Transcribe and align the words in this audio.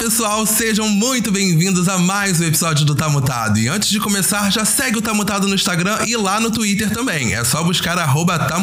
pessoal, 0.00 0.46
sejam 0.46 0.88
muito 0.88 1.30
bem-vindos 1.30 1.86
a 1.86 1.98
mais 1.98 2.40
um 2.40 2.44
episódio 2.44 2.86
do 2.86 2.94
Tá 2.94 3.10
Mutado. 3.10 3.58
E 3.58 3.68
antes 3.68 3.90
de 3.90 4.00
começar, 4.00 4.50
já 4.50 4.64
segue 4.64 4.96
o 4.96 5.02
Tá 5.02 5.12
Mutado 5.12 5.46
no 5.46 5.54
Instagram 5.54 5.98
e 6.06 6.16
lá 6.16 6.40
no 6.40 6.50
Twitter 6.50 6.88
também. 6.90 7.34
É 7.34 7.44
só 7.44 7.62
buscar 7.62 7.98
arroba 7.98 8.38
Tá. 8.38 8.58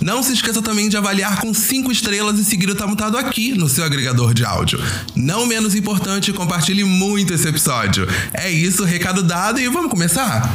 Não 0.00 0.22
se 0.22 0.32
esqueça 0.32 0.62
também 0.62 0.88
de 0.88 0.96
avaliar 0.96 1.40
com 1.40 1.52
5 1.52 1.90
estrelas 1.90 2.38
e 2.38 2.44
seguir 2.44 2.70
o 2.70 2.76
Tá 2.76 2.86
Mutado 2.86 3.18
aqui 3.18 3.52
no 3.52 3.68
seu 3.68 3.82
agregador 3.82 4.32
de 4.32 4.44
áudio. 4.44 4.80
Não 5.16 5.44
menos 5.44 5.74
importante, 5.74 6.32
compartilhe 6.32 6.84
muito 6.84 7.34
esse 7.34 7.48
episódio. 7.48 8.06
É 8.32 8.48
isso, 8.48 8.84
recado 8.84 9.24
dado 9.24 9.58
e 9.58 9.66
vamos 9.66 9.90
começar? 9.90 10.48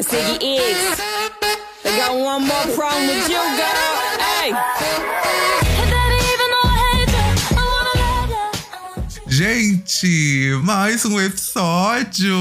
Ziggy 0.00 0.56
X. 0.56 1.00
I 1.84 1.96
got 1.98 2.14
one 2.16 2.46
more 2.46 2.66
problem 2.74 3.08
with 3.08 3.28
you, 3.28 3.42
girl. 3.56 4.16
Hey. 4.18 5.25
Gente, 9.36 10.50
mais 10.64 11.04
um 11.04 11.20
episódio 11.20 12.34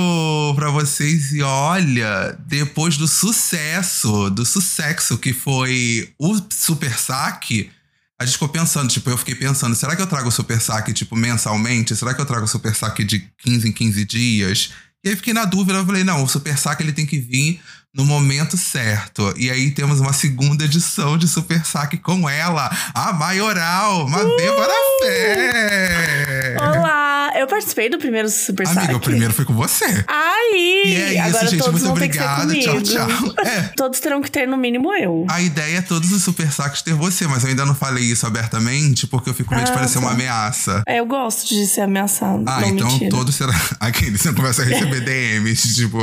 pra 0.55 0.69
vocês 0.69 1.33
e 1.33 1.41
olha, 1.41 2.39
depois 2.47 2.95
do 2.95 3.05
sucesso, 3.05 4.29
do 4.29 4.45
sucesso 4.45 5.17
que 5.17 5.33
foi 5.33 6.13
o 6.17 6.39
Super 6.49 6.97
Saque, 6.97 7.69
a 8.17 8.23
gente 8.23 8.35
ficou 8.35 8.47
pensando, 8.47 8.87
tipo, 8.87 9.09
eu 9.09 9.17
fiquei 9.17 9.35
pensando, 9.35 9.75
será 9.75 9.93
que 9.93 10.01
eu 10.01 10.07
trago 10.07 10.29
o 10.29 10.31
Super 10.31 10.61
Saque, 10.61 10.93
tipo, 10.93 11.17
mensalmente? 11.17 11.93
Será 11.97 12.13
que 12.13 12.21
eu 12.21 12.25
trago 12.25 12.45
o 12.45 12.47
Super 12.47 12.73
Saque 12.73 13.03
de 13.03 13.29
15 13.39 13.67
em 13.67 13.73
15 13.73 14.05
dias? 14.05 14.71
E 15.03 15.09
aí 15.09 15.17
fiquei 15.17 15.33
na 15.33 15.43
dúvida, 15.43 15.77
eu 15.77 15.85
falei, 15.85 16.05
não, 16.05 16.23
o 16.23 16.29
Super 16.29 16.57
Saque 16.57 16.81
ele 16.81 16.93
tem 16.93 17.05
que 17.05 17.19
vir 17.19 17.59
no 17.95 18.03
momento 18.03 18.57
certo. 18.57 19.33
E 19.37 19.49
aí 19.49 19.71
temos 19.71 20.01
uma 20.01 20.11
segunda 20.11 20.65
edição 20.65 21.17
de 21.17 21.27
Super 21.29 21.65
Saque 21.65 21.97
com 21.97 22.29
ela, 22.29 22.69
a 22.93 23.13
Maioral, 23.13 24.05
Madébora 24.09 24.73
Fé! 25.01 26.57
Olá! 26.59 27.31
Eu 27.37 27.47
participei 27.47 27.89
do 27.89 27.97
primeiro 27.97 28.29
Super 28.29 28.65
Amiga, 28.67 28.81
Saque. 28.81 28.95
o 28.95 28.99
primeiro 28.99 29.33
foi 29.33 29.45
com 29.45 29.53
você. 29.53 29.85
Aí! 30.07 30.83
E 30.85 30.95
é 30.95 31.13
isso, 31.13 31.21
Agora 31.37 31.47
gente. 31.47 31.59
todos 31.63 31.81
Muito 31.81 31.85
vão 31.93 31.95
ter 32.01 32.09
que 32.09 32.17
ser 32.17 32.23
obrigado. 32.23 32.83
Tchau, 32.83 33.07
tchau. 33.07 33.35
É. 33.45 33.61
Todos 33.77 33.99
terão 33.99 34.21
que 34.21 34.31
ter 34.31 34.47
no 34.47 34.57
mínimo 34.57 34.91
eu. 34.93 35.25
A 35.29 35.39
ideia 35.41 35.77
é 35.77 35.81
todos 35.81 36.11
os 36.11 36.23
super 36.23 36.51
saques 36.51 36.81
ter 36.81 36.93
você, 36.93 37.27
mas 37.27 37.43
eu 37.43 37.49
ainda 37.49 37.65
não 37.65 37.75
falei 37.75 38.03
isso 38.03 38.25
abertamente 38.25 39.05
porque 39.07 39.29
eu 39.29 39.33
fico 39.33 39.49
com 39.49 39.55
medo 39.55 39.65
de 39.67 39.71
Ah, 39.71 39.75
parecer 39.75 39.95
tá. 39.95 39.99
uma 39.99 40.11
ameaça. 40.11 40.83
É, 40.87 40.99
eu 40.99 41.05
gosto 41.05 41.47
de 41.47 41.65
ser 41.67 41.81
ameaçado. 41.81 42.43
Ah, 42.47 42.61
não, 42.61 42.67
então 42.69 42.87
mentira. 42.91 43.11
todos 43.11 43.35
será. 43.35 43.53
Aquele, 43.79 44.17
você 44.17 44.33
começa 44.33 44.63
a 44.63 44.65
receber 44.65 45.01
DMs, 45.05 45.75
tipo. 45.75 45.97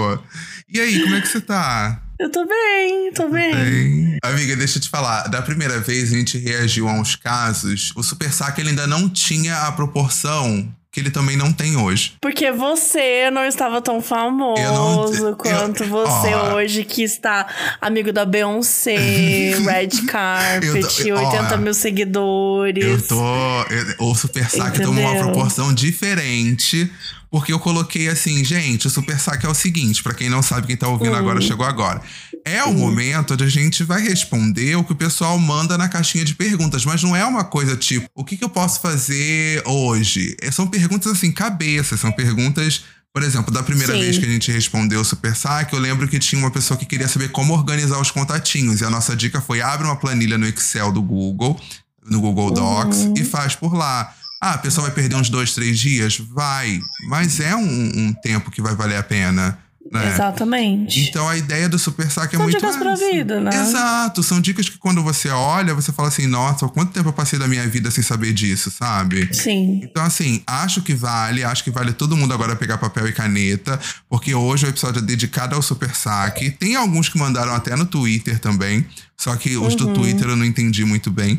E 0.73 0.81
aí, 0.81 1.01
como 1.03 1.15
é 1.15 1.20
que 1.20 1.28
você 1.28 1.41
tá? 1.41 2.01
Eu 2.19 2.31
tô 2.31 2.47
bem, 2.47 3.12
tô 3.12 3.28
bem. 3.28 3.55
Bem. 3.55 4.17
Amiga, 4.23 4.55
deixa 4.56 4.78
eu 4.78 4.83
te 4.83 4.89
falar. 4.89 5.28
Da 5.28 5.42
primeira 5.42 5.81
vez 5.81 6.12
a 6.12 6.17
gente 6.17 6.39
reagiu 6.39 6.89
a 6.89 6.92
uns 6.92 7.17
casos. 7.17 7.92
O 7.97 8.03
super 8.03 8.33
saque 8.33 8.61
ele 8.61 8.70
ainda 8.70 8.87
não 8.87 9.09
tinha 9.09 9.56
a 9.67 9.73
proporção 9.73 10.73
que 10.93 11.00
ele 11.00 11.11
também 11.11 11.37
não 11.37 11.53
tem 11.53 11.75
hoje. 11.77 12.12
Porque 12.20 12.53
você 12.53 13.31
não 13.31 13.45
estava 13.47 13.81
tão 13.81 14.00
famoso 14.03 14.61
Eu 14.62 14.73
não- 14.73 15.15
eu- 15.31 15.37
quanto 15.37 15.84
você 15.87 16.34
ó. 16.34 16.55
hoje, 16.55 16.84
que 16.84 17.03
está 17.03 17.47
amigo 17.81 18.12
da 18.12 18.25
Beyoncé, 18.27 18.94
Red 19.66 20.03
Carpet, 20.06 21.06
Eu 21.09 21.16
tô- 21.16 21.25
ó, 21.25 21.28
80 21.34 21.56
mil 21.56 21.75
seguidores. 21.75 22.84
Eu 22.84 23.03
tô. 23.03 23.62
eu- 23.71 24.06
o 24.10 24.15
Super 24.15 24.49
Saque 24.49 24.81
tomou 24.83 25.03
uma 25.04 25.19
proporção 25.22 25.72
diferente. 25.75 26.91
Porque 27.32 27.50
eu 27.50 27.59
coloquei 27.59 28.09
assim, 28.10 28.44
gente, 28.44 28.87
o 28.87 28.91
Super 28.91 29.19
Saque 29.19 29.47
é 29.47 29.48
o 29.48 29.54
seguinte, 29.54 30.03
pra 30.03 30.12
quem 30.12 30.28
não 30.28 30.43
sabe, 30.43 30.66
quem 30.66 30.76
tá 30.76 30.87
ouvindo 30.87 31.12
Hum. 31.12 31.16
agora 31.16 31.41
chegou 31.41 31.65
agora. 31.65 32.03
É 32.44 32.62
o 32.65 32.75
momento 32.75 33.32
onde 33.32 33.43
a 33.43 33.48
gente 33.48 33.82
vai 33.84 34.03
responder 34.03 34.76
o 34.76 34.84
que 34.84 34.93
o 34.93 34.97
pessoal 34.97 35.38
manda 35.38 35.78
na 35.78 35.88
caixinha 35.88 36.26
de 36.26 36.34
perguntas, 36.34 36.84
mas 36.84 37.03
não 37.03 37.16
é 37.16 37.25
uma 37.25 37.42
coisa 37.42 37.75
tipo, 37.75 38.06
o 38.15 38.22
que, 38.22 38.37
que 38.37 38.44
eu 38.44 38.50
posso 38.50 38.81
fazer 38.82 39.62
hoje? 39.66 40.37
É, 40.42 40.50
São 40.50 40.66
perguntas 40.66 41.10
assim, 41.10 41.32
cabeça, 41.32 41.97
são 41.97 42.12
perguntas. 42.12 42.84
Por 43.15 43.22
exemplo, 43.22 43.50
da 43.53 43.62
primeira 43.62 43.92
Sim. 43.94 44.00
vez 44.00 44.19
que 44.19 44.25
a 44.26 44.28
gente 44.28 44.50
respondeu 44.53 45.00
o 45.00 45.04
Super 45.04 45.34
Saque, 45.34 45.75
eu 45.75 45.78
lembro 45.81 46.06
que 46.09 46.19
tinha 46.19 46.38
uma 46.38 46.50
pessoa 46.50 46.78
que 46.78 46.84
queria 46.87 47.09
saber 47.09 47.31
como 47.31 47.54
organizar 47.54 47.98
os 47.98 48.10
contatinhos. 48.10 48.81
E 48.81 48.84
a 48.84 48.91
nossa 48.91 49.16
dica 49.16 49.41
foi: 49.41 49.60
abre 49.62 49.87
uma 49.87 49.97
planilha 49.97 50.37
no 50.38 50.47
Excel 50.47 50.91
do 50.92 51.00
Google, 51.03 51.59
no 52.04 52.21
Google 52.21 52.50
Docs, 52.50 52.98
Uhum. 52.98 53.15
e 53.16 53.25
faz 53.25 53.54
por 53.54 53.75
lá. 53.75 54.15
Ah, 54.44 54.54
a 54.54 54.58
pessoa 54.58 54.86
vai 54.88 54.94
perder 54.94 55.14
uns 55.14 55.30
dois, 55.30 55.54
três 55.54 55.78
dias? 55.78 56.19
Vai. 56.19 56.80
Mas 57.08 57.38
é 57.38 57.54
um, 57.54 57.62
um 58.08 58.12
tempo 58.12 58.50
que 58.50 58.60
vai 58.60 58.75
valer 58.75 58.97
a 58.97 59.03
pena. 59.03 59.56
Né? 59.92 60.08
Exatamente. 60.12 61.00
Então 61.00 61.28
a 61.28 61.36
ideia 61.36 61.69
do 61.69 61.78
Super 61.78 62.10
Saque 62.10 62.34
é 62.34 62.38
São 62.38 62.44
muito 62.47 62.56
dicas 62.58 62.76
pra 62.76 62.94
vida, 62.94 63.41
né? 63.41 63.50
Exato, 63.54 64.22
são 64.22 64.41
dicas 64.41 64.69
que 64.69 64.78
quando 64.78 65.03
você 65.03 65.28
olha, 65.28 65.75
você 65.75 65.92
fala 65.92 66.08
assim, 66.08 66.26
nossa, 66.26 66.66
quanto 66.69 66.92
tempo 66.92 67.10
eu 67.10 67.12
passei 67.12 67.38
da 67.38 67.47
minha 67.47 67.69
vida 67.69 67.91
sem 67.91 68.03
saber 68.03 68.32
disso, 68.32 68.70
sabe? 68.70 69.28
Sim. 69.34 69.80
Então, 69.82 70.03
assim, 70.03 70.42
acho 70.47 70.80
que 70.82 70.94
vale, 70.94 71.44
acho 71.44 71.62
que 71.62 71.70
vale 71.70 71.92
todo 71.92 72.16
mundo 72.16 72.32
agora 72.32 72.56
pegar 72.56 72.78
papel 72.78 73.06
e 73.09 73.12
caneta, 73.12 73.78
porque 74.09 74.34
hoje 74.34 74.64
o 74.66 74.69
episódio 74.70 75.00
é 75.00 75.03
dedicado 75.03 75.54
ao 75.54 75.60
Super 75.62 75.94
Saque. 75.94 76.50
Tem 76.50 76.74
alguns 76.74 77.09
que 77.10 77.19
mandaram 77.19 77.54
até 77.54 77.76
no 77.76 77.84
Twitter 77.84 78.38
também, 78.38 78.86
só 79.16 79.36
que 79.36 79.56
os 79.59 79.74
Uhum. 79.74 79.78
do 79.78 79.94
Twitter 79.94 80.26
eu 80.28 80.36
não 80.36 80.44
entendi 80.47 80.84
muito 80.86 81.10
bem. 81.10 81.38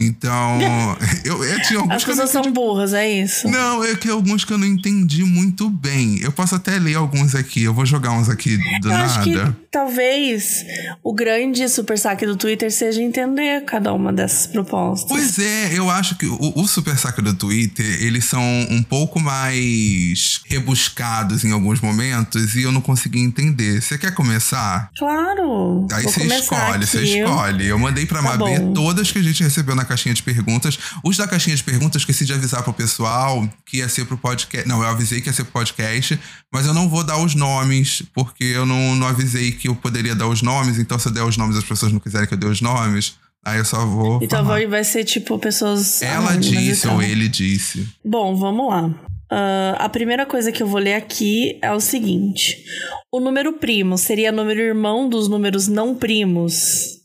Então, 0.00 0.58
eu, 1.24 1.44
eu 1.44 1.62
tinha 1.62 1.78
alguns 1.78 1.96
As 1.96 2.04
pessoas 2.04 2.30
são 2.30 2.52
burras, 2.52 2.92
é 2.92 3.08
isso? 3.08 3.48
não, 3.48 3.84
é 3.84 3.94
que 3.94 4.08
alguns 4.08 4.44
que 4.44 4.52
eu 4.52 4.58
não 4.58 4.66
entendi 4.66 5.24
muito 5.24 5.70
bem. 5.70 6.18
Eu 6.20 6.32
posso 6.32 6.54
até 6.54 6.78
ler 6.78 6.96
alguns 6.96 7.34
aqui. 7.34 7.62
Eu 7.62 7.72
vou 7.74 7.86
jogar 7.86 8.10
uns 8.12 8.28
aqui 8.28 8.56
do 8.80 8.88
Eu 8.88 8.92
nada. 8.92 9.04
acho 9.04 9.22
que 9.22 9.34
talvez 9.70 10.64
o 11.02 11.12
grande 11.12 11.68
super 11.68 11.98
saque 11.98 12.26
do 12.26 12.36
Twitter 12.36 12.70
seja 12.72 13.02
entender 13.02 13.64
cada 13.64 13.92
uma 13.92 14.12
dessas 14.12 14.46
propostas. 14.46 15.08
Pois 15.08 15.38
é, 15.38 15.78
eu 15.78 15.90
acho 15.90 16.16
que 16.16 16.26
o, 16.26 16.52
o 16.56 16.66
Super 16.66 16.96
Saque 16.96 17.22
do 17.22 17.34
Twitter, 17.34 17.84
eles 18.02 18.24
são 18.24 18.42
um 18.70 18.82
pouco 18.82 19.20
mais 19.20 20.40
rebuscados 20.46 21.44
em 21.44 21.52
alguns 21.52 21.80
momentos 21.80 22.54
e 22.54 22.62
eu 22.62 22.72
não 22.72 22.80
consegui 22.80 23.20
entender. 23.20 23.80
Você 23.82 23.98
quer 23.98 24.12
começar? 24.12 24.90
Claro. 24.98 25.86
Aí 25.92 26.02
você 26.04 26.24
escolhe, 26.24 26.86
você 26.86 27.02
escolhe. 27.02 27.66
Eu 27.66 27.78
mandei 27.78 28.06
pra 28.06 28.22
Tá 28.22 28.36
Mabê 28.36 28.60
todas 28.74 29.10
que 29.12 29.18
a 29.18 29.22
gente 29.22 29.42
recebeu 29.42 29.74
na 29.74 29.83
caixinha 29.84 30.14
de 30.14 30.22
perguntas. 30.22 30.78
Os 31.02 31.16
da 31.16 31.26
caixinha 31.26 31.56
de 31.56 31.62
perguntas, 31.62 32.02
esqueci 32.02 32.24
de 32.24 32.32
avisar 32.32 32.62
pro 32.62 32.72
pessoal 32.72 33.48
que 33.66 33.78
ia 33.78 33.88
ser 33.88 34.04
pro 34.04 34.16
podcast. 34.16 34.68
Não, 34.68 34.82
eu 34.82 34.88
avisei 34.88 35.20
que 35.20 35.28
ia 35.28 35.32
ser 35.32 35.44
pro 35.44 35.52
podcast, 35.52 36.18
mas 36.52 36.66
eu 36.66 36.74
não 36.74 36.88
vou 36.88 37.04
dar 37.04 37.18
os 37.18 37.34
nomes, 37.34 38.02
porque 38.14 38.44
eu 38.44 38.64
não, 38.64 38.94
não 38.94 39.06
avisei 39.06 39.52
que 39.52 39.68
eu 39.68 39.74
poderia 39.74 40.14
dar 40.14 40.28
os 40.28 40.42
nomes. 40.42 40.78
Então, 40.78 40.98
se 40.98 41.08
eu 41.08 41.12
der 41.12 41.24
os 41.24 41.36
nomes 41.36 41.56
as 41.56 41.64
pessoas 41.64 41.92
não 41.92 42.00
quiserem 42.00 42.26
que 42.26 42.34
eu 42.34 42.38
dê 42.38 42.46
os 42.46 42.60
nomes, 42.60 43.14
aí 43.44 43.58
eu 43.58 43.64
só 43.64 43.84
vou. 43.84 44.22
Então 44.22 44.42
falar. 44.42 44.54
vai, 44.54 44.66
vai 44.66 44.84
ser 44.84 45.04
tipo 45.04 45.38
pessoas. 45.38 46.02
Ela 46.02 46.34
e 46.36 46.38
disse 46.38 46.88
ou 46.88 47.02
ele 47.02 47.28
disse. 47.28 47.88
Bom, 48.04 48.36
vamos 48.36 48.68
lá. 48.68 48.90
Ah, 49.30 49.76
a 49.80 49.88
primeira 49.88 50.24
coisa 50.24 50.52
que 50.52 50.62
eu 50.62 50.66
vou 50.66 50.80
ler 50.80 50.94
aqui 50.94 51.58
é 51.60 51.72
o 51.72 51.80
seguinte: 51.80 52.64
o 53.12 53.18
número 53.18 53.54
primo 53.54 53.98
seria 53.98 54.30
número 54.30 54.60
irmão 54.60 55.08
dos 55.08 55.28
números 55.28 55.66
não 55.66 55.94
primos? 55.94 57.02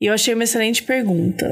E 0.00 0.06
eu 0.06 0.14
achei 0.14 0.34
uma 0.34 0.44
excelente 0.44 0.82
pergunta. 0.82 1.46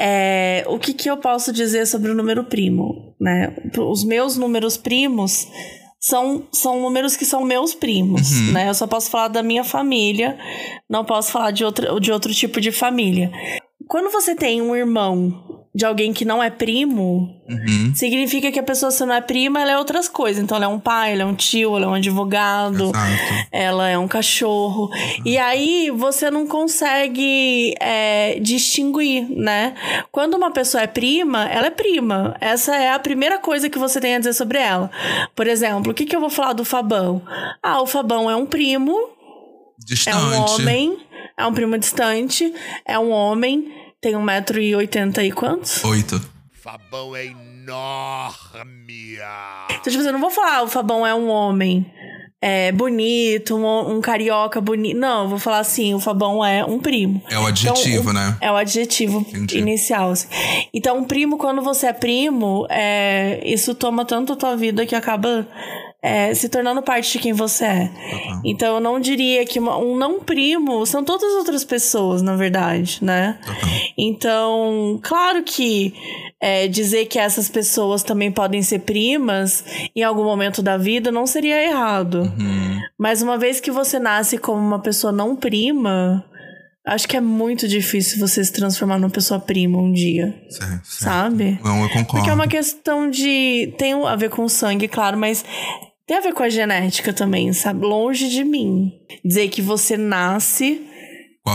É, 0.00 0.64
o 0.68 0.78
que, 0.78 0.92
que 0.92 1.10
eu 1.10 1.16
posso 1.16 1.52
dizer 1.52 1.86
sobre 1.86 2.10
o 2.10 2.14
número 2.14 2.44
primo? 2.44 3.14
Né? 3.20 3.56
Os 3.76 4.04
meus 4.04 4.36
números 4.36 4.76
primos 4.76 5.48
são, 5.98 6.46
são 6.52 6.80
números 6.80 7.16
que 7.16 7.24
são 7.24 7.44
meus 7.44 7.74
primos. 7.74 8.30
Uhum. 8.30 8.52
Né? 8.52 8.68
Eu 8.68 8.74
só 8.74 8.86
posso 8.86 9.10
falar 9.10 9.28
da 9.28 9.42
minha 9.42 9.64
família, 9.64 10.38
não 10.88 11.04
posso 11.04 11.32
falar 11.32 11.50
de, 11.50 11.64
outra, 11.64 11.98
de 12.00 12.12
outro 12.12 12.32
tipo 12.32 12.60
de 12.60 12.70
família. 12.70 13.32
Quando 13.88 14.10
você 14.10 14.34
tem 14.34 14.60
um 14.62 14.76
irmão 14.76 15.58
de 15.74 15.84
alguém 15.84 16.12
que 16.12 16.24
não 16.24 16.42
é 16.42 16.50
primo, 16.50 17.34
Uhum. 17.48 17.94
significa 17.94 18.50
que 18.50 18.58
a 18.58 18.62
pessoa, 18.62 18.90
se 18.90 19.04
não 19.06 19.14
é 19.14 19.20
prima, 19.20 19.60
ela 19.62 19.72
é 19.72 19.78
outras 19.78 20.08
coisas. 20.08 20.42
Então, 20.42 20.56
ela 20.56 20.66
é 20.66 20.68
um 20.68 20.78
pai, 20.80 21.12
ela 21.12 21.22
é 21.22 21.24
um 21.24 21.34
tio, 21.34 21.76
ela 21.76 21.84
é 21.86 21.88
um 21.88 21.94
advogado, 21.94 22.84
Exato. 22.90 23.46
ela 23.52 23.88
é 23.88 23.96
um 23.96 24.08
cachorro. 24.08 24.90
E 25.24 25.38
aí, 25.38 25.90
você 25.94 26.30
não 26.30 26.46
consegue 26.46 27.74
é, 27.80 28.38
distinguir, 28.40 29.28
né? 29.30 29.74
Quando 30.10 30.34
uma 30.34 30.50
pessoa 30.50 30.82
é 30.82 30.86
prima, 30.86 31.46
ela 31.48 31.68
é 31.68 31.70
prima. 31.70 32.36
Essa 32.40 32.74
é 32.76 32.90
a 32.92 32.98
primeira 32.98 33.38
coisa 33.38 33.70
que 33.70 33.78
você 33.78 34.00
tem 34.00 34.16
a 34.16 34.18
dizer 34.18 34.32
sobre 34.34 34.58
ela. 34.58 34.90
Por 35.36 35.46
exemplo, 35.46 35.92
o 35.92 35.94
que, 35.94 36.04
que 36.06 36.16
eu 36.16 36.20
vou 36.20 36.30
falar 36.30 36.54
do 36.54 36.64
Fabão? 36.64 37.22
Ah, 37.62 37.80
o 37.80 37.86
Fabão 37.86 38.28
é 38.30 38.34
um 38.36 38.46
primo, 38.46 38.92
é 38.98 39.84
Distante. 39.86 40.16
um 40.16 40.40
homem, 40.54 40.98
é 41.38 41.46
um 41.46 41.52
primo 41.54 41.78
distante, 41.78 42.52
é 42.84 42.98
um 42.98 43.10
homem, 43.10 43.72
tem 44.00 44.14
1,80m 44.14 44.62
e 44.62 44.74
oitenta 44.74 45.22
e 45.22 45.30
quantos? 45.30 45.82
Oito. 45.84 46.20
Fabão 46.52 47.14
é 47.16 47.26
enorme. 47.26 49.14
enorme. 49.14 49.18
Então, 49.70 49.84
tipo, 49.84 49.98
assim, 49.98 50.06
eu 50.06 50.12
não 50.12 50.20
vou 50.20 50.30
falar, 50.30 50.62
o 50.62 50.68
Fabão 50.68 51.06
é 51.06 51.14
um 51.14 51.28
homem 51.28 51.86
é, 52.40 52.70
bonito, 52.72 53.56
um, 53.56 53.96
um 53.96 54.00
carioca 54.00 54.60
bonito. 54.60 54.96
Não, 54.98 55.22
eu 55.24 55.28
vou 55.28 55.38
falar 55.38 55.58
assim, 55.58 55.94
o 55.94 56.00
Fabão 56.00 56.44
é 56.44 56.64
um 56.64 56.78
primo. 56.78 57.22
É 57.30 57.38
o 57.38 57.46
adjetivo, 57.46 58.10
Então, 58.10 58.12
né? 58.12 58.36
É 58.40 58.50
o 58.50 58.56
adjetivo 58.56 59.20
Entendi. 59.20 59.58
inicial. 59.58 60.10
assim. 60.10 60.28
Então, 60.72 60.98
um 60.98 61.04
primo, 61.04 61.36
quando 61.38 61.62
você 61.62 61.86
é 61.88 61.92
primo, 61.92 62.66
é, 62.70 63.40
isso 63.44 63.74
toma 63.74 64.04
tanto 64.04 64.32
a 64.32 64.36
tua 64.36 64.56
vida 64.56 64.86
que 64.86 64.94
acaba 64.94 65.46
é, 66.02 66.32
se 66.34 66.48
tornando 66.48 66.80
parte 66.82 67.12
de 67.12 67.18
quem 67.18 67.32
você 67.32 67.64
é. 67.64 67.90
Então, 68.44 68.74
eu 68.76 68.80
não 68.80 69.00
diria 69.00 69.44
que 69.44 69.58
uma- 69.58 69.76
um 69.78 69.96
não 69.96 70.20
primo 70.20 70.86
são 70.86 71.02
todas 71.02 71.32
outras 71.34 71.64
pessoas, 71.64 72.22
na 72.22 72.36
verdade, 72.36 72.98
né? 73.02 73.36
Então, 73.96 74.98
claro 75.02 75.42
que 75.42 75.92
é, 76.40 76.68
dizer 76.68 77.06
que 77.06 77.18
essas 77.18 77.48
pessoas 77.48 78.02
também 78.04 78.30
podem 78.30 78.62
ser 78.62 78.78
primas 78.80 79.64
em 79.94 80.02
algum 80.04 80.22
momento 80.24 80.62
da 80.62 80.76
vida 80.76 81.10
não 81.10 81.26
seria 81.26 81.62
errado. 81.62 82.32
Hum, 82.38 82.78
Mas 82.96 83.20
uma 83.22 83.36
vez 83.36 83.58
que 83.60 83.70
você 83.72 83.98
nasce 83.98 84.38
como 84.38 84.58
uma 84.60 84.78
pessoa 84.80 85.12
não 85.12 85.34
prima, 85.34 86.24
acho 86.86 87.08
que 87.08 87.16
é 87.16 87.20
muito 87.20 87.66
difícil 87.66 88.18
você 88.20 88.44
se 88.44 88.52
transformar 88.52 88.98
numa 88.98 89.10
pessoa 89.10 89.40
prima 89.40 89.78
um 89.78 89.92
dia, 89.92 90.32
certo, 90.48 90.70
certo. 90.86 90.86
sabe? 91.02 91.58
Não, 91.64 91.82
eu 91.82 91.88
concordo. 91.88 92.06
Porque 92.12 92.30
é 92.30 92.34
uma 92.34 92.46
questão 92.48 93.10
de. 93.10 93.74
Tem 93.76 93.92
a 93.94 94.14
ver 94.16 94.30
com 94.30 94.44
o 94.44 94.48
sangue, 94.48 94.86
claro, 94.88 95.18
mas 95.18 95.44
tem 96.08 96.16
a 96.16 96.20
ver 96.20 96.32
com 96.32 96.42
a 96.42 96.48
genética 96.48 97.12
também, 97.12 97.52
sabe? 97.52 97.84
Longe 97.86 98.28
de 98.30 98.42
mim. 98.42 98.92
Dizer 99.24 99.48
que 99.48 99.60
você 99.62 99.96
nasce 99.96 100.80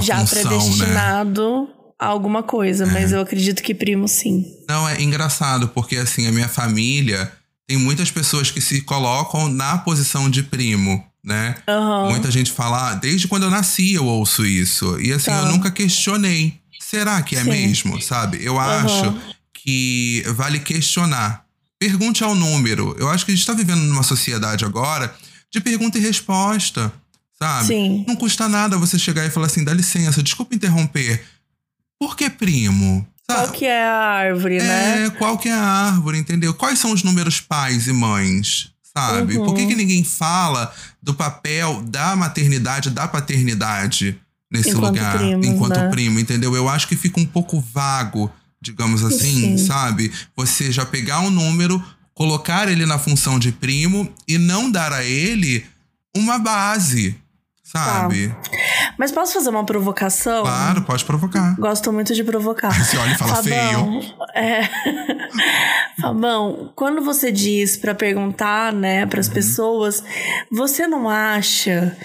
já 0.03 0.19
função, 0.19 0.41
né? 0.43 0.49
predestinado 0.57 1.67
a 1.99 2.05
alguma 2.07 2.43
coisa, 2.43 2.85
mas 2.85 3.11
eu 3.11 3.19
acredito 3.21 3.61
que 3.63 3.73
primo 3.73 4.07
sim. 4.07 4.45
Não, 4.69 4.87
é 4.87 5.01
engraçado, 5.01 5.67
porque 5.69 5.95
assim, 5.97 6.27
a 6.27 6.31
minha 6.31 6.47
família 6.47 7.31
tem 7.67 7.77
muitas 7.77 8.11
pessoas 8.11 8.51
que 8.51 8.61
se 8.61 8.81
colocam 8.81 9.47
na 9.49 9.77
posição 9.79 10.29
de 10.29 10.43
primo, 10.43 11.03
né? 11.23 11.55
Aham. 11.67 12.09
Muita 12.09 12.29
gente 12.29 12.51
fala, 12.51 12.91
ah, 12.91 12.95
desde 12.95 13.27
quando 13.27 13.43
eu 13.43 13.49
nasci 13.49 13.93
eu 13.93 14.05
ouço 14.05 14.45
isso. 14.45 14.99
E 14.99 15.11
assim, 15.13 15.31
Tá. 15.31 15.37
eu 15.39 15.45
nunca 15.47 15.71
questionei. 15.71 16.59
Será 16.79 17.21
que 17.21 17.35
é 17.35 17.43
Sim. 17.43 17.49
mesmo? 17.49 17.99
Sabe? 18.01 18.43
Eu 18.43 18.59
Aham. 18.59 18.85
acho 18.85 19.15
que 19.53 20.23
vale 20.35 20.59
questionar. 20.59 21.42
Pergunte 21.83 22.23
ao 22.23 22.33
número. 22.33 22.95
Eu 22.97 23.09
acho 23.09 23.25
que 23.25 23.33
a 23.33 23.35
gente 23.35 23.45
tá 23.45 23.51
vivendo 23.51 23.81
numa 23.81 24.03
sociedade 24.03 24.63
agora 24.63 25.13
de 25.51 25.59
pergunta 25.59 25.97
e 25.97 26.01
resposta. 26.01 26.93
Sabe? 27.37 27.67
Sim. 27.67 28.05
Não 28.07 28.15
custa 28.15 28.47
nada 28.47 28.77
você 28.77 28.97
chegar 28.97 29.25
e 29.25 29.29
falar 29.29 29.47
assim: 29.47 29.65
dá 29.65 29.73
licença, 29.73 30.23
desculpa 30.23 30.55
interromper. 30.55 31.21
Por 31.99 32.15
que 32.15 32.29
primo? 32.29 33.05
Qual 33.27 33.51
que 33.51 33.65
é 33.65 33.83
a 33.83 33.97
árvore, 33.97 34.59
né? 34.59 35.05
É, 35.05 35.09
qual 35.09 35.37
que 35.37 35.49
é 35.49 35.53
a 35.53 35.61
árvore, 35.61 36.17
entendeu? 36.17 36.53
Quais 36.53 36.79
são 36.79 36.93
os 36.93 37.03
números 37.03 37.41
pais 37.41 37.85
e 37.87 37.91
mães, 37.91 38.69
sabe? 38.95 39.37
Uhum. 39.37 39.45
Por 39.45 39.55
que, 39.55 39.67
que 39.67 39.75
ninguém 39.75 40.05
fala 40.05 40.73
do 41.01 41.13
papel 41.13 41.81
da 41.81 42.15
maternidade, 42.15 42.91
da 42.91 43.09
paternidade 43.09 44.17
nesse 44.49 44.69
Enquanto 44.69 44.85
lugar? 44.85 45.17
primos, 45.17 45.47
enquanto 45.47 45.77
né? 45.77 45.89
primo, 45.89 46.19
entendeu? 46.19 46.55
Eu 46.55 46.69
acho 46.69 46.87
que 46.87 46.95
fica 46.95 47.19
um 47.19 47.25
pouco 47.25 47.59
vago, 47.59 48.31
digamos 48.63 49.03
assim, 49.03 49.57
Sim. 49.57 49.67
sabe? 49.67 50.11
Você 50.35 50.71
já 50.71 50.85
pegar 50.85 51.19
um 51.19 51.29
número, 51.29 51.83
colocar 52.13 52.67
ele 52.71 52.85
na 52.85 52.97
função 52.97 53.37
de 53.37 53.51
primo 53.51 54.11
e 54.27 54.37
não 54.37 54.71
dar 54.71 54.93
a 54.93 55.03
ele 55.03 55.65
uma 56.15 56.39
base, 56.39 57.15
sabe? 57.63 58.33
Mas 58.97 59.11
posso 59.11 59.33
fazer 59.33 59.49
uma 59.49 59.65
provocação? 59.65 60.43
Claro, 60.43 60.83
pode 60.83 61.03
provocar. 61.05 61.55
Gosto 61.59 61.91
muito 61.91 62.13
de 62.13 62.23
provocar. 62.23 62.71
Você 62.71 62.97
olha 62.97 63.11
e 63.13 63.17
fala 63.17 63.35
Fabão, 63.35 63.99
É. 64.35 64.61
Fabão, 66.01 66.71
quando 66.75 67.01
você 67.03 67.31
diz 67.31 67.77
pra 67.77 67.93
perguntar, 67.95 68.71
né, 68.73 69.05
pras 69.05 69.27
Uhum. 69.27 69.33
pessoas, 69.33 70.03
você 70.51 70.87
não 70.87 71.09
acha 71.09 71.95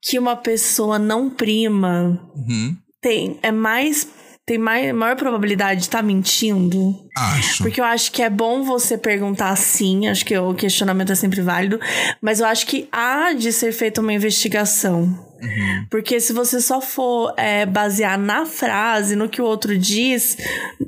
que 0.00 0.18
uma 0.18 0.36
pessoa 0.36 0.98
não 0.98 1.30
prima 1.30 2.20
Uhum. 2.34 2.76
tem 3.00 3.38
é 3.42 3.52
mais 3.52 4.06
tem 4.46 4.58
mais, 4.58 4.92
maior 4.94 5.16
probabilidade 5.16 5.80
de 5.80 5.86
estar 5.86 6.02
mentindo? 6.02 6.94
Acho. 7.16 7.62
Porque 7.62 7.80
eu 7.80 7.84
acho 7.84 8.10
que 8.10 8.22
é 8.22 8.28
bom 8.30 8.64
você 8.64 8.98
perguntar 8.98 9.54
sim, 9.56 10.08
acho 10.08 10.24
que 10.24 10.36
o 10.36 10.54
questionamento 10.54 11.12
é 11.12 11.14
sempre 11.14 11.40
válido, 11.40 11.78
mas 12.20 12.40
eu 12.40 12.46
acho 12.46 12.66
que 12.66 12.88
há 12.90 13.32
de 13.32 13.52
ser 13.52 13.72
feita 13.72 14.00
uma 14.00 14.12
investigação. 14.12 15.02
Uhum. 15.42 15.86
Porque 15.90 16.20
se 16.20 16.32
você 16.32 16.60
só 16.60 16.80
for 16.80 17.34
é, 17.36 17.66
basear 17.66 18.16
na 18.16 18.46
frase, 18.46 19.16
no 19.16 19.28
que 19.28 19.42
o 19.42 19.44
outro 19.44 19.76
diz, 19.76 20.36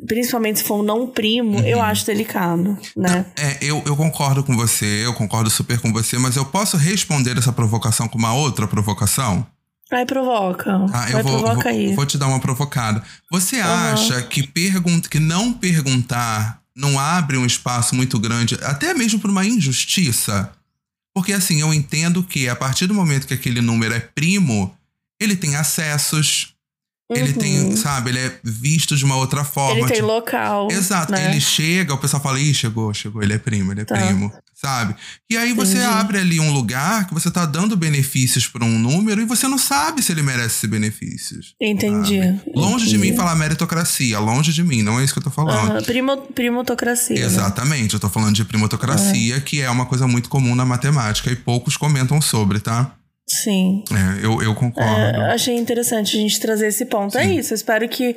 principalmente 0.07 0.61
se 0.61 0.65
for 0.65 0.77
um 0.81 0.83
não 0.83 1.07
primo, 1.09 1.59
eu 1.61 1.79
Uhum. 1.79 1.85
acho 1.85 2.07
delicado, 2.07 2.79
né? 2.97 3.27
É, 3.37 3.59
eu, 3.61 3.83
eu 3.85 3.97
concordo 3.97 4.45
com 4.45 4.57
você, 4.57 5.05
eu 5.05 5.13
concordo 5.13 5.51
super 5.51 5.81
com 5.81 5.93
você, 5.93 6.19
mas 6.19 6.37
eu 6.37 6.45
posso 6.45 6.77
responder 6.77 7.37
essa 7.37 7.53
provocação 7.53 8.07
com 8.09 8.17
uma 8.19 8.33
outra 8.35 8.67
provocação? 8.69 9.45
Aí 9.91 10.07
provoca. 10.07 10.65
Tá, 10.65 10.87
Vai, 10.87 11.15
eu 11.15 11.23
vou, 11.23 11.39
provoca 11.41 11.63
vou, 11.63 11.73
aí. 11.73 11.95
vou 11.95 12.07
te 12.07 12.19
dar 12.19 12.27
uma 12.27 12.41
provocada. 12.41 13.03
Você 13.31 13.57
acha 13.61 14.23
que, 14.23 14.47
pergun 14.47 15.01
que 15.01 15.21
não 15.21 15.53
perguntar 15.53 16.61
não 16.75 16.99
abre 16.99 17.37
um 17.37 17.47
espaço 17.47 17.95
muito 17.95 18.19
grande, 18.19 18.57
até 18.63 18.93
mesmo 18.95 19.21
para 19.21 19.31
uma 19.31 19.45
injustiça? 19.45 20.51
Porque 21.15 21.33
assim, 21.33 21.61
eu 21.61 21.73
entendo 21.73 22.23
que 22.25 22.49
a 22.49 22.57
partir 22.57 22.87
do 22.87 22.95
momento 22.95 23.27
que 23.27 23.35
aquele 23.35 23.61
número 23.61 23.95
é 23.95 24.01
primo, 24.01 24.77
ele 25.21 25.37
tem 25.37 25.55
acessos, 25.55 26.54
ele 27.19 27.33
tem, 27.33 27.77
sabe, 27.77 28.11
ele 28.11 28.19
é 28.19 28.33
visto 28.43 28.97
de 28.97 29.05
uma 29.05 29.17
outra 29.17 29.45
forma. 29.45 29.73
Uhum. 29.73 29.79
Ele 29.81 29.87
tem 29.89 29.97
tipo- 29.97 30.07
local. 30.09 30.69
Exato, 30.71 31.13
né? 31.13 31.31
ele 31.31 31.41
chega, 31.41 31.93
o 31.95 31.99
pessoal 31.99 32.23
fala, 32.23 32.41
ih, 32.41 32.53
chegou, 32.55 32.93
chegou, 32.95 33.23
ele 33.23 33.33
é 33.35 33.39
primo, 33.39 33.73
ele 33.73 33.81
é 33.83 33.85
Tá. 33.85 33.97
primo, 33.97 34.33
sabe? 34.55 34.95
E 35.31 35.37
aí 35.37 35.53
você 35.53 35.79
abre 35.79 36.19
ali 36.19 36.41
um 36.41 36.53
lugar 36.53 37.07
que 37.07 37.15
você 37.15 37.31
tá 37.31 37.45
dando 37.47 37.77
benefícios 37.77 38.47
pra 38.47 38.65
um 38.65 38.79
número 38.79 39.21
e 39.21 39.25
você 39.25 39.47
não 39.49 39.59
sabe 39.59 40.03
se 40.03 40.13
ele 40.13 40.23
merece 40.23 40.57
esses 40.57 40.71
benefícios. 40.71 41.55
Entendi. 41.61 42.21
Longe 42.55 42.87
de 42.87 42.97
entendi. 42.97 43.11
mim 43.11 43.17
falar 43.17 43.35
meritocracia, 43.35 44.19
longe 44.19 44.53
de 44.53 44.63
mim, 44.63 44.83
não 44.83 44.99
é 45.01 45.05
isso 45.05 45.13
que 45.13 45.19
eu 45.19 45.25
tô 45.25 45.31
falando. 45.31 45.73
Aham, 45.73 45.83
primo, 45.83 46.17
primotocracia. 46.35 47.17
né? 47.19 47.25
Exatamente, 47.27 47.95
eu 47.95 48.01
tô 48.01 48.09
falando 48.09 48.35
de 48.35 48.45
primotocracia, 48.45 49.41
que 49.41 49.61
é 49.61 49.69
uma 49.71 49.87
coisa 49.87 50.07
muito 50.07 50.29
comum 50.29 50.55
na 50.55 50.65
matemática 50.65 51.31
e 51.31 51.37
poucos 51.37 51.77
comentam 51.77 52.21
sobre, 52.21 52.61
tá? 52.61 52.93
Sim. 53.27 53.83
É, 53.91 54.25
eu, 54.25 54.43
eu 54.43 54.55
concordo. 54.55 54.91
É, 54.91 55.33
achei 55.33 55.57
interessante 55.57 56.17
a 56.17 56.21
gente 56.21 56.39
trazer 56.39 56.67
esse 56.67 56.85
ponto. 56.85 57.17
É 57.17 57.25
isso, 57.25 57.53
eu 57.53 57.57
espero 57.57 57.89
que 57.89 58.17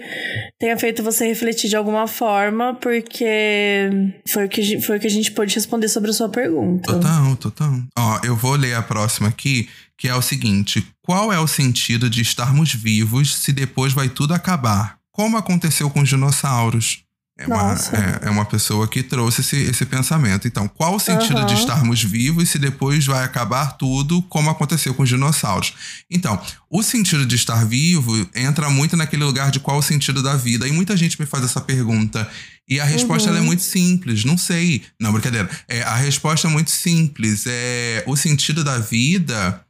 tenha 0.60 0.78
feito 0.78 1.02
você 1.02 1.28
refletir 1.28 1.70
de 1.70 1.76
alguma 1.76 2.08
forma, 2.08 2.74
porque 2.76 3.90
foi 4.28 4.46
o 4.46 4.50
que, 4.50 4.82
foi 4.82 4.98
o 4.98 5.00
que 5.00 5.08
a 5.08 5.12
gente 5.12 5.32
pôde 5.32 5.56
responder 5.56 5.88
sobre 5.88 6.10
a 6.10 6.14
sua 6.14 6.30
pergunta. 6.30 6.92
Total, 6.94 7.36
total. 7.38 7.74
Ó, 7.98 8.20
eu 8.24 8.36
vou 8.36 8.56
ler 8.56 8.76
a 8.76 8.82
próxima 8.82 9.30
aqui, 9.30 9.70
que 9.98 10.10
é 10.10 10.16
o 10.16 10.22
seguinte: 10.22 10.86
qual 11.02 11.32
é 11.32 11.40
o 11.40 11.48
sentido 11.48 12.10
de 12.10 12.22
estarmos 12.22 12.74
vivos 12.74 13.36
se 13.36 13.54
depois 13.54 13.94
vai 13.94 14.10
tudo 14.10 14.34
acabar? 14.34 14.98
Como 15.12 15.38
aconteceu 15.38 15.90
com 15.90 16.02
os 16.02 16.10
dinossauros? 16.10 17.07
É 17.40 17.46
uma, 17.46 17.74
é, 17.74 18.28
é 18.28 18.30
uma 18.32 18.46
pessoa 18.46 18.88
que 18.88 19.04
trouxe 19.04 19.42
esse, 19.42 19.56
esse 19.58 19.86
pensamento. 19.86 20.48
Então, 20.48 20.68
qual 20.68 20.96
o 20.96 21.00
sentido 21.00 21.46
de 21.46 21.54
Aham. 21.54 21.60
estarmos 21.60 22.04
vivos 22.04 22.50
se 22.50 22.58
depois 22.58 23.06
vai 23.06 23.24
acabar 23.24 23.78
tudo, 23.78 24.24
como 24.24 24.50
aconteceu 24.50 24.94
com 24.96 25.04
os 25.04 25.10
dinossauros? 25.10 25.74
Então, 26.10 26.42
o 26.68 26.82
sentido 26.82 27.28
de 27.28 27.36
estar 27.36 27.64
vivo 27.64 28.28
entra 28.34 28.72
muito 28.72 28.98
naquele 28.98 29.24
lugar 29.24 29.52
de 29.52 29.60
qual 29.60 29.78
o 29.78 29.84
sentido 29.84 30.24
da 30.24 30.36
vida. 30.36 30.68
E 30.68 30.72
muita 30.72 30.98
gente 30.98 31.20
me 31.20 31.28
faz 31.28 31.44
essa 31.44 31.62
pergunta. 31.62 32.28
E 32.68 32.80
a 32.80 32.86
resposta 32.86 33.30
ela 33.30 33.38
é 33.38 33.42
muito 33.42 33.62
simples. 33.62 34.26
Não 34.26 34.38
sei. 34.38 34.84
Não, 35.00 35.14
brincadeira. 35.14 35.48
É, 35.68 35.84
a 35.84 35.96
resposta 35.96 36.48
é 36.48 36.50
muito 36.50 36.72
simples. 36.72 37.46
É, 37.46 38.04
o 38.08 38.16
sentido 38.16 38.64
da 38.64 38.80
vida 38.80 39.64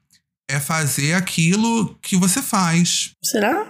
é 0.50 0.58
fazer 0.58 1.14
aquilo 1.16 1.98
que 2.02 2.16
você 2.16 2.42
faz. 2.42 3.12
Será? 3.22 3.66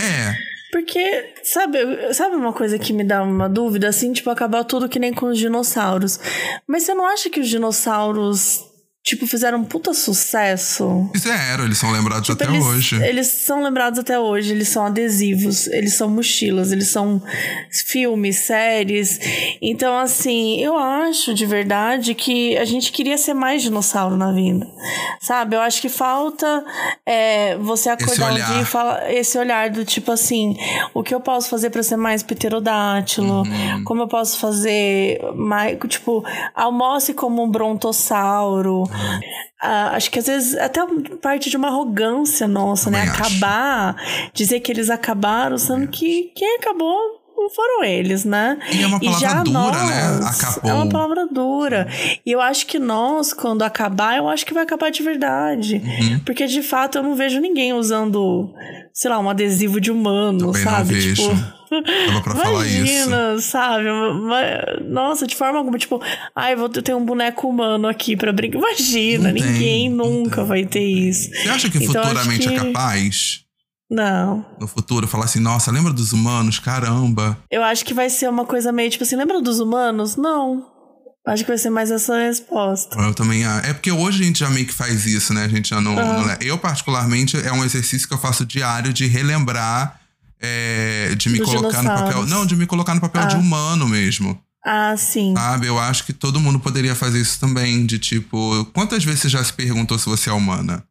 É. 0.00 0.49
Porque, 0.70 1.34
sabe, 1.42 1.78
sabe 2.14 2.36
uma 2.36 2.52
coisa 2.52 2.78
que 2.78 2.92
me 2.92 3.02
dá 3.02 3.22
uma 3.22 3.48
dúvida? 3.48 3.88
Assim, 3.88 4.12
tipo, 4.12 4.30
acabar 4.30 4.62
tudo 4.64 4.88
que 4.88 5.00
nem 5.00 5.12
com 5.12 5.26
os 5.26 5.38
dinossauros. 5.38 6.20
Mas 6.66 6.84
você 6.84 6.94
não 6.94 7.06
acha 7.06 7.28
que 7.28 7.40
os 7.40 7.48
dinossauros, 7.48 8.69
tipo, 9.02 9.26
fizeram 9.26 9.58
um 9.58 9.64
puta 9.64 9.94
sucesso? 9.94 11.08
Fizeram, 11.12 11.64
eles 11.64 11.78
são 11.78 11.90
lembrados 11.90 12.28
Tipo, 12.28 12.42
até 12.42 12.52
eles, 12.52 12.64
hoje. 12.64 13.02
Eles 13.02 13.26
são 13.26 13.62
lembrados 13.62 13.98
até 13.98 14.18
hoje, 14.18 14.52
eles 14.52 14.68
são 14.68 14.84
adesivos, 14.86 15.66
eles 15.68 15.94
são 15.94 16.08
mochilas, 16.08 16.70
eles 16.70 16.90
são 16.90 17.22
filmes, 17.86 18.36
séries. 18.36 19.18
Então, 19.60 19.96
assim, 19.98 20.60
eu 20.60 20.76
acho 20.76 21.34
de 21.34 21.46
verdade 21.46 22.14
que 22.14 22.56
a 22.58 22.64
gente 22.64 22.92
queria 22.92 23.16
ser 23.16 23.34
mais 23.34 23.62
dinossauro 23.62 24.16
na 24.16 24.32
vida. 24.32 24.66
Sabe? 25.20 25.56
Eu 25.56 25.60
acho 25.60 25.80
que 25.80 25.88
falta 25.88 26.64
é, 27.06 27.56
você 27.58 27.88
acordar 27.88 28.32
um 28.32 28.34
dia 28.34 28.60
e 28.62 28.64
falar 28.64 29.12
esse 29.12 29.38
olhar 29.38 29.70
do 29.70 29.84
tipo 29.84 30.12
assim: 30.12 30.56
o 30.94 31.02
que 31.02 31.14
eu 31.14 31.20
posso 31.20 31.48
fazer 31.48 31.70
pra 31.70 31.82
ser 31.82 31.96
mais 31.96 32.22
pterodátilo? 32.22 33.42
Uhum. 33.42 33.84
Como 33.84 34.02
eu 34.02 34.08
posso 34.08 34.38
fazer 34.38 35.20
mais. 35.34 35.78
Tipo, 35.88 36.24
almoce 36.54 37.14
como 37.14 37.42
um 37.42 37.50
brontossauro. 37.50 38.89
Ah, 39.62 39.90
acho 39.94 40.10
que 40.10 40.18
às 40.18 40.26
vezes 40.26 40.56
até 40.56 40.80
parte 41.20 41.50
de 41.50 41.56
uma 41.56 41.68
arrogância 41.68 42.48
nossa, 42.48 42.90
né? 42.90 43.00
Também 43.00 43.12
acho. 43.12 43.22
Acabar, 43.22 43.96
dizer 44.32 44.60
que 44.60 44.72
eles 44.72 44.88
acabaram, 44.88 45.58
sendo 45.58 45.88
que 45.88 46.32
quem 46.34 46.56
acabou 46.56 47.19
foram 47.48 47.84
eles, 47.84 48.24
né? 48.24 48.58
E 48.72 48.82
é 48.82 48.86
uma 48.86 49.00
palavra 49.00 49.20
já 49.20 49.42
dura, 49.42 49.52
nós, 49.52 49.88
né? 49.88 50.20
Acabou. 50.28 50.70
É 50.70 50.74
uma 50.74 50.88
palavra 50.88 51.26
dura. 51.26 51.88
E 52.26 52.30
eu 52.32 52.40
acho 52.40 52.66
que 52.66 52.78
nós, 52.78 53.32
quando 53.32 53.62
acabar, 53.62 54.16
eu 54.18 54.28
acho 54.28 54.44
que 54.44 54.52
vai 54.52 54.64
acabar 54.64 54.90
de 54.90 55.02
verdade. 55.02 55.76
Uhum. 55.76 56.18
Porque 56.26 56.46
de 56.46 56.62
fato 56.62 56.98
eu 56.98 57.02
não 57.02 57.14
vejo 57.14 57.40
ninguém 57.40 57.72
usando, 57.72 58.52
sei 58.92 59.10
lá, 59.10 59.18
um 59.18 59.30
adesivo 59.30 59.80
de 59.80 59.90
humano, 59.90 60.52
Também 60.52 60.64
não 60.64 60.70
sabe? 60.72 60.94
vejo. 60.94 61.14
Tipo. 61.14 61.60
Tava 61.70 62.20
pra 62.20 62.34
falar 62.34 62.66
isso. 62.66 62.78
Imagina, 62.78 63.38
sabe? 63.40 63.84
Nossa, 64.88 65.26
de 65.26 65.36
forma 65.36 65.58
alguma, 65.58 65.78
tipo, 65.78 66.00
ai, 66.34 66.56
vou 66.56 66.68
ter 66.68 66.94
um 66.94 67.04
boneco 67.04 67.48
humano 67.48 67.86
aqui 67.86 68.16
pra 68.16 68.32
brincar. 68.32 68.58
Imagina, 68.58 69.28
Não 69.28 69.34
ninguém 69.34 69.88
não 69.88 70.10
nunca 70.10 70.36
tem. 70.38 70.44
vai 70.46 70.64
ter 70.64 70.82
isso. 70.84 71.30
Você 71.30 71.48
acha 71.48 71.70
que 71.70 71.78
Então, 71.78 72.02
futuramente 72.02 72.48
que- 72.48 72.54
é 72.54 72.58
capaz? 72.58 73.44
Não. 73.90 74.46
No 74.60 74.66
futuro, 74.68 75.08
falar 75.08 75.24
assim, 75.24 75.40
nossa, 75.40 75.70
lembra 75.72 75.92
dos 75.92 76.12
humanos? 76.12 76.58
Caramba. 76.58 77.36
Eu 77.50 77.62
acho 77.64 77.84
que 77.84 77.92
vai 77.92 78.08
ser 78.08 78.28
uma 78.28 78.44
coisa 78.44 78.70
meio 78.70 78.90
tipo 78.90 79.02
assim, 79.04 79.16
lembra 79.16 79.40
dos 79.40 79.58
humanos? 79.58 80.16
Não. 80.16 80.64
Acho 81.26 81.44
que 81.44 81.50
vai 81.50 81.58
ser 81.58 81.70
mais 81.70 81.90
essa 81.90 82.16
resposta. 82.16 82.98
Eu 82.98 83.12
também. 83.14 83.44
É 83.44 83.72
porque 83.74 83.92
hoje 83.92 84.22
a 84.22 84.26
gente 84.26 84.38
já 84.40 84.48
meio 84.48 84.66
que 84.66 84.72
faz 84.72 85.04
isso, 85.06 85.34
né? 85.34 85.44
A 85.44 85.48
gente 85.48 85.68
já 85.68 85.80
não. 85.80 85.98
Ah. 85.98 86.02
não 86.18 86.36
Eu, 86.40 86.56
particularmente, 86.56 87.36
é 87.36 87.52
um 87.52 87.62
exercício 87.64 88.08
que 88.08 88.14
eu 88.14 88.18
faço 88.18 88.46
diário 88.46 88.92
de 88.92 89.06
relembrar. 89.06 89.98
é, 90.42 91.14
de 91.18 91.28
me 91.28 91.36
Dos 91.38 91.50
colocar 91.52 91.82
no 91.82 91.88
papel. 91.90 92.26
Não, 92.26 92.46
de 92.46 92.56
me 92.56 92.64
colocar 92.64 92.94
no 92.94 93.00
papel 93.02 93.26
de 93.26 93.36
Ah. 93.36 93.38
humano 93.38 93.86
mesmo. 93.86 94.40
Ah, 94.64 94.94
sim. 94.96 95.34
Sabe? 95.36 95.66
Eu 95.66 95.78
acho 95.78 96.04
que 96.06 96.14
todo 96.14 96.40
mundo 96.40 96.58
poderia 96.58 96.94
fazer 96.94 97.20
isso 97.20 97.38
também. 97.38 97.84
De 97.84 97.98
tipo, 97.98 98.64
quantas 98.72 99.04
vezes 99.04 99.20
você 99.20 99.28
já 99.28 99.44
se 99.44 99.52
perguntou 99.52 99.98
se 99.98 100.06
você 100.06 100.30
é 100.30 100.32
humana? 100.32 100.82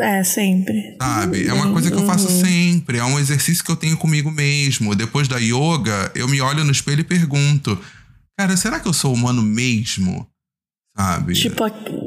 É, 0.00 0.24
sempre. 0.24 0.96
Sabe? 1.00 1.46
É 1.46 1.52
uma 1.52 1.72
coisa 1.72 1.90
que 1.90 1.96
eu 1.96 2.04
faço 2.06 2.28
Uhum. 2.28 2.40
sempre. 2.44 2.98
É 2.98 3.04
um 3.04 3.18
exercício 3.18 3.64
que 3.64 3.70
eu 3.70 3.76
tenho 3.76 3.96
comigo 3.96 4.30
mesmo. 4.30 4.94
Depois 4.94 5.28
da 5.28 5.38
yoga, 5.38 6.10
eu 6.14 6.26
me 6.28 6.40
olho 6.40 6.64
no 6.64 6.72
espelho 6.72 7.00
e 7.00 7.04
pergunto: 7.04 7.78
Cara, 8.38 8.56
será 8.56 8.80
que 8.80 8.88
eu 8.88 8.92
sou 8.92 9.12
humano 9.14 9.42
mesmo? 9.42 10.26
Sabe? 10.98 11.34
Tipo, 11.34 11.64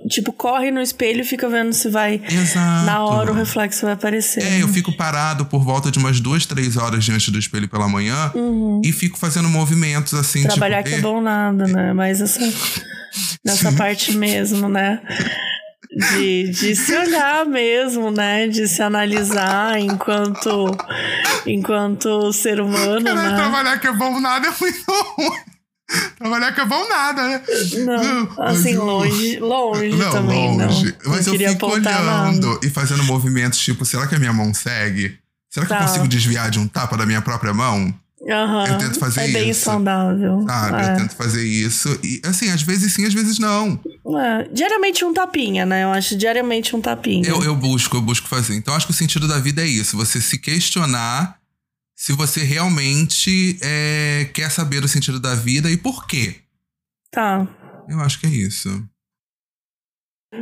tipo, 0.10 0.34
corre 0.34 0.70
no 0.70 0.82
espelho 0.82 1.22
e 1.22 1.24
fica 1.24 1.48
vendo 1.50 1.72
se 1.74 1.90
vai. 1.90 2.22
Exato. 2.30 2.86
Na 2.86 3.04
hora 3.04 3.32
o 3.32 3.34
reflexo 3.34 3.84
vai 3.86 3.94
aparecer. 3.94 4.44
É, 4.44 4.62
eu 4.62 4.68
fico 4.68 4.92
parado 4.98 5.46
por 5.46 5.64
volta 5.64 5.90
de 5.90 5.98
umas 5.98 6.20
duas, 6.20 6.46
três 6.46 6.76
horas 6.76 7.04
diante 7.06 7.32
do 7.32 7.40
espelho 7.40 7.68
pela 7.70 7.88
manhã 7.88 8.30
Uhum. 8.36 8.82
e 8.84 8.92
fico 8.92 9.18
fazendo 9.18 9.48
movimentos 9.48 10.14
assim, 10.14 10.44
Trabalhar 10.44 10.84
tipo. 10.84 10.90
que 10.90 10.96
é 10.96 11.02
bom 11.02 11.22
nada, 11.22 11.66
né? 11.66 11.94
Mas 11.94 12.20
essa, 12.20 12.40
nessa 13.44 13.72
parte 13.72 14.12
mesmo, 14.18 14.68
né? 14.68 15.02
De, 15.96 16.50
de 16.50 16.76
se 16.76 16.96
olhar 16.98 17.46
mesmo, 17.46 18.10
né? 18.10 18.48
De 18.48 18.68
se 18.68 18.82
analisar 18.82 19.80
enquanto, 19.80 20.76
enquanto 21.46 22.32
ser 22.34 22.60
humano, 22.62 23.04
Caralho, 23.06 23.30
né? 23.32 23.36
trabalhar 23.36 23.80
que 23.80 23.88
é 23.88 23.94
bom 23.94 24.20
nada 24.20 24.48
é 24.48 24.54
muito 24.60 24.84
ruim. 25.18 25.40
Trabalhar 26.18 26.52
que 26.54 26.62
é 26.62 26.66
bom 26.66 26.90
nada, 26.90 27.28
né? 27.28 27.42
Não, 27.86 28.44
assim, 28.46 28.74
eu- 28.74 28.84
longe, 28.84 29.38
longe 29.40 29.90
Não, 29.96 30.12
também, 30.12 30.58
longe. 30.58 30.86
não. 31.04 31.12
Mas 31.12 31.28
não 31.28 31.34
eu 31.36 31.50
fico 31.52 31.66
olhando 31.68 32.06
nada. 32.06 32.60
e 32.64 32.70
fazendo 32.70 33.04
movimentos 33.04 33.60
tipo, 33.60 33.86
será 33.86 34.08
que 34.08 34.16
a 34.16 34.20
minha 34.20 34.34
mão 34.34 34.54
segue? 34.54 35.18
Será 35.52 35.66
que 35.68 35.74
Tá. 35.74 35.82
eu 35.82 35.88
consigo 35.88 36.08
desviar 36.08 36.50
de 36.50 36.58
um 36.58 36.68
tapa 36.68 36.98
da 36.98 37.06
minha 37.06 37.22
própria 37.22 37.54
mão? 37.54 37.94
Aham, 38.28 38.66
Eu 38.68 38.78
tento 38.80 39.00
fazer 39.00 39.22
é 39.22 39.28
bem 39.28 39.50
isso. 39.50 39.66
saudável. 39.66 40.44
Sabe? 40.48 40.82
é. 40.82 40.94
Eu 40.94 40.98
tento 40.98 41.16
fazer 41.16 41.44
isso. 41.46 42.00
E 42.02 42.22
assim, 42.26 42.50
às 42.50 42.62
vezes 42.64 42.92
sim, 42.94 43.06
às 43.06 43.14
vezes 43.14 43.38
não. 43.38 43.80
É, 44.20 44.48
diariamente 44.52 45.04
um 45.06 45.14
tapinha, 45.14 45.66
né? 45.66 45.84
Eu 45.84 45.92
acho 45.92 46.16
diariamente 46.18 46.76
um 46.76 46.82
tapinha. 46.82 47.28
Eu, 47.28 47.44
eu 47.44 47.56
busco, 47.56 47.96
eu 47.98 48.02
busco 48.02 48.28
fazer. 48.28 48.56
Então, 48.56 48.74
acho 48.76 48.86
que 48.86 48.92
o 48.92 48.96
sentido 48.96 49.28
da 49.28 49.40
vida 49.40 49.62
é 49.62 49.68
isso: 49.68 49.96
você 49.98 50.20
se 50.22 50.38
questionar 50.40 51.40
se 51.96 52.12
você 52.14 52.44
realmente 52.44 53.58
é, 53.62 54.30
quer 54.34 54.50
saber 54.52 54.84
o 54.84 54.88
sentido 54.88 55.20
da 55.20 55.36
vida 55.36 55.70
e 55.72 55.78
por 55.78 56.06
quê. 56.08 56.36
Tá. 57.12 57.48
Eu 57.88 58.00
acho 58.02 58.20
que 58.20 58.26
é 58.26 58.30
isso. 58.30 58.84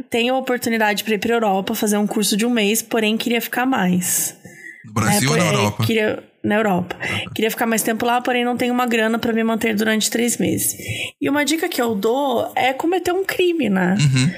Tenho 0.10 0.36
a 0.36 0.38
oportunidade 0.38 1.04
pra 1.04 1.14
ir 1.16 1.20
pra 1.20 1.34
Europa 1.34 1.76
fazer 1.76 1.98
um 1.98 2.08
curso 2.08 2.38
de 2.38 2.46
um 2.46 2.50
mês, 2.50 2.82
porém 2.82 3.18
queria 3.18 3.42
ficar 3.42 3.66
mais. 3.66 4.34
No 4.86 4.94
Brasil 4.94 5.30
ou 5.30 5.36
É, 5.36 5.40
na 5.40 5.44
por- 5.46 5.52
é, 5.52 5.54
Europa? 5.60 5.86
Queria, 5.86 6.31
na 6.44 6.56
Europa. 6.56 6.96
Queria 7.36 7.52
ficar 7.52 7.66
mais 7.66 7.84
tempo 7.84 8.06
lá, 8.06 8.22
porém 8.22 8.44
não 8.44 8.58
tenho 8.58 8.74
uma 8.74 8.86
grana 8.86 9.20
pra 9.20 9.34
me 9.34 9.44
manter 9.44 9.76
durante 9.76 10.10
três 10.10 10.38
meses. 10.38 10.76
E 11.20 11.30
uma 11.30 11.46
dica 11.46 11.70
que 11.70 11.82
eu 11.82 11.96
dou 11.96 12.52
é 12.56 12.74
cometer 12.74 13.12
um 13.12 13.24
crime, 13.24 13.70
né? 13.70 13.96
Uhum. 14.00 14.32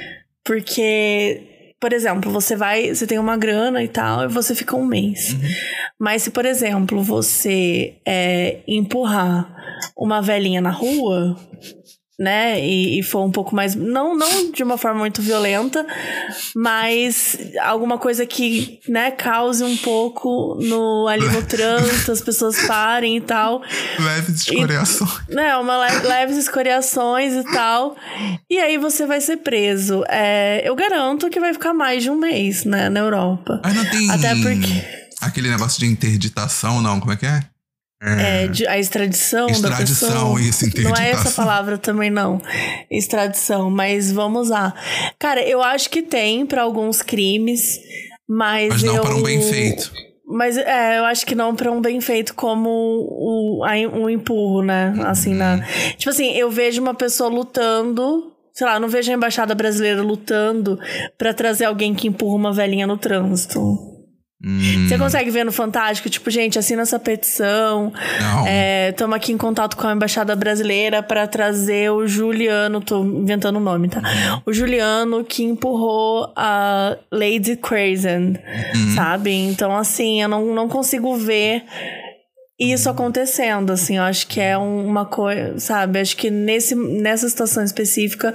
Porque, 0.44 1.76
por 1.80 1.94
exemplo, 1.94 2.32
você 2.32 2.56
vai, 2.56 2.94
você 2.94 3.08
tem 3.08 3.18
uma 3.18 3.38
grana 3.38 3.82
e 3.84 3.88
tal, 3.88 4.26
e 4.26 4.28
você 4.28 4.54
fica 4.54 4.76
um 4.76 4.86
mês. 4.86 5.36
Mas 6.00 6.24
se, 6.24 6.32
por 6.32 6.46
exemplo, 6.46 7.02
você 7.02 7.94
é, 8.06 8.60
empurrar 8.68 9.54
uma 9.96 10.22
velhinha 10.22 10.62
na 10.62 10.72
rua, 10.72 11.38
né, 12.20 12.60
e, 12.64 13.00
e 13.00 13.04
for 13.04 13.24
um 13.26 13.32
pouco 13.32 13.56
mais, 13.56 13.74
não, 13.76 14.16
não 14.16 14.52
de 14.52 14.62
uma 14.64 14.78
forma 14.78 15.00
muito 15.00 15.22
violenta, 15.22 15.86
mas 16.56 17.38
alguma 17.62 17.98
coisa 17.98 18.26
que, 18.26 18.80
né, 18.88 19.12
cause 19.12 19.64
um 19.64 19.76
pouco 19.78 20.58
no 20.62 21.08
ali 21.08 21.28
no 21.28 21.42
trânsito, 21.44 22.12
as 22.12 22.22
pessoas 22.22 22.56
parem 22.68 23.18
e 23.18 23.22
tal 23.22 23.62
Leves 24.00 24.42
escoriações. 24.48 25.28
né, 25.30 25.56
uma 25.58 25.86
le- 25.88 26.08
leves 26.08 26.38
escoriações 26.38 27.34
e 27.34 27.44
tal. 27.52 27.96
E 28.50 28.60
aí 28.60 28.78
você 28.78 29.06
vai 29.06 29.20
ser 29.22 29.38
preso. 29.38 30.04
É, 30.08 30.62
eu 30.68 30.76
garanto 30.76 31.30
que 31.30 31.40
vai 31.40 31.54
ficar 31.54 31.74
mais 31.74 32.04
de 32.04 32.10
um 32.10 32.16
mês, 32.16 32.64
né, 32.66 32.90
na 32.90 33.00
Europa. 33.00 33.60
Aí 33.64 33.74
não 33.74 33.86
tem 33.86 34.10
Até 34.12 34.36
porque 34.36 34.84
aquele 35.22 35.50
negócio 35.50 35.80
de 35.80 35.86
interditação, 35.88 36.82
não? 36.82 37.00
Como 37.00 37.12
é 37.12 37.18
que 37.18 37.26
é? 37.26 37.42
É, 38.06 38.48
de- 38.48 38.68
a 38.68 38.78
extradição, 38.78 39.48
da 39.48 39.54
Extradição, 39.54 40.36
pessoa. 40.36 40.42
isso, 40.42 40.66
Não 40.84 40.96
é 40.96 41.12
essa 41.12 41.32
palavra 41.32 41.78
também, 41.78 42.10
não. 42.10 42.42
Extradição, 42.92 43.70
mas 43.70 44.12
vamos 44.12 44.50
lá. 44.50 44.74
Cara, 45.18 45.42
eu 45.42 45.62
acho 45.62 45.90
que 45.90 46.02
tem 46.02 46.46
pra 46.46 46.64
alguns 46.64 47.02
crimes, 47.02 47.80
mas. 48.28 48.70
Mas 48.70 48.84
não 48.84 48.98
eu... 48.98 49.02
para 49.02 49.16
um 49.16 49.24
bem 49.24 49.42
feito. 49.42 49.92
Mas 50.26 50.58
é, 50.58 50.98
eu 50.98 51.06
acho 51.06 51.26
que 51.26 51.36
não 51.36 51.56
pra 51.56 51.72
um 51.72 51.80
bem 51.82 52.02
feito 52.02 52.34
como 52.34 52.70
o, 52.70 53.64
um 53.94 54.10
empurro, 54.10 54.64
né? 54.64 54.94
Assim, 55.06 55.34
na. 55.34 55.56
Uhum. 55.56 55.62
Tipo 55.98 56.10
assim, 56.10 56.32
eu 56.34 56.50
vejo 56.50 56.82
uma 56.82 56.94
pessoa 56.94 57.30
lutando. 57.30 58.32
Sei 58.54 58.66
lá, 58.68 58.80
não 58.80 58.88
vejo 58.88 59.12
a 59.12 59.16
embaixada 59.16 59.56
brasileira 59.56 60.02
lutando 60.02 60.80
pra 61.18 61.34
trazer 61.34 61.66
alguém 61.66 61.94
que 61.96 62.08
empurra 62.08 62.36
uma 62.36 62.54
velhinha 62.54 62.86
no 62.86 62.98
trânsito. 62.98 63.60
Hum, 64.46 64.88
Você 64.90 64.98
consegue 64.98 65.30
ver 65.32 65.46
no 65.46 65.52
Fantástico, 65.54 66.10
tipo, 66.10 66.30
gente, 66.30 66.60
assina 66.60 66.82
essa 66.82 67.00
petição. 67.00 67.94
Estamos 68.90 69.16
aqui 69.16 69.32
em 69.32 69.38
contato 69.38 69.78
com 69.78 69.88
a 69.88 69.94
Embaixada 69.94 70.36
Brasileira 70.36 71.02
para 71.02 71.26
trazer 71.28 71.90
o 71.92 72.06
Juliano, 72.06 72.82
tô 72.82 73.04
inventando 73.04 73.56
o 73.56 73.60
nome, 73.62 73.88
tá? 73.88 74.02
O 74.46 74.52
Juliano 74.52 75.24
que 75.24 75.44
empurrou 75.44 76.32
a 76.36 76.98
Lady 77.12 77.56
Crazen, 77.56 78.36
sabe? 78.96 79.32
Então, 79.32 79.76
assim, 79.78 80.22
eu 80.22 80.28
não, 80.28 80.54
não 80.54 80.68
consigo 80.68 81.16
ver 81.16 81.64
isso 82.60 82.88
acontecendo, 82.88 83.72
assim, 83.74 83.98
eu 83.98 84.04
acho 84.04 84.28
que 84.28 84.40
é 84.40 84.56
um- 84.58 84.86
uma 84.86 85.06
coisa, 85.06 85.60
sabe? 85.60 86.00
Acho 86.00 86.16
que 86.16 86.30
nesse, 86.30 86.76
nessa 86.76 87.28
situação 87.28 87.64
específica 87.64 88.34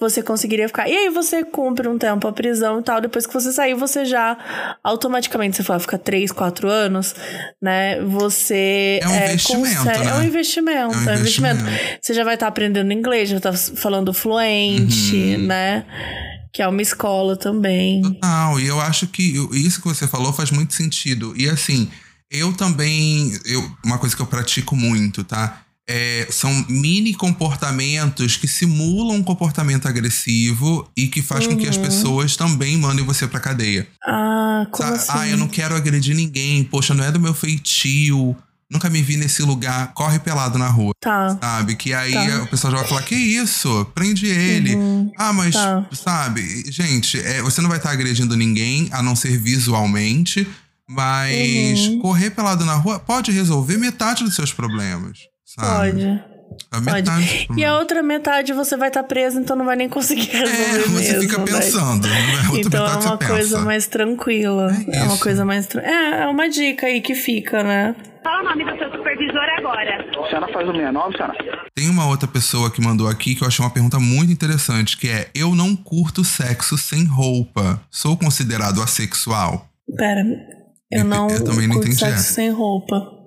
você 0.00 0.22
conseguiria 0.22 0.66
ficar. 0.68 0.88
E 0.88 0.96
aí 0.96 1.10
você 1.10 1.44
cumpre 1.44 1.86
um 1.86 1.98
tempo 1.98 2.26
a 2.26 2.32
prisão 2.32 2.80
e 2.80 2.82
tal, 2.82 3.00
depois 3.00 3.26
que 3.26 3.32
você 3.34 3.52
sair, 3.52 3.74
você 3.74 4.04
já 4.06 4.36
automaticamente, 4.82 5.56
você 5.56 5.62
fala, 5.62 5.78
fica 5.80 5.98
3, 5.98 6.32
4 6.32 6.68
anos, 6.68 7.14
né? 7.60 8.00
Você. 8.02 9.00
É 9.02 9.06
um 9.08 9.16
investimento, 9.16 9.76
consegue- 9.76 10.04
né? 10.04 10.10
É 10.10 10.14
um 10.14 10.22
investimento, 10.22 10.78
É 10.78 10.86
um 10.86 10.90
é 10.92 10.96
um 10.96 11.18
investimento. 11.18 11.60
investimento. 11.62 11.98
Você 12.02 12.14
já 12.14 12.24
vai 12.24 12.34
estar 12.34 12.46
aprendendo 12.46 12.90
inglês, 12.92 13.28
já 13.28 13.38
tá 13.38 13.52
falando 13.52 14.12
fluente, 14.14 15.14
Uhum. 15.36 15.46
né? 15.46 15.84
Que 16.52 16.62
é 16.62 16.66
uma 16.68 16.80
escola 16.82 17.36
também. 17.36 18.00
Total, 18.00 18.58
e 18.58 18.66
eu 18.66 18.80
acho 18.80 19.06
que 19.08 19.22
isso 19.52 19.80
que 19.82 19.88
você 19.88 20.06
falou 20.08 20.32
faz 20.32 20.50
muito 20.50 20.72
sentido. 20.72 21.34
E 21.36 21.48
assim, 21.48 21.88
eu 22.30 22.52
também. 22.52 23.38
Eu, 23.44 23.70
uma 23.84 23.98
coisa 23.98 24.14
que 24.16 24.22
eu 24.22 24.26
pratico 24.26 24.74
muito, 24.76 25.22
tá? 25.24 25.62
É, 25.90 26.26
são 26.30 26.52
mini 26.68 27.14
comportamentos 27.14 28.36
que 28.36 28.46
simulam 28.46 29.16
um 29.16 29.22
comportamento 29.22 29.88
agressivo 29.88 30.86
e 30.94 31.08
que 31.08 31.22
faz 31.22 31.46
com 31.46 31.56
que 31.56 31.66
as 31.66 31.76
Uhum. 31.76 31.82
pessoas 31.82 32.36
também 32.36 32.76
mandem 32.76 33.04
você 33.04 33.26
pra 33.26 33.40
cadeia. 33.40 33.88
Ah, 34.06 34.66
como 34.70 34.92
assim? 34.92 35.06
Ah, 35.10 35.26
eu 35.26 35.38
não 35.38 35.48
quero 35.48 35.74
agredir 35.74 36.14
ninguém, 36.14 36.62
poxa, 36.62 36.92
não 36.92 37.02
é 37.04 37.10
do 37.10 37.18
meu 37.18 37.32
feitio, 37.32 38.36
nunca 38.70 38.90
me 38.90 39.00
vi 39.00 39.16
nesse 39.16 39.40
lugar, 39.42 39.94
corre 39.94 40.18
pelado 40.18 40.58
na 40.58 40.68
rua. 40.68 40.92
Tá. 41.00 41.38
Sabe? 41.40 41.74
Que 41.74 41.94
aí 41.94 42.12
Tá. 42.12 42.42
o 42.42 42.46
pessoal 42.48 42.70
já 42.74 42.80
vai 42.80 42.86
falar: 42.88 43.02
que 43.04 43.14
isso? 43.14 43.86
Prende 43.94 44.26
ele. 44.26 44.74
Uhum. 44.74 45.10
Ah, 45.16 45.32
mas, 45.32 45.54
Tá. 45.54 45.86
sabe, 45.92 46.70
gente, 46.70 47.18
é, 47.18 47.40
você 47.40 47.62
não 47.62 47.68
vai 47.70 47.78
estar 47.78 47.92
agredindo 47.92 48.36
ninguém, 48.36 48.88
a 48.92 49.02
não 49.02 49.16
ser 49.16 49.38
visualmente, 49.38 50.46
mas 50.88 51.86
Uhum. 51.88 51.98
correr 52.00 52.30
pelado 52.30 52.64
na 52.64 52.74
rua 52.74 52.98
pode 52.98 53.30
resolver 53.30 53.76
metade 53.78 54.24
dos 54.24 54.34
seus 54.34 54.52
problemas. 54.52 55.18
Sabe? 55.44 55.92
Pode. 55.92 56.24
A 56.72 56.80
metade 56.80 57.46
Pode. 57.46 57.60
E 57.60 57.64
a 57.64 57.76
outra 57.78 58.02
metade 58.02 58.52
você 58.54 58.76
vai 58.76 58.88
estar 58.88 59.02
preso, 59.04 59.38
então 59.38 59.54
não 59.54 59.64
vai 59.66 59.76
nem 59.76 59.88
conseguir 59.88 60.26
resolver 60.32 60.62
É, 60.62 60.78
você 60.88 61.12
mesmo, 61.12 61.20
fica 61.22 61.38
né? 61.38 61.44
pensando. 61.44 62.08
né? 62.08 62.16
Então 62.54 62.86
é 62.86 62.90
uma 62.90 63.00
você 63.16 63.26
coisa 63.26 63.56
pensa. 63.56 63.60
mais 63.60 63.86
tranquila. 63.86 64.76
É 64.88 64.96
É, 64.98 65.02
uma 65.04 65.18
coisa 65.18 65.44
mais. 65.44 65.66
Tra... 65.66 65.82
É, 65.82 66.22
é 66.22 66.26
uma 66.26 66.48
dica 66.48 66.86
aí 66.86 67.00
que 67.00 67.14
fica, 67.14 67.62
né? 67.62 67.94
Fala 68.24 68.40
o 68.40 68.44
nome 68.44 68.64
do 68.64 68.78
seu 68.78 68.90
supervisor 68.90 69.42
agora. 69.58 70.04
A 70.24 70.28
senhora 70.28 70.52
faz 70.52 70.68
o 70.68 70.72
69, 70.72 71.16
senhora? 71.16 71.34
Tem 71.74 71.88
uma 71.88 72.06
outra 72.06 72.26
pessoa 72.26 72.70
que 72.70 72.80
mandou 72.82 73.08
aqui 73.08 73.34
que 73.34 73.42
eu 73.44 73.48
achei 73.48 73.64
uma 73.64 73.70
pergunta 73.70 74.00
muito 74.00 74.32
interessante, 74.32 74.96
que 74.96 75.08
é: 75.08 75.28
Eu 75.34 75.54
não 75.54 75.76
curto 75.76 76.24
sexo 76.24 76.76
sem 76.76 77.04
roupa. 77.04 77.80
Sou 77.90 78.16
considerado 78.16 78.82
assexual? 78.82 79.68
Pera, 79.96 80.22
eu 80.90 81.04
não 81.04 81.28
eu 81.28 81.44
também 81.44 81.66
não 81.66 81.76
curto 81.76 81.90
entendi 81.90 81.98
sexo 81.98 82.32
sem 82.32 82.50
roupa. 82.50 83.18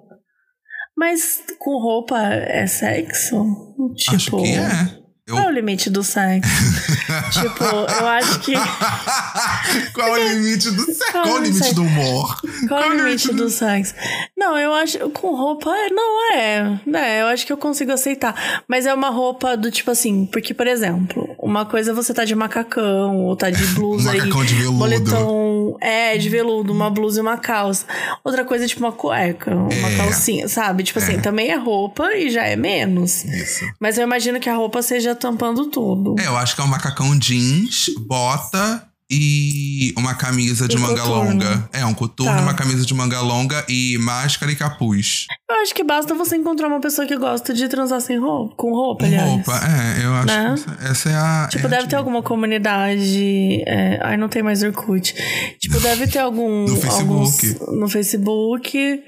Mas 0.98 1.42
com 1.58 1.82
roupa 1.82 2.20
é 2.22 2.68
sexo? 2.68 3.76
Tipo, 3.96 4.16
Acho 4.16 4.32
que 4.38 4.54
é. 4.54 5.02
Eu... 5.28 5.36
qual 5.36 5.46
é 5.46 5.48
o 5.48 5.52
limite 5.52 5.90
do 5.90 6.04
sexo? 6.04 6.50
tipo, 7.32 7.64
eu 7.64 8.08
acho 8.08 8.40
que. 8.40 8.54
Qual 9.94 10.18
é 10.18 10.26
o 10.26 10.30
limite 10.30 10.72
do 10.72 10.86
sexo? 10.86 11.12
Qual 11.12 11.26
é 11.26 11.32
o 11.32 11.38
é 11.38 11.42
limite 11.42 11.74
do 11.74 11.84
humor? 11.84 12.42
Qual 12.68 12.82
é 12.82 12.90
o 12.90 12.94
limite 12.94 13.34
do 13.34 13.50
sexo? 13.50 13.94
Não, 14.38 14.58
eu 14.58 14.74
acho. 14.74 14.98
Com 15.12 15.36
roupa, 15.36 15.70
é- 15.70 15.90
não 15.90 16.34
é. 16.34 16.82
Né, 16.86 17.22
eu 17.22 17.28
acho 17.28 17.46
que 17.46 17.54
eu 17.54 17.58
consigo 17.58 17.92
aceitar. 17.92 18.64
Mas 18.68 18.86
é 18.86 18.94
uma 18.94 19.10
roupa 19.10 19.56
do 19.56 19.72
tipo 19.72 19.92
assim. 19.92 20.26
Porque, 20.26 20.54
por 20.54 20.68
exemplo, 20.68 21.31
uma 21.42 21.66
coisa 21.66 21.92
é 21.92 21.94
você 21.94 22.14
tá 22.14 22.24
de 22.24 22.36
macacão, 22.36 23.18
ou 23.18 23.36
tá 23.36 23.50
de 23.50 23.66
blusa 23.68 24.12
aí. 24.12 24.18
Macacão 24.22 24.46
de 24.46 24.56
veludo. 24.56 24.78
Moletom. 24.78 25.78
É, 25.82 26.18
de 26.18 26.30
veludo, 26.30 26.72
uma 26.74 26.90
blusa 26.90 27.20
e 27.20 27.22
uma 27.22 27.38
calça. 27.38 27.86
Outra 28.24 28.44
coisa 28.46 28.66
é 28.66 28.68
tipo 28.68 28.82
uma 28.82 28.92
cueca, 28.92 29.56
uma 29.56 29.90
É. 29.90 29.98
calcinha, 29.98 30.48
sabe? 30.48 30.84
Tipo 30.84 31.00
assim, 31.00 31.14
É. 31.14 31.18
também 31.18 31.50
é 31.50 31.56
roupa 31.56 32.14
e 32.16 32.30
já 32.30 32.44
é 32.44 32.56
menos. 32.56 33.24
Isso. 33.26 33.66
Mas 33.80 33.98
eu 33.98 34.04
imagino 34.04 34.40
que 34.40 34.50
a 34.50 34.56
roupa 34.56 34.82
seja 34.82 35.16
tampando 35.16 35.66
tudo. 35.68 36.16
É, 36.20 36.28
eu 36.28 36.38
acho 36.38 36.56
que 36.56 36.62
é 36.62 36.64
um 36.64 36.68
macacão 36.68 37.18
jeans, 37.18 37.90
bota 38.06 38.84
e 39.12 39.94
uma 39.98 40.16
camisa 40.16 40.68
de 40.68 40.78
E 40.78 40.80
manga 40.80 41.02
coturno. 41.02 41.32
longa. 41.34 41.70
É, 41.74 41.86
um 41.86 41.94
coturno, 41.94 42.32
Tá. 42.34 42.42
uma 42.42 42.54
camisa 42.54 42.86
de 42.86 42.94
manga 42.94 43.20
longa 43.20 43.66
e 43.68 43.98
máscara 44.00 44.52
e 44.52 44.56
capuz. 44.56 45.26
Eu 45.50 45.58
acho 45.62 45.76
que 45.76 45.84
basta 45.84 46.14
você 46.16 46.38
encontrar 46.38 46.68
uma 46.68 46.80
pessoa 46.80 47.06
que 47.06 47.18
gosta 47.18 47.54
de 47.54 47.68
transar 47.68 48.00
sem 48.00 48.18
roupa, 48.18 48.56
com 48.56 48.72
roupa, 48.74 49.00
Com 49.04 49.06
aliás. 49.08 49.30
roupa. 49.30 49.52
É, 49.68 50.06
eu 50.06 50.14
acho 50.16 50.28
Né? 50.28 50.56
que 50.56 50.86
essa, 50.88 51.10
é 51.10 51.16
a. 51.16 51.48
Tipo, 51.52 51.64
é 51.66 51.68
a 51.68 51.70
deve 51.70 51.82
ter 51.82 51.88
dica. 51.88 51.98
alguma 51.98 52.24
comunidade. 52.24 53.64
É, 53.68 54.00
ai, 54.02 54.16
não 54.18 54.30
tem 54.30 54.42
mais 54.42 54.64
Orkut. 54.64 55.14
Tipo, 55.60 55.80
deve 55.82 56.08
ter 56.08 56.20
algum. 56.20 56.66
No 56.66 56.76
Facebook. 56.78 57.48
alguns- 57.60 57.80
no 57.80 57.90
Facebook. 57.90 59.00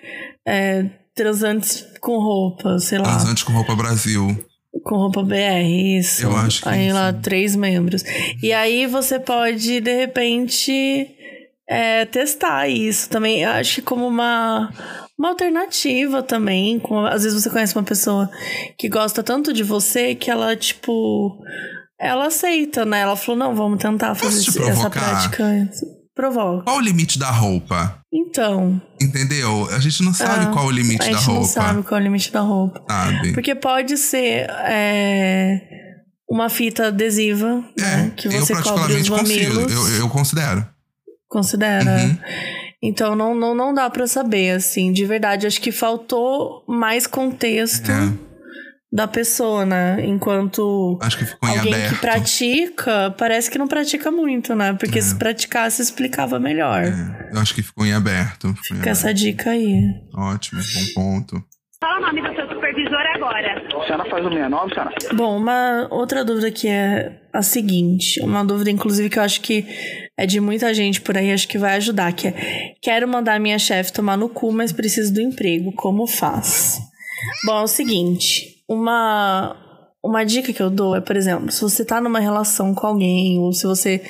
É, 0.46 0.86
transantes 1.16 1.86
com 2.02 2.18
roupa, 2.18 2.78
sei 2.80 2.98
lá. 2.98 3.06
Transante 3.16 3.46
com 3.46 3.54
roupa 3.54 3.76
Brasil. 3.76 4.38
Com 4.84 4.98
roupa 4.98 5.24
BR, 5.24 5.64
isso. 5.98 6.24
Eu 6.24 6.36
acho 6.36 6.62
que 6.62 6.70
Aí 6.70 6.88
isso. 6.88 6.96
lá, 6.96 7.14
três 7.14 7.56
membros. 7.56 8.04
E 8.42 8.52
aí 8.52 8.86
você 8.86 9.20
pode, 9.20 9.80
de 9.80 9.96
repente, 9.96 11.10
é, 11.68 12.06
testar 12.06 12.68
isso 12.68 13.10
também. 13.10 13.44
Eu 13.44 13.52
acho 13.52 13.76
que 13.76 13.82
como 13.82 14.06
uma, 14.06 14.70
uma 15.18 15.30
alternativa 15.30 16.22
também. 16.22 16.80
Com, 16.80 17.06
às 17.06 17.24
vezes 17.24 17.42
você 17.42 17.50
conhece 17.50 17.76
uma 17.76 17.84
pessoa 17.84 18.30
que 18.78 18.90
gosta 18.90 19.24
tanto 19.24 19.54
de 19.54 19.64
você 19.64 20.16
que 20.16 20.30
ela, 20.30 20.56
tipo. 20.56 21.40
Ela 22.00 22.28
aceita, 22.28 22.84
né? 22.84 23.02
Ela 23.02 23.16
falou: 23.16 23.40
não, 23.40 23.56
vamos 23.56 23.82
tentar 23.82 24.14
fazer 24.16 24.70
essa 24.70 24.90
prática. 24.90 25.44
Provoca. 26.16 26.64
Qual 26.64 26.78
o 26.78 26.82
limite 26.82 27.18
da 27.18 27.32
roupa? 27.32 28.00
Então. 28.14 28.80
Entendeu? 29.02 29.68
A 29.72 29.80
gente 29.80 30.04
não 30.04 30.14
sabe 30.14 30.46
ah, 30.46 30.52
qual 30.52 30.68
o 30.68 30.72
limite 30.72 31.02
a 31.02 31.12
da 31.12 31.18
gente 31.18 31.26
roupa. 31.26 31.42
não 31.42 31.48
sabe 31.48 31.84
qual 31.84 31.98
é 32.00 32.02
o 32.02 32.04
limite 32.04 32.32
da 32.32 32.42
roupa. 32.42 32.84
Sabe? 32.88 33.34
Porque 33.34 33.56
pode 33.56 33.98
ser 33.98 34.48
é, 34.68 35.60
uma 36.30 36.50
fita 36.50 36.88
adesiva, 36.88 37.64
né? 37.78 38.12
Que 38.16 38.28
É, 38.28 38.38
eu 38.38 38.46
você 38.46 38.62
cobre 38.62 38.94
os 38.94 39.10
mamilos. 39.10 39.72
Eu, 39.74 39.88
eu 40.02 40.10
considero. 40.10 40.64
Considera. 41.28 41.92
Uhum. 41.92 42.18
Então 42.84 43.16
não, 43.16 43.34
não, 43.34 43.56
não 43.56 43.74
dá 43.74 43.90
pra 43.90 44.06
saber, 44.06 44.52
assim, 44.52 44.92
de 44.92 45.06
verdade. 45.06 45.48
Acho 45.48 45.60
que 45.60 45.72
faltou 45.72 46.64
mais 46.68 47.08
contexto 47.08 47.90
É. 47.90 48.14
da 48.94 49.08
pessoa, 49.08 49.66
né? 49.66 50.06
Enquanto 50.06 51.00
Acho 51.02 51.18
que 51.18 51.26
ficou 51.26 51.50
em 51.50 51.58
alguém 51.58 51.74
aberto. 51.74 51.96
que 51.96 52.00
pratica, 52.02 53.16
parece 53.18 53.50
que 53.50 53.58
não 53.58 53.68
pratica 53.68 54.12
muito, 54.12 54.54
né? 54.54 54.74
Porque 54.74 55.02
se 55.02 55.16
praticasse, 55.16 55.82
explicava 55.82 56.40
melhor. 56.40 56.84
É, 56.84 57.30
eu 57.34 57.40
acho 57.40 57.56
que 57.56 57.64
ficou 57.64 57.84
em 57.86 57.94
aberto. 57.94 58.50
Ficou 58.56 58.78
em 58.78 58.80
Fica 58.80 58.92
essa 58.92 59.08
aberto. 59.10 59.18
dica 59.18 59.50
aí. 59.50 59.90
Ótimo, 60.16 60.62
bom 60.62 60.94
ponto. 60.94 61.44
Fala 61.82 61.98
o 61.98 62.02
nome 62.14 62.22
do 62.22 62.36
seu 62.36 62.48
supervisor 62.48 63.02
agora. 63.16 63.58
A 63.58 63.86
senhora 63.86 64.10
faz 64.10 64.26
o 64.26 64.30
69, 64.30 64.74
senhora? 64.74 64.92
Bom, 65.16 65.38
uma 65.38 65.88
outra 65.90 66.24
dúvida 66.24 66.52
que 66.52 66.68
é 66.68 67.20
a 67.34 67.42
seguinte, 67.42 68.22
uma 68.22 68.46
dúvida 68.46 68.70
inclusive 68.70 69.10
que 69.10 69.18
eu 69.18 69.24
acho 69.24 69.42
que 69.42 69.66
é 70.16 70.26
de 70.28 70.40
muita 70.40 70.72
gente 70.74 71.02
por 71.02 71.18
aí, 71.18 71.34
acho 71.34 71.48
que 71.48 71.58
vai 71.58 71.76
ajudar, 71.78 72.14
que 72.14 72.28
é 72.28 72.76
quero 72.82 73.08
mandar 73.08 73.40
minha 73.40 73.58
chefe 73.58 73.92
tomar 73.92 74.16
no 74.18 74.30
cu, 74.30 74.54
mas 74.54 74.72
preciso 74.72 75.12
do 75.14 75.20
emprego, 75.20 75.74
como 75.74 76.06
faz? 76.08 76.78
Bom, 77.46 77.58
é 77.60 77.64
o 77.64 77.68
seguinte, 77.68 78.53
uma 78.74 79.56
uma 80.04 80.26
dica 80.26 80.52
que 80.52 80.62
eu 80.62 80.70
dou 80.70 80.98
é, 80.98 81.00
por 81.00 81.16
exemplo, 81.16 81.50
se 81.50 81.62
você 81.62 81.86
tá 81.86 82.02
numa 82.02 82.20
relação 82.20 82.76
com 82.76 82.86
alguém, 82.86 83.40
ou 83.40 83.54
se 83.54 83.66
você 83.66 84.02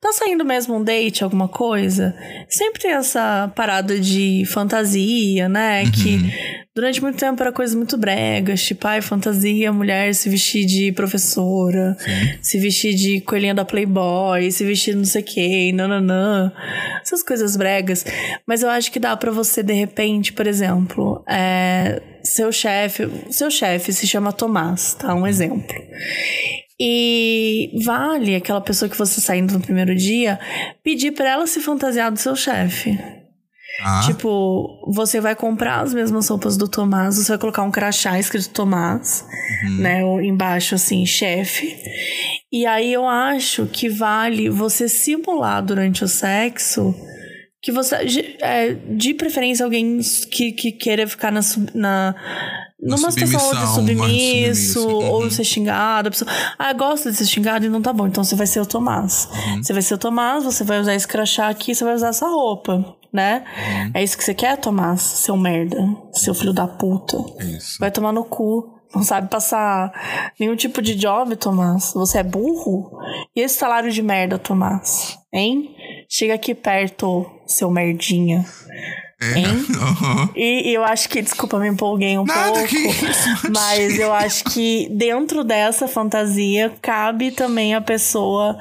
tá 0.00 0.10
saindo 0.10 0.42
mesmo 0.42 0.74
um 0.74 0.82
date, 0.82 1.22
alguma 1.22 1.46
coisa, 1.48 2.16
sempre 2.48 2.80
tem 2.80 2.92
essa 2.92 3.52
parada 3.54 4.00
de 4.00 4.44
fantasia, 4.46 5.46
né? 5.46 5.84
Que 5.84 6.64
durante 6.74 7.02
muito 7.02 7.18
tempo 7.18 7.42
era 7.42 7.52
coisas 7.52 7.76
muito 7.76 7.98
bregas, 7.98 8.64
tipo, 8.64 8.86
ai, 8.88 9.02
fantasia, 9.02 9.70
mulher 9.70 10.14
se 10.14 10.30
vestir 10.30 10.64
de 10.64 10.92
professora, 10.92 11.94
se 12.40 12.58
vestir 12.58 12.94
de 12.94 13.20
coelhinha 13.20 13.54
da 13.54 13.66
Playboy, 13.66 14.50
se 14.50 14.64
vestir 14.64 14.92
de 14.92 14.98
não 14.98 15.04
sei 15.04 15.20
o 15.20 15.24
que, 15.26 15.72
nananã, 15.72 16.54
essas 17.02 17.22
coisas 17.22 17.54
bregas. 17.54 18.02
Mas 18.46 18.62
eu 18.62 18.70
acho 18.70 18.90
que 18.90 18.98
dá 18.98 19.14
pra 19.14 19.30
você, 19.30 19.62
de 19.62 19.74
repente, 19.74 20.32
por 20.32 20.46
exemplo, 20.46 21.22
é, 21.28 22.00
seu 22.24 22.50
chefe, 22.50 23.08
seu 23.30 23.50
chefe 23.50 23.92
se 23.92 24.06
chama 24.06 24.32
Tomás, 24.32 24.94
tá? 24.94 25.14
Um 25.14 25.26
exemplo. 25.26 25.74
E 26.80 27.70
vale 27.84 28.34
aquela 28.34 28.60
pessoa 28.60 28.88
que 28.88 28.98
você 28.98 29.20
saindo 29.20 29.52
no 29.54 29.60
primeiro 29.60 29.94
dia 29.94 30.40
pedir 30.82 31.12
pra 31.12 31.30
ela 31.30 31.46
se 31.46 31.60
fantasiar 31.60 32.10
do 32.10 32.18
seu 32.18 32.34
chefe. 32.34 32.98
Tá? 33.78 34.02
Tipo, 34.06 34.80
você 34.92 35.20
vai 35.20 35.34
comprar 35.34 35.80
as 35.80 35.92
mesmas 35.92 36.28
roupas 36.28 36.56
do 36.56 36.68
Tomás, 36.68 37.16
você 37.16 37.32
vai 37.32 37.38
colocar 37.38 37.62
um 37.62 37.72
crachá 37.72 38.18
escrito 38.18 38.50
Tomás, 38.50 39.24
né? 39.80 40.04
Ou 40.04 40.22
embaixo, 40.22 40.76
assim, 40.76 41.04
chefe. 41.04 41.76
E 42.52 42.66
aí 42.66 42.92
eu 42.92 43.06
acho 43.06 43.66
que 43.66 43.88
vale 43.88 44.48
você 44.48 44.88
simular 44.88 45.60
durante 45.60 46.04
o 46.04 46.08
sexo 46.08 46.94
que 47.64 47.72
você. 47.72 48.04
de- 48.04 48.36
é, 48.42 48.74
de 48.74 49.14
preferência, 49.14 49.64
alguém 49.64 49.98
que, 50.30 50.52
que 50.52 50.70
queira 50.70 51.06
ficar 51.08 51.32
na. 51.32 51.40
na 51.74 52.14
numa 52.78 53.10
situação 53.10 53.40
ou 53.46 53.54
de 53.54 53.66
submissão, 53.72 53.96
mais 53.96 54.12
de 54.12 54.18
submisso, 54.18 54.80
submisso, 54.80 54.88
ou 55.06 55.22
uhum. 55.22 55.30
ser 55.30 55.44
xingado. 55.44 56.08
A 56.08 56.10
pessoa, 56.10 56.30
ah, 56.58 56.72
gosta 56.74 57.10
de 57.10 57.16
ser 57.16 57.24
xingado 57.24 57.64
e 57.64 57.70
não 57.70 57.80
tá 57.80 57.94
bom. 57.94 58.06
Então 58.06 58.22
você 58.22 58.36
vai 58.36 58.46
ser 58.46 58.60
o 58.60 58.66
Tomás. 58.66 59.26
Uhum. 59.32 59.62
Você 59.62 59.72
vai 59.72 59.80
ser 59.80 59.94
o 59.94 59.98
Tomás, 59.98 60.44
você 60.44 60.62
vai 60.62 60.78
usar 60.78 60.94
esse 60.94 61.08
crachá 61.08 61.48
aqui, 61.48 61.74
você 61.74 61.82
vai 61.82 61.94
usar 61.94 62.08
essa 62.08 62.26
roupa, 62.28 62.94
né? 63.10 63.42
Uhum. 63.56 63.90
É 63.94 64.04
isso 64.04 64.18
que 64.18 64.24
você 64.24 64.34
quer, 64.34 64.58
Tomás? 64.58 65.00
Seu 65.00 65.34
merda. 65.34 65.78
Seu 66.12 66.34
filho 66.34 66.52
da 66.52 66.66
puta. 66.66 67.16
Isso. 67.40 67.78
Vai 67.80 67.90
tomar 67.90 68.12
no 68.12 68.24
cu. 68.24 68.73
Não 68.94 69.02
sabe 69.02 69.28
passar 69.28 69.92
nenhum 70.38 70.54
tipo 70.54 70.80
de 70.80 70.94
job, 70.94 71.34
Tomás. 71.36 71.92
Você 71.94 72.18
é 72.18 72.22
burro? 72.22 72.98
E 73.34 73.40
esse 73.40 73.56
salário 73.56 73.90
de 73.90 74.02
merda, 74.02 74.38
Tomás? 74.38 75.18
Hein? 75.32 75.74
Chega 76.08 76.34
aqui 76.34 76.54
perto, 76.54 77.26
seu 77.46 77.70
merdinha. 77.70 78.44
É. 79.20 79.38
Hein? 79.38 79.66
Aham. 79.80 80.30
E, 80.34 80.70
e 80.70 80.74
eu 80.74 80.84
acho 80.84 81.08
que, 81.08 81.22
desculpa, 81.22 81.58
me 81.58 81.68
empolguei 81.68 82.18
um 82.18 82.24
Nada 82.24 82.52
pouco. 82.52 82.68
que 82.68 82.76
isso, 82.76 83.28
Mas 83.52 83.98
eu 83.98 84.12
acho 84.12 84.44
que 84.44 84.88
dentro 84.90 85.44
dessa 85.44 85.86
fantasia 85.86 86.72
cabe 86.82 87.30
também 87.30 87.74
a 87.74 87.80
pessoa 87.80 88.56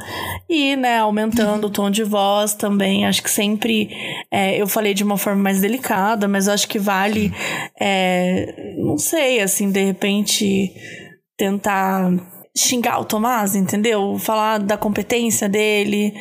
ir, 0.50 0.78
né, 0.78 1.00
aumentando 1.00 1.68
o 1.68 1.70
tom 1.70 1.90
de 1.90 2.04
voz 2.04 2.54
também. 2.54 3.06
Acho 3.06 3.24
que 3.24 3.32
sempre 3.32 3.90
é, 4.32 4.62
eu 4.62 4.68
falei 4.68 4.94
de 4.94 5.04
uma 5.04 5.18
forma 5.18 5.42
mais 5.42 5.62
delicada, 5.62 6.28
mas 6.28 6.48
eu 6.48 6.54
acho 6.54 6.68
que 6.68 6.80
vale, 6.80 7.34
é, 7.80 8.76
não 8.78 8.98
sei, 8.98 9.42
assim, 9.42 9.72
de 9.72 9.84
repente 9.84 10.72
tentar 11.38 12.12
xingar 12.56 13.00
o 13.00 13.06
Tomás, 13.06 13.56
entendeu? 13.56 14.18
Falar 14.20 14.60
da 14.60 14.78
competência 14.78 15.50
dele, 15.50 16.14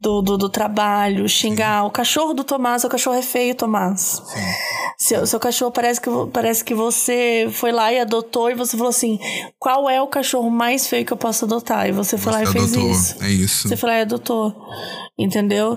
do, 0.00 0.22
do, 0.22 0.38
do 0.38 0.48
trabalho, 0.48 1.28
xingar 1.28 1.84
o 1.84 1.90
cachorro 1.90 2.32
do 2.34 2.44
Tomás, 2.44 2.84
o 2.84 2.88
cachorro 2.88 3.16
é 3.16 3.22
feio, 3.22 3.54
Tomás. 3.54 4.22
Seu, 4.96 5.26
seu 5.26 5.38
cachorro 5.40 5.70
parece 5.70 6.00
que, 6.00 6.10
parece 6.32 6.64
que 6.64 6.74
você 6.74 7.48
foi 7.52 7.70
lá 7.72 7.92
e 7.92 8.00
adotou 8.00 8.50
e 8.50 8.54
você 8.54 8.76
falou 8.76 8.90
assim: 8.90 9.18
qual 9.58 9.88
é 9.88 10.00
o 10.02 10.06
cachorro 10.08 10.50
mais 10.50 10.86
feio 10.88 11.04
que 11.04 11.12
eu 11.12 11.16
posso 11.16 11.44
adotar? 11.44 11.88
E 11.88 11.92
você 11.92 12.18
foi 12.18 12.32
lá 12.32 12.42
e 12.42 12.46
Você 12.46 12.52
fez 12.52 12.72
adotou. 12.72 12.90
isso. 12.90 13.16
É 13.24 13.28
isso. 13.30 13.68
Você 13.68 13.76
foi 13.76 13.88
lá 13.90 13.98
e 13.98 14.02
adotou. 14.02 14.54
Entendeu? 15.20 15.76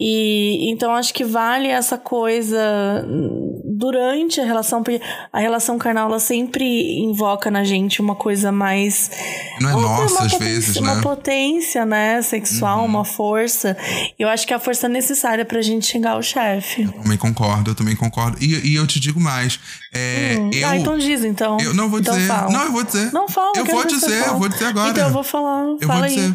E 0.00 0.70
então 0.70 0.94
acho 0.94 1.12
que 1.12 1.22
vale 1.22 1.68
essa 1.68 1.98
coisa 1.98 2.58
durante 3.64 4.40
a 4.40 4.44
relação, 4.44 4.82
porque 4.82 5.00
a 5.32 5.38
relação 5.38 5.76
carnal 5.78 6.08
ela 6.08 6.18
sempre 6.18 6.98
invoca 6.98 7.50
na 7.50 7.64
gente 7.64 8.00
uma 8.00 8.14
coisa 8.14 8.50
mais 8.50 9.10
Não 9.60 9.70
é 9.70 9.72
nossa, 9.74 10.14
uma 10.14 10.26
às 10.26 10.32
vezes, 10.38 10.76
Uma 10.76 10.94
né? 10.96 11.02
potência, 11.02 11.84
né? 11.84 12.22
Sexual, 12.22 12.78
Uhum. 12.80 12.84
uma 12.86 13.04
força. 13.04 13.57
E 14.18 14.22
eu 14.22 14.28
acho 14.28 14.46
que 14.46 14.52
é 14.52 14.56
a 14.56 14.60
força 14.60 14.88
necessária 14.88 15.44
pra 15.44 15.60
gente 15.62 15.86
xingar 15.86 16.16
o 16.16 16.22
chefe. 16.22 16.86
Também 16.86 17.16
concordo, 17.18 17.70
eu 17.70 17.74
também 17.74 17.96
concordo. 17.96 18.36
E, 18.40 18.70
e 18.70 18.74
eu 18.74 18.86
te 18.86 19.00
digo 19.00 19.18
mais. 19.20 19.58
É, 19.92 20.36
Hum. 20.38 20.50
eu, 20.52 20.68
ah, 20.68 20.76
então 20.76 20.98
diz, 20.98 21.24
então. 21.24 21.56
eu 21.60 21.72
não 21.74 21.88
vou 21.88 21.98
Então 22.00 22.14
dizer. 22.14 22.28
fala. 22.28 22.52
Não, 22.52 22.64
eu 22.64 22.72
vou 22.72 22.84
dizer. 22.84 23.12
Não 23.12 23.28
fala, 23.28 23.52
Eu 23.56 23.64
vou 23.64 23.84
dizer, 23.86 24.26
eu 24.26 24.38
vou 24.38 24.48
dizer 24.48 24.66
agora. 24.66 24.90
Então 24.90 25.06
eu 25.08 25.12
vou 25.12 25.24
falar. 25.24 25.64
Eu 25.80 25.86
fala 25.88 26.00
vou 26.00 26.04
aí. 26.08 26.14
dizer, 26.14 26.34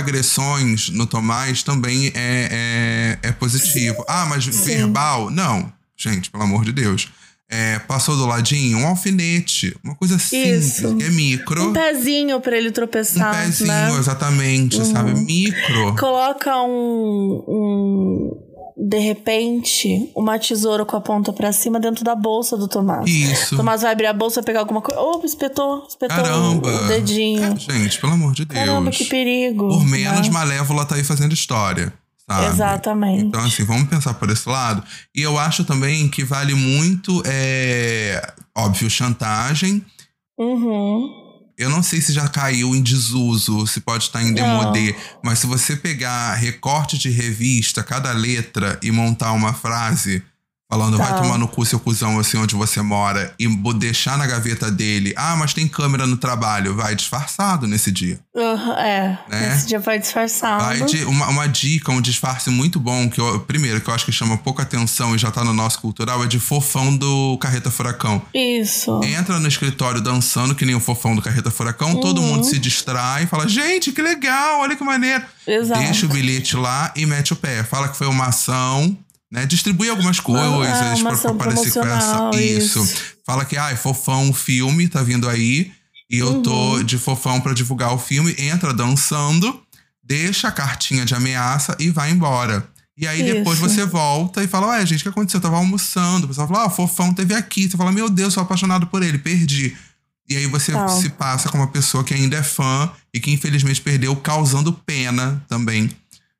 microagressões 0.00 0.88
no 0.90 1.06
Tomás 1.06 1.62
também 1.62 2.08
é, 2.14 3.18
é, 3.22 3.28
é 3.28 3.32
positivo. 3.32 4.04
Ah, 4.08 4.26
mas 4.28 4.44
verbal? 4.46 5.30
Não. 5.30 5.72
Gente, 5.96 6.30
pelo 6.30 6.44
amor 6.44 6.64
de 6.64 6.72
Deus. 6.72 7.08
É, 7.48 7.78
passou 7.78 8.16
do 8.16 8.26
ladinho, 8.26 8.78
um 8.78 8.86
alfinete. 8.88 9.72
Uma 9.84 9.94
coisa 9.94 10.18
simples, 10.18 10.78
Isso. 10.78 10.96
que 10.96 11.04
é 11.04 11.10
micro. 11.10 11.68
Um 11.68 11.72
pezinho 11.72 12.40
pra 12.40 12.56
ele 12.56 12.70
Um 12.70 12.72
tropeçar, 12.72 13.36
pezinho, 13.40 13.68
né? 13.68 13.96
exatamente, 13.98 14.84
sabe? 14.84 15.14
Micro. 15.14 15.94
Coloca 15.96 16.56
um, 16.64 17.44
um- 17.46 18.42
De 18.78 18.98
repente, 18.98 20.10
uma 20.14 20.38
tesoura 20.38 20.84
com 20.84 20.96
a 20.96 21.00
ponta 21.00 21.32
pra 21.32 21.50
cima 21.52 21.80
dentro 21.80 22.04
da 22.04 22.14
bolsa 22.14 22.56
do 22.58 22.68
Tomás. 22.68 23.08
Isso. 23.08 23.54
O 23.54 23.58
Tomás 23.58 23.80
vai 23.82 23.92
abrir 23.92 24.06
a 24.06 24.12
bolsa, 24.12 24.42
pegar 24.42 24.60
alguma 24.60 24.82
coisa. 24.82 25.00
Opa, 25.00 25.24
espetou, 25.24 25.86
espetou 25.88 26.14
Caramba. 26.16 26.68
o 26.68 26.88
dedinho. 26.88 27.42
É, 27.54 27.56
gente, 27.56 27.98
pelo 28.00 28.12
amor 28.12 28.32
de 28.34 28.44
Deus. 28.44 28.58
Caramba, 28.58 28.90
que 28.90 29.04
perigo. 29.06 29.68
Por 29.68 29.86
menos, 29.86 30.26
né? 30.26 30.32
Malévola 30.32 30.84
tá 30.84 30.94
aí 30.96 31.04
fazendo 31.04 31.32
história. 31.32 31.92
Sabe? 32.28 32.46
Exatamente. 32.46 33.24
Então, 33.24 33.44
assim, 33.44 33.64
vamos 33.64 33.88
pensar 33.88 34.14
por 34.14 34.28
esse 34.30 34.48
lado. 34.48 34.82
E 35.14 35.22
eu 35.22 35.38
acho 35.38 35.64
também 35.64 36.08
que 36.08 36.24
vale 36.24 36.54
muito, 36.54 37.22
é, 37.24 38.34
óbvio, 38.56 38.90
chantagem. 38.90 39.84
Uhum. 40.38 41.24
Eu 41.56 41.70
não 41.70 41.82
sei 41.82 42.00
se 42.00 42.12
já 42.12 42.28
caiu 42.28 42.74
em 42.74 42.82
desuso, 42.82 43.66
se 43.66 43.80
pode 43.80 44.04
estar 44.04 44.22
em 44.22 44.34
demodê, 44.34 44.94
mas 45.24 45.38
se 45.38 45.46
você 45.46 45.74
pegar 45.74 46.34
recorte 46.34 46.98
de 46.98 47.08
revista, 47.08 47.82
cada 47.82 48.12
letra 48.12 48.78
e 48.82 48.90
montar 48.90 49.32
uma 49.32 49.54
frase 49.54 50.22
falando 50.68 50.96
Tá. 50.98 51.04
vai 51.04 51.22
tomar 51.22 51.38
no 51.38 51.46
cu 51.46 51.64
seu 51.64 51.78
cuzão 51.78 52.18
assim 52.18 52.36
onde 52.38 52.54
você 52.54 52.82
mora 52.82 53.32
e 53.38 53.46
deixar 53.74 54.18
na 54.18 54.26
gaveta 54.26 54.70
dele, 54.70 55.12
ah, 55.16 55.36
mas 55.36 55.52
tem 55.54 55.68
câmera 55.68 56.06
no 56.06 56.16
trabalho, 56.16 56.74
vai 56.74 56.94
disfarçado 56.94 57.66
nesse 57.66 57.90
dia. 57.92 58.18
Uhum, 58.34 58.72
é, 58.72 59.18
Né? 59.28 59.54
esse 59.54 59.66
dia 59.66 59.78
vai 59.78 59.98
disfarçado. 59.98 60.64
Vai 60.64 60.82
de- 60.82 61.04
uma, 61.04 61.28
uma 61.28 61.46
dica, 61.46 61.92
um 61.92 62.00
disfarce 62.00 62.50
muito 62.50 62.80
bom, 62.80 63.08
que 63.08 63.20
eu, 63.20 63.40
primeiro, 63.40 63.80
que 63.80 63.88
eu 63.88 63.94
acho 63.94 64.04
que 64.04 64.12
chama 64.12 64.36
pouca 64.36 64.62
atenção 64.62 65.14
e 65.14 65.18
já 65.18 65.30
tá 65.30 65.44
no 65.44 65.52
nosso 65.52 65.80
cultural, 65.80 66.22
é 66.24 66.26
de 66.26 66.38
fofão 66.40 66.96
do 66.96 67.38
Carreta 67.38 67.70
Furacão. 67.70 68.20
Isso. 68.34 69.00
Entra 69.04 69.38
no 69.38 69.48
escritório 69.48 70.00
dançando, 70.00 70.54
que 70.54 70.64
nem 70.64 70.74
o 70.74 70.80
fofão 70.80 71.14
do 71.14 71.22
Carreta 71.22 71.50
Furacão, 71.50 72.00
todo 72.00 72.20
Uhum. 72.20 72.26
mundo 72.28 72.44
se 72.44 72.58
distrai 72.58 73.24
e 73.24 73.26
fala: 73.26 73.48
gente, 73.48 73.92
que 73.92 74.02
legal, 74.02 74.60
olha 74.60 74.74
que 74.76 74.82
maneiro. 74.84 75.24
Exato. 75.46 75.80
Deixa 75.80 76.06
o 76.06 76.08
bilhete 76.08 76.56
lá 76.56 76.92
e 76.96 77.06
mete 77.06 77.32
o 77.32 77.36
pé. 77.36 77.62
Fala 77.62 77.88
que 77.88 77.96
foi 77.96 78.08
uma 78.08 78.26
ação, 78.26 78.96
né? 79.30 79.44
Distribui 79.46 79.88
algumas 79.88 80.20
coisas 80.20 80.46
Ah, 80.46 80.96
pra, 81.02 81.12
ação 81.12 81.36
pra 81.36 81.46
parecer 81.52 81.72
com 81.80 81.86
essa. 81.86 82.30
Isso. 82.40 82.82
isso. 82.82 83.02
Fala 83.24 83.44
que, 83.44 83.56
ai, 83.56 83.76
fofão, 83.76 84.30
o 84.30 84.32
filme 84.34 84.88
tá 84.88 85.02
vindo 85.02 85.28
aí. 85.28 85.72
E 86.08 86.18
eu 86.18 86.28
Uhum. 86.34 86.42
tô 86.42 86.82
de 86.84 86.96
fofão 86.98 87.40
pra 87.40 87.52
divulgar 87.52 87.92
o 87.92 87.98
filme. 87.98 88.34
Entra 88.38 88.72
dançando, 88.72 89.60
deixa 90.02 90.48
a 90.48 90.52
cartinha 90.52 91.04
de 91.04 91.14
ameaça 91.14 91.76
e 91.80 91.90
vai 91.90 92.10
embora. 92.12 92.66
E 92.96 93.06
aí 93.06 93.22
depois 93.22 93.58
Isso. 93.58 93.68
você 93.68 93.84
volta 93.84 94.42
e 94.42 94.46
fala: 94.46 94.68
Ué, 94.68 94.86
gente, 94.86 95.00
o 95.00 95.02
que 95.02 95.08
aconteceu? 95.08 95.38
Eu 95.38 95.42
tava 95.42 95.56
almoçando. 95.56 96.24
O 96.24 96.28
pessoal 96.28 96.46
fala: 96.48 96.62
Ah, 96.62 96.66
o 96.66 96.70
fofão 96.70 97.12
teve 97.12 97.34
aqui. 97.34 97.68
Você 97.68 97.76
fala: 97.76 97.90
Meu 97.92 98.08
Deus, 98.08 98.32
sou 98.32 98.42
apaixonado 98.42 98.86
por 98.86 99.02
ele, 99.02 99.18
perdi. 99.18 99.76
E 100.28 100.36
aí 100.36 100.46
você 100.46 100.72
Tal. 100.72 100.88
se 100.88 101.08
passa 101.10 101.48
como 101.48 101.62
uma 101.62 101.70
pessoa 101.70 102.02
que 102.02 102.14
ainda 102.14 102.36
é 102.36 102.42
fã 102.42 102.90
e 103.14 103.20
que 103.20 103.30
infelizmente 103.32 103.80
perdeu, 103.80 104.14
causando 104.16 104.72
pena 104.72 105.44
também. 105.48 105.90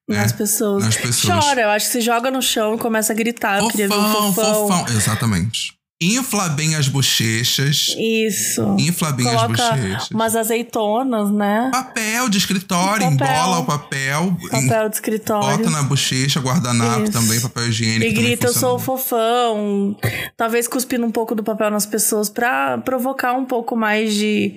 Né? 0.08 0.18
Nas 0.18 0.32
pessoas. 0.32 0.84
Nas 0.84 0.96
pessoas. 0.96 1.44
Chora, 1.44 1.60
eu 1.62 1.70
acho 1.70 1.86
que 1.86 1.92
se 1.92 2.00
joga 2.00 2.30
no 2.30 2.40
chão 2.42 2.74
e 2.74 2.78
começa 2.78 3.12
a 3.12 3.16
gritar. 3.16 3.58
Eu 3.60 3.68
queria 3.68 3.88
ver 3.88 3.94
um 3.94 4.32
fofão. 4.32 4.86
Exatamente. 4.88 5.76
Infla 5.98 6.50
bem 6.50 6.74
as 6.74 6.88
bochechas. 6.88 7.96
Isso. 7.98 8.76
Infla 8.78 9.12
bem 9.12 9.26
as 9.26 9.32
Coloca 9.34 9.70
bochechas. 9.72 10.10
umas 10.10 10.36
azeitonas, 10.36 11.30
né? 11.30 11.70
Papel 11.72 12.28
de 12.28 12.36
escritório, 12.36 13.10
Papel. 13.10 13.26
embola 13.26 13.58
o 13.60 13.64
papel. 13.64 14.36
Papel 14.50 14.88
de 14.90 14.94
escritório. 14.96 15.56
Bota 15.56 15.70
na 15.70 15.82
bochecha, 15.82 16.38
guardanapo 16.38 17.04
Isso. 17.04 17.12
também, 17.12 17.40
papel 17.40 17.68
higiênico. 17.68 18.04
E 18.04 18.12
grita, 18.12 18.48
eu 18.48 18.52
sou 18.52 18.78
fofão. 18.78 19.96
Talvez 20.36 20.68
cuspindo 20.68 21.06
um 21.06 21.10
pouco 21.10 21.34
do 21.34 21.42
papel 21.42 21.70
nas 21.70 21.86
pessoas 21.86 22.28
pra 22.28 22.76
provocar 22.76 23.32
um 23.32 23.46
pouco 23.46 23.74
mais 23.74 24.12
de, 24.12 24.52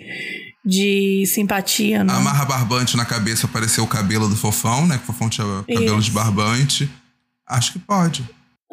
de 0.66 1.26
simpatia, 1.26 2.04
né? 2.04 2.14
Amarra 2.14 2.46
barbante 2.46 2.98
na 2.98 3.06
cabeça, 3.06 3.48
apareceu 3.48 3.84
o 3.84 3.88
cabelo 3.88 4.28
do 4.28 4.36
fofão, 4.36 4.86
né? 4.86 4.98
Que 4.98 5.04
o 5.04 5.08
fofão 5.08 5.30
tinha 5.30 5.46
cabelo 5.64 6.02
de 6.02 6.08
Isso. 6.08 6.12
barbante. 6.12 6.90
Acho 7.48 7.74
que 7.74 7.80
pode. 7.80 8.24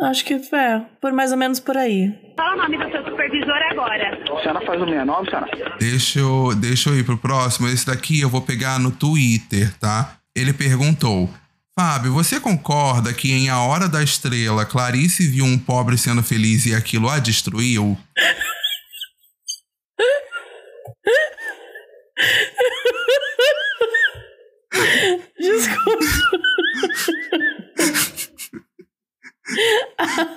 Acho 0.02 0.24
que 0.24 0.34
é, 0.34 0.82
por 1.00 1.12
mais 1.12 1.32
ou 1.32 1.38
menos 1.38 1.58
por 1.58 1.76
aí. 1.76 2.12
Fala 2.36 2.54
o 2.54 2.56
nome 2.58 2.76
do 2.76 2.90
seu 2.90 3.02
supervisor 3.02 3.56
agora. 3.70 4.12
A 4.14 4.42
senhora 4.42 4.66
faz 4.66 4.82
o 4.82 4.84
69, 4.84 5.30
senhora? 5.30 5.76
Deixa 5.78 6.18
eu, 6.18 6.54
deixa 6.54 6.90
eu 6.90 6.98
ir 6.98 7.04
pro 7.04 7.16
próximo. 7.16 7.66
Esse 7.68 7.86
daqui 7.86 8.20
eu 8.20 8.28
vou 8.28 8.42
pegar 8.42 8.78
no 8.78 8.90
Twitter, 8.90 9.72
tá? 9.78 10.16
Ele 10.34 10.52
perguntou: 10.52 11.30
Fábio, 11.78 12.12
você 12.12 12.38
concorda 12.38 13.12
que 13.14 13.32
em 13.32 13.48
A 13.48 13.60
Hora 13.60 13.88
da 13.88 14.02
Estrela, 14.02 14.66
Clarice 14.66 15.26
viu 15.26 15.46
um 15.46 15.58
pobre 15.58 15.96
sendo 15.96 16.22
feliz 16.22 16.66
e 16.66 16.74
aquilo 16.74 17.08
a 17.08 17.18
destruiu? 17.18 17.96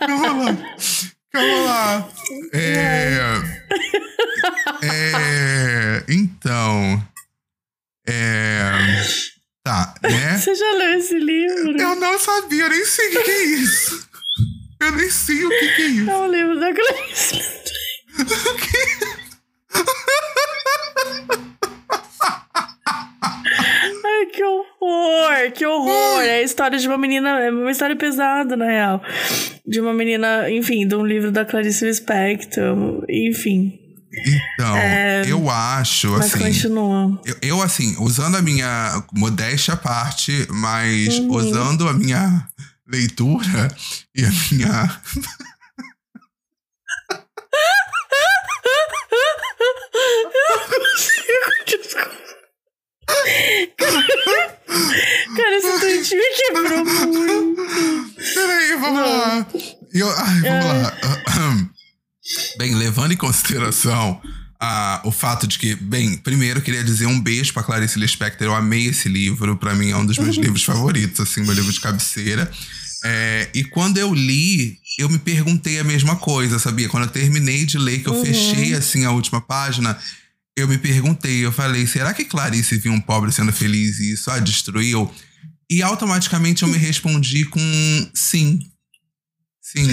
Calma 0.10 0.44
lá. 0.44 0.58
Calma 1.32 1.62
lá. 1.66 2.10
É. 2.54 3.20
É. 4.84 6.04
Então. 6.10 7.04
É. 8.08 8.72
Tá, 9.64 9.94
né? 10.02 10.38
Você 10.38 10.56
já 10.56 10.72
leu 10.72 10.98
esse 10.98 11.20
livro? 11.20 11.80
Eu 11.80 11.96
não 11.96 12.18
sabia, 12.18 12.64
eu 12.64 12.70
nem 12.70 12.84
sei 12.86 13.08
o 13.08 13.12
que 13.12 13.24
que 13.24 13.32
é 13.32 13.44
isso. 13.44 14.10
Eu 14.80 14.92
nem 14.94 15.10
sei 15.12 15.46
o 15.46 15.50
que 15.50 15.76
que 15.76 15.82
é 15.82 15.86
isso. 15.86 16.10
É 16.10 16.16
um 16.18 16.32
livro 16.32 16.60
da 16.60 16.74
Clarice. 16.74 17.44
Ai, 24.06 24.26
que 24.34 24.44
horror, 24.44 24.66
que 25.54 25.66
horror. 25.66 26.22
É 26.22 26.36
a 26.40 26.42
história 26.42 26.78
de 26.78 26.88
uma 26.88 26.98
menina, 26.98 27.40
é 27.40 27.52
uma 27.52 27.72
história 27.72 27.96
pesada, 27.96 28.56
na 28.56 28.66
real. 28.66 29.02
De 29.66 29.80
uma 29.80 29.94
menina, 29.94 30.50
enfim, 30.50 30.88
de 30.88 30.96
um 30.96 31.06
livro 31.06 31.32
da 31.32 31.44
Clarice 31.46 31.86
Lispector, 31.86 33.04
enfim. 33.10 33.78
Então, 34.56 34.76
eu 35.28 35.50
acho, 35.50 36.08
É, 36.08 36.18
Mas 36.18 36.34
assim. 36.34 36.40
continua. 36.44 37.22
Eu, 37.26 37.36
eu, 37.42 37.62
assim, 37.62 37.96
usando 38.00 38.38
a 38.38 38.42
minha 38.42 39.04
modéstia 39.14 39.76
à 39.76 39.78
parte, 39.78 40.48
mas 40.50 41.20
Uhum. 41.20 41.32
usando 41.36 41.88
a 41.88 41.94
minha 41.94 42.48
leitura 42.88 43.68
e 44.16 44.26
a 44.26 44.30
minha. 44.52 45.02
Desculpa. 51.66 52.29
Cara, 55.36 55.58
esse 55.58 55.80
tweet 55.80 56.16
me 56.16 56.24
quebrou 56.38 56.86
muito. 56.86 57.62
Peraí, 58.34 58.76
vamos 58.80 59.02
lá. 59.02 59.48
Eu, 59.94 60.10
ai, 60.10 60.40
vamos 60.42 60.66
lá. 60.66 60.98
Bem, 62.58 62.76
levando 62.76 63.12
em 63.14 63.18
consideração 63.18 64.22
ah, 64.60 65.02
o 65.06 65.12
fato 65.12 65.48
de 65.48 65.58
que, 65.58 65.74
bem, 65.76 66.18
primeiro 66.18 66.60
eu 66.60 66.64
queria 66.64 66.84
dizer 66.84 67.06
um 67.06 67.20
beijo 67.20 67.54
pra 67.54 67.64
Clarice 67.64 67.98
Lispector. 67.98 68.46
Eu 68.46 68.54
amei 68.54 68.88
esse 68.88 69.08
livro, 69.08 69.56
pra 69.56 69.74
mim 69.74 69.92
é 69.92 69.96
um 69.96 70.06
dos 70.06 70.18
meus 70.18 70.36
livros 70.36 70.64
favoritos, 70.64 71.20
assim, 71.22 71.42
meu 71.42 71.54
livro 71.54 71.72
de 71.72 71.80
cabeceira. 71.80 72.52
É, 73.06 73.50
e 73.54 73.64
quando 73.64 73.98
eu 73.98 74.14
li, 74.14 74.78
eu 74.98 75.08
me 75.08 75.18
perguntei 75.18 75.80
a 75.80 75.84
mesma 75.84 76.18
coisa, 76.18 76.60
sabia? 76.60 76.90
Quando 76.90 77.04
eu 77.04 77.10
terminei 77.10 77.66
de 77.66 77.78
ler, 77.78 78.00
que 78.00 78.10
eu 78.10 78.22
fechei 78.22 78.74
assim 78.74 79.06
a 79.06 79.12
última 79.12 79.40
página, 79.40 79.98
eu 80.58 80.68
me 80.68 80.78
perguntei, 80.78 81.46
eu 81.46 81.52
falei, 81.52 81.88
será 81.88 82.14
que 82.14 82.26
Clarice 82.26 82.78
viu 82.78 82.92
um 82.92 83.00
pobre 83.00 83.32
sendo 83.32 83.52
feliz 83.52 84.00
e 84.00 84.14
isso 84.14 84.30
a 84.30 84.40
destruiu? 84.40 85.14
E 85.70 85.82
automaticamente 85.82 86.64
eu 86.64 86.70
me 86.70 86.78
respondi 86.78 87.46
com 87.46 87.62
sim. 88.14 88.60
Sim. 89.62 89.88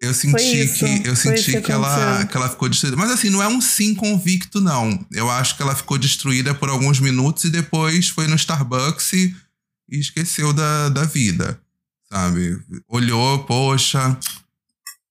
Eu 0.00 0.12
senti 0.12 0.62
isso, 0.62 0.84
que 0.84 1.08
eu 1.08 1.16
senti 1.16 1.52
que 1.52 1.62
que 1.62 1.72
ela, 1.72 2.26
que 2.26 2.36
ela 2.36 2.48
ficou 2.50 2.68
destruída. 2.68 2.96
Mas 2.96 3.10
assim, 3.10 3.30
não 3.30 3.42
é 3.42 3.48
um 3.48 3.60
sim 3.60 3.94
convicto, 3.94 4.60
não. 4.60 5.04
Eu 5.10 5.30
acho 5.30 5.56
que 5.56 5.62
ela 5.62 5.74
ficou 5.74 5.96
destruída 5.96 6.54
por 6.54 6.68
alguns 6.68 7.00
minutos 7.00 7.44
e 7.44 7.50
depois 7.50 8.08
foi 8.08 8.26
no 8.28 8.36
Starbucks 8.36 9.12
e, 9.14 9.34
e 9.90 9.98
esqueceu 9.98 10.52
da, 10.52 10.90
da 10.90 11.04
vida. 11.04 11.58
Sabe? 12.12 12.60
Olhou, 12.86 13.44
poxa. 13.44 14.16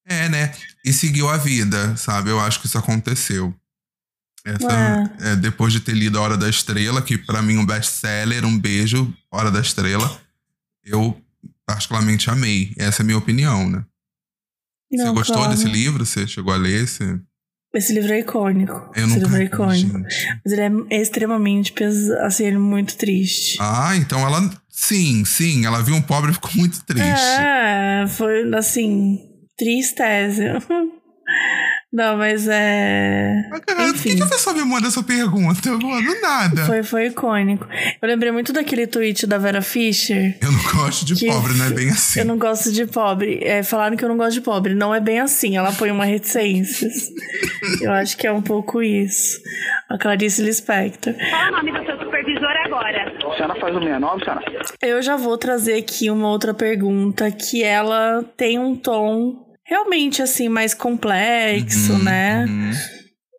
É, 0.06 0.30
né? 0.30 0.54
E 0.86 0.94
seguiu 0.94 1.28
a 1.28 1.38
vida, 1.38 1.98
sabe? 1.98 2.30
Eu 2.30 2.40
acho 2.40 2.60
que 2.60 2.68
isso 2.68 2.78
aconteceu. 2.78 3.54
Essa, 4.46 5.14
é, 5.22 5.36
depois 5.38 5.72
de 5.72 5.80
ter 5.80 5.94
lido 5.94 6.18
A 6.20 6.22
Hora 6.22 6.38
da 6.38 6.50
Estrela, 6.50 7.02
que 7.02 7.18
pra 7.18 7.42
mim 7.42 7.56
é 7.56 7.60
um 7.60 7.66
best-seller, 7.66 8.46
um 8.46 8.60
beijo, 8.60 9.14
Hora 9.32 9.50
da 9.50 9.62
Estrela, 9.62 10.20
eu 10.84 11.18
particularmente 11.66 12.30
amei. 12.30 12.74
Essa 12.78 13.02
é 13.02 13.04
a 13.04 13.06
minha 13.06 13.18
opinião, 13.18 13.70
né? 13.70 13.86
Você 14.92 15.04
Não, 15.04 15.14
gostou 15.14 15.38
claro. 15.38 15.52
desse 15.52 15.66
livro? 15.68 16.06
Você 16.06 16.28
chegou 16.28 16.54
a 16.54 16.58
ler? 16.58 16.88
Você... 16.88 17.18
Esse 17.74 17.94
livro 17.94 18.14
é 18.14 18.20
icônico. 18.20 18.92
Eu 18.96 19.08
Esse 19.08 19.18
livro 19.20 19.36
é 19.38 19.44
icônico. 19.46 19.98
gente. 19.98 20.42
Mas 20.46 20.54
ele 20.54 20.86
é 20.92 21.02
extremamente 21.02 21.72
pesado, 21.74 22.20
assim, 22.22 22.46
ele 22.46 22.58
é 22.58 22.60
muito 22.60 22.96
triste. 22.98 23.58
Ah, 23.60 23.96
então 23.96 24.20
ela. 24.20 24.48
Sim, 24.70 25.24
sim, 25.26 25.66
ela 25.66 25.82
viu 25.82 25.96
um 25.96 26.02
pobre 26.02 26.32
e 26.32 26.34
ficou 26.34 26.52
muito 26.56 26.84
triste. 26.84 27.10
É, 27.10 28.06
foi 28.08 28.54
assim, 28.56 29.20
tristeza. 29.58 30.62
Não, 31.94 32.18
mas 32.18 32.48
é. 32.48 33.46
Mas, 33.52 33.60
cara, 33.60 33.84
por 33.84 33.94
que, 33.94 34.00
Enfim. 34.00 34.16
que 34.16 34.24
a 34.24 34.28
pessoa 34.28 34.56
me 34.56 34.66
manda 34.66 34.88
essa 34.88 35.04
pergunta? 35.04 35.70
Eu 35.70 35.78
não 35.78 36.02
do 36.02 36.22
nada. 36.22 36.66
Foi, 36.66 36.82
foi 36.82 37.06
icônico. 37.06 37.68
Eu 38.02 38.08
lembrei 38.08 38.32
muito 38.32 38.52
daquele 38.52 38.88
tweet 38.88 39.28
da 39.28 39.38
Vera 39.38 39.62
Fischer. 39.62 40.36
Eu 40.42 40.52
não 40.52 40.64
gosto 40.74 41.06
de 41.06 41.14
que 41.14 41.28
pobre, 41.28 41.54
não 41.54 41.66
é 41.66 41.70
bem 41.76 41.90
assim. 41.92 42.20
Eu 42.22 42.26
não 42.26 42.38
gosto 42.40 42.72
de 42.72 42.88
pobre. 42.88 43.40
É, 43.44 43.62
falaram 43.62 43.96
que 43.96 44.04
eu 44.04 44.10
não 44.10 44.18
gosto 44.18 44.34
de 44.34 44.42
pobre. 44.42 44.74
Não 44.74 44.94
é 44.94 45.00
bem 45.00 45.20
assim. 45.20 45.56
Ela 45.56 45.72
põe 45.72 45.92
uma 45.92 46.04
reticência. 46.06 46.90
eu 47.80 47.92
acho 47.92 48.18
que 48.18 48.26
é 48.26 48.32
um 48.32 48.42
pouco 48.42 48.82
isso. 48.82 49.40
A 49.88 49.96
Clarice 49.96 50.42
Lispector. 50.42 51.14
Qual 51.14 51.42
é 51.44 51.50
o 51.50 51.52
nome 51.52 51.72
do 51.74 51.86
seu 51.86 52.00
supervisor 52.00 52.50
agora? 52.66 53.14
A 53.14 53.36
senhora 53.36 53.60
faz 53.60 53.76
o 53.76 53.80
69, 53.80 54.24
senhora? 54.24 54.42
Eu 54.82 55.02
já 55.04 55.16
vou 55.16 55.38
trazer 55.38 55.76
aqui 55.76 56.10
uma 56.10 56.28
outra 56.30 56.56
pergunta 56.56 57.30
que 57.30 57.64
ela 57.64 58.24
tem 58.36 58.58
um 58.58 58.76
tom 58.76 59.43
realmente 59.66 60.22
assim 60.22 60.50
mais 60.50 60.74
complexo, 60.74 61.94
Uhum, 61.94 62.04
né? 62.04 62.46
uhum. 62.48 62.72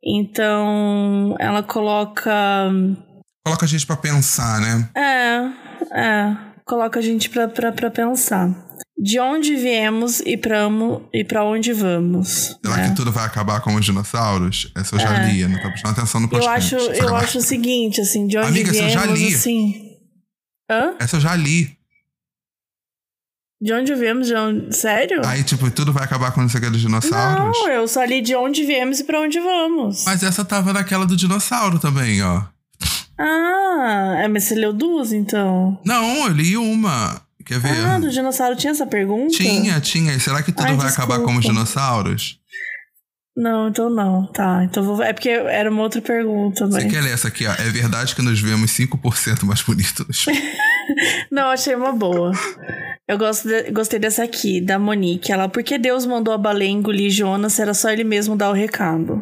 Então 0.07 1.35
ela 1.39 1.63
coloca. 1.63 2.71
Coloca 3.47 3.65
a 3.65 3.69
gente 3.69 3.87
pra 3.87 3.97
pensar, 3.97 4.61
né? 4.61 4.89
É, 4.95 5.99
é. 6.01 6.37
Coloca 6.67 6.99
a 6.99 7.03
gente 7.03 7.29
pra 7.31 7.91
pensar. 7.91 8.49
De 8.97 9.19
onde 9.21 9.55
viemos 9.57 10.21
e 10.21 10.37
pra, 10.37 10.61
amo- 10.61 11.07
e 11.13 11.25
pra 11.25 11.45
onde 11.45 11.73
vamos? 11.73 12.57
Será 12.65 12.77
né? 12.77 12.89
que 12.89 12.97
tudo 12.97 13.11
vai 13.13 13.27
acabar 13.27 13.61
com 13.61 13.75
os 13.75 13.85
dinossauros? 13.85 14.71
Essa 14.75 14.95
eu 14.95 15.01
já 15.01 15.23
É. 15.25 15.27
li, 15.31 15.47
não 15.47 15.61
tá 15.61 15.69
prestando 15.69 15.93
atenção 15.99 16.21
no 16.21 16.27
Eu 16.27 16.31
podcast. 16.31 16.75
acho, 16.77 16.85
Só 16.87 16.93
que 16.93 17.03
eu 17.03 17.17
acho 17.17 17.39
o 17.39 17.43
seguinte, 17.43 18.01
assim, 18.01 18.27
de 18.27 18.39
onde 18.39 18.47
Amiga, 18.49 18.71
essa 18.71 18.79
eu 18.83 18.87
viemos, 18.87 19.05
já 19.05 19.15
li. 19.15 19.35
assim. 19.35 19.75
Hã? 20.71 20.95
Essa 21.01 21.17
eu 21.17 21.21
já 21.21 21.35
li. 21.37 21.77
De 23.65 23.73
onde 23.73 23.95
viemos? 23.95 24.27
De 24.27 24.35
onde... 24.35 24.77
Sério? 24.77 25.23
Aí, 25.25 25.43
tipo, 25.43 25.71
tudo 25.71 25.91
vai 25.91 26.05
acabar 26.05 26.33
com 26.33 26.45
o 26.45 26.47
que 26.47 26.61
dos 26.69 26.83
dinossauros? 26.83 27.59
Não, 27.59 27.71
eu 27.71 27.89
só 27.89 28.05
li 28.05 28.21
de 28.21 28.37
onde 28.37 28.63
viemos 28.63 29.01
e 29.01 29.05
pra 29.05 29.19
onde 29.19 29.41
vamos. 29.41 30.05
Mas 30.05 30.23
essa 30.23 30.45
tava 30.45 30.71
naquela 30.75 31.07
do 31.07 31.17
dinossauro 31.17 31.79
também, 31.79 32.23
ó. 32.23 32.43
Ah, 33.19 34.17
é, 34.19 34.29
mas 34.29 34.45
você 34.45 34.55
leu 34.55 34.71
duas, 34.71 35.15
então? 35.15 35.81
Não, 35.83 36.27
eu 36.27 36.29
li 36.29 36.59
uma. 36.59 37.23
Quer 37.47 37.59
ver? 37.59 37.87
Ah, 37.87 37.99
do 37.99 38.11
dinossauro 38.11 38.55
tinha 38.55 38.73
essa 38.73 38.87
pergunta? 38.87 39.35
Tinha, 39.35 39.81
tinha. 39.81 40.13
E 40.13 40.21
será 40.21 40.43
que 40.43 40.53
tudo 40.53 40.67
Ai, 40.67 40.77
vai 40.77 40.89
acabar 40.89 41.15
desculpa. 41.15 41.25
como 41.25 41.39
os 41.39 41.47
dinossauros? 41.47 42.39
Não, 43.37 43.69
então 43.69 43.91
não. 43.91 44.27
Tá, 44.27 44.63
então 44.65 44.83
vou... 44.85 45.03
É 45.03 45.13
porque 45.13 45.29
era 45.29 45.71
uma 45.71 45.83
outra 45.83 46.01
pergunta, 46.01 46.67
Você 46.67 46.85
mas... 46.85 46.93
quer 46.93 47.03
ler 47.03 47.13
essa 47.13 47.29
aqui, 47.29 47.47
ó? 47.47 47.53
É 47.53 47.69
verdade 47.69 48.15
que 48.15 48.23
nos 48.23 48.41
vemos 48.41 48.71
5% 48.71 49.45
mais 49.45 49.61
bonitos. 49.63 50.27
Não, 51.33 51.51
achei 51.51 51.75
uma 51.75 51.93
boa. 51.93 52.31
Eu 53.09 53.19
gosto 53.19 53.49
de- 53.49 53.71
gostei 53.71 53.99
dessa 53.99 54.23
aqui, 54.23 54.61
da 54.61 54.79
Monique. 54.79 55.33
Ela, 55.33 55.49
por 55.49 55.63
que 55.63 55.79
Deus 55.79 56.05
mandou 56.07 56.33
a 56.33 56.39
baleia 56.39 56.69
engolir 56.71 57.11
Jonas 57.11 57.55
se 57.55 57.63
era 57.63 57.75
só 57.75 57.91
ele 57.91 58.05
mesmo 58.05 58.37
dar 58.37 58.51
o 58.51 58.55
recado? 58.55 59.21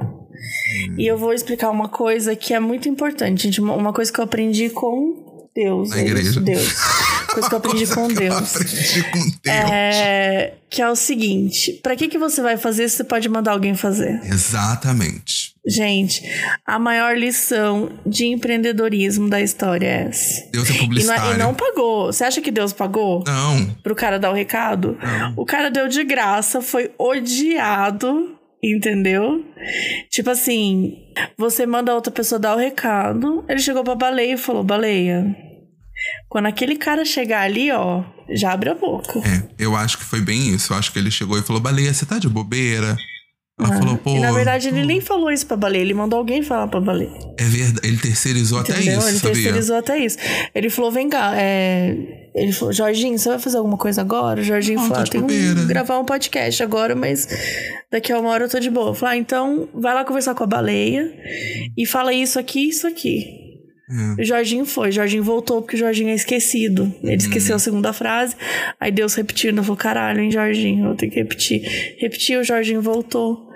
E 0.98 1.06
eu 1.06 1.16
vou 1.16 1.32
explicar 1.32 1.70
uma 1.70 1.88
coisa 1.88 2.34
que 2.34 2.52
é 2.52 2.60
muito 2.60 2.88
importante, 2.88 3.44
gente. 3.44 3.60
Uma 3.60 3.92
coisa 3.92 4.12
que 4.12 4.18
eu 4.18 4.24
aprendi 4.24 4.70
com 4.70 5.48
Deus. 5.54 5.90
Na 5.90 5.98
é 5.98 6.00
igreja. 6.00 6.30
isso, 6.30 6.40
Deus. 6.40 6.74
Coisa 7.32 7.48
que 7.48 7.54
eu 7.54 7.58
aprendi 7.58 7.86
com 7.86 8.08
Eu 8.10 8.14
Deus. 8.14 8.56
aprendi 8.56 9.02
com 9.10 9.18
Deus. 9.20 9.40
É, 9.46 10.54
que 10.68 10.80
é 10.82 10.88
o 10.90 10.94
seguinte: 10.96 11.72
pra 11.82 11.96
que, 11.96 12.08
que 12.08 12.18
você 12.18 12.42
vai 12.42 12.56
fazer 12.56 12.88
se 12.88 12.96
você 12.98 13.04
pode 13.04 13.28
mandar 13.28 13.52
alguém 13.52 13.74
fazer? 13.74 14.20
Exatamente. 14.24 15.52
Gente, 15.66 16.22
a 16.66 16.78
maior 16.78 17.16
lição 17.16 17.90
de 18.04 18.26
empreendedorismo 18.26 19.28
da 19.30 19.40
história 19.40 19.86
é 19.86 20.08
essa. 20.08 20.50
Deus 20.50 20.68
é 20.68 20.72
E 20.72 20.74
não, 20.76 20.82
publicitário. 20.82 21.34
e 21.34 21.38
não 21.38 21.54
pagou. 21.54 22.06
Você 22.12 22.24
acha 22.24 22.40
que 22.40 22.50
Deus 22.50 22.72
pagou? 22.72 23.22
Não. 23.26 23.66
pro 23.82 23.94
cara 23.94 24.18
dar 24.18 24.30
o 24.30 24.34
recado. 24.34 24.98
O 25.36 25.44
cara 25.44 25.70
deu 25.70 25.86
de 25.88 26.02
graça, 26.02 26.60
foi 26.60 26.90
odiado, 26.98 28.36
entendeu? 28.62 29.44
Tipo 30.10 30.30
assim, 30.30 30.96
você 31.38 31.64
manda 31.64 31.94
outra 31.94 32.12
pessoa 32.12 32.38
dar 32.38 32.54
o 32.56 32.58
recado, 32.58 33.44
ele 33.48 33.60
chegou 33.60 33.84
pra 33.84 33.94
baleia 33.94 34.34
e 34.34 34.38
falou: 34.38 34.64
baleia. 34.64 35.24
Quando 36.28 36.46
aquele 36.46 36.76
cara 36.76 37.04
chegar 37.04 37.42
ali, 37.42 37.70
ó, 37.70 38.02
já 38.30 38.52
abre 38.52 38.70
a 38.70 38.74
boca. 38.74 39.18
É, 39.20 39.42
eu 39.58 39.76
acho 39.76 39.98
que 39.98 40.04
foi 40.04 40.20
bem 40.20 40.54
isso. 40.54 40.72
Eu 40.72 40.78
acho 40.78 40.92
que 40.92 40.98
ele 40.98 41.10
chegou 41.10 41.38
e 41.38 41.42
falou: 41.42 41.60
Baleia, 41.60 41.92
você 41.92 42.06
tá 42.06 42.18
de 42.18 42.28
bobeira? 42.28 42.96
Ela 43.60 43.78
falou, 43.78 43.98
pô. 43.98 44.10
Ah, 44.10 44.16
e 44.16 44.20
na 44.20 44.32
verdade 44.32 44.68
ele 44.68 44.84
nem 44.84 45.00
falou 45.00 45.30
isso 45.30 45.46
pra 45.46 45.56
baleia, 45.56 45.82
ele 45.82 45.94
mandou 45.94 46.18
alguém 46.18 46.42
falar 46.42 46.66
pra 46.68 46.80
baleia. 46.80 47.12
É 47.38 47.44
verdade. 47.44 47.86
Ele 47.86 47.96
terceirizou 47.98 48.58
até 48.58 48.72
Entendeu? 48.72 48.98
isso, 48.98 49.08
ele 49.08 49.18
sabia? 49.18 49.34
terceirizou 49.34 49.76
até 49.76 49.98
isso. 49.98 50.18
Ele 50.54 50.70
falou: 50.70 50.90
vem 50.90 51.08
cá, 51.08 51.32
é... 51.36 51.94
ele 52.34 52.52
falou: 52.52 52.72
Jorginho, 52.72 53.18
você 53.18 53.28
vai 53.28 53.38
fazer 53.38 53.58
alguma 53.58 53.76
coisa 53.76 54.00
agora? 54.00 54.40
O 54.40 54.44
Jorginho 54.44 54.80
Não, 54.80 54.88
falou: 54.88 55.04
de 55.04 55.10
tem 55.10 55.26
que 55.26 55.54
gravar 55.66 55.98
um 55.98 56.04
podcast 56.04 56.62
agora, 56.62 56.94
mas 56.94 57.28
daqui 57.90 58.12
a 58.12 58.18
uma 58.18 58.30
hora 58.30 58.44
eu 58.44 58.48
tô 58.48 58.58
de 58.58 58.70
boa. 58.70 58.90
Eu 58.90 58.94
falei: 58.94 59.18
ah, 59.18 59.20
então 59.20 59.68
vai 59.74 59.94
lá 59.94 60.04
conversar 60.04 60.34
com 60.34 60.44
a 60.44 60.46
baleia 60.46 61.12
e 61.76 61.86
fala 61.86 62.12
isso 62.12 62.38
aqui 62.38 62.68
isso 62.68 62.86
aqui. 62.86 63.51
É. 63.92 64.22
O 64.22 64.24
Jorginho 64.24 64.64
foi, 64.64 64.90
Jorginho 64.90 65.22
voltou 65.22 65.60
porque 65.60 65.76
o 65.76 65.78
Jorginho 65.78 66.08
é 66.08 66.14
esquecido. 66.14 66.84
Uhum. 66.84 66.98
Ele 67.02 67.16
esqueceu 67.16 67.56
a 67.56 67.58
segunda 67.58 67.92
frase, 67.92 68.34
aí 68.80 68.90
Deus 68.90 69.14
repetindo, 69.14 69.58
eu 69.58 69.64
falei, 69.64 69.78
caralho, 69.78 70.20
hein, 70.20 70.30
Jorginho, 70.30 70.84
vou 70.86 70.94
ter 70.94 71.08
que 71.08 71.16
repetir. 71.16 71.62
Repetiu, 71.98 72.40
o 72.40 72.44
Jorginho 72.44 72.80
voltou. 72.80 73.50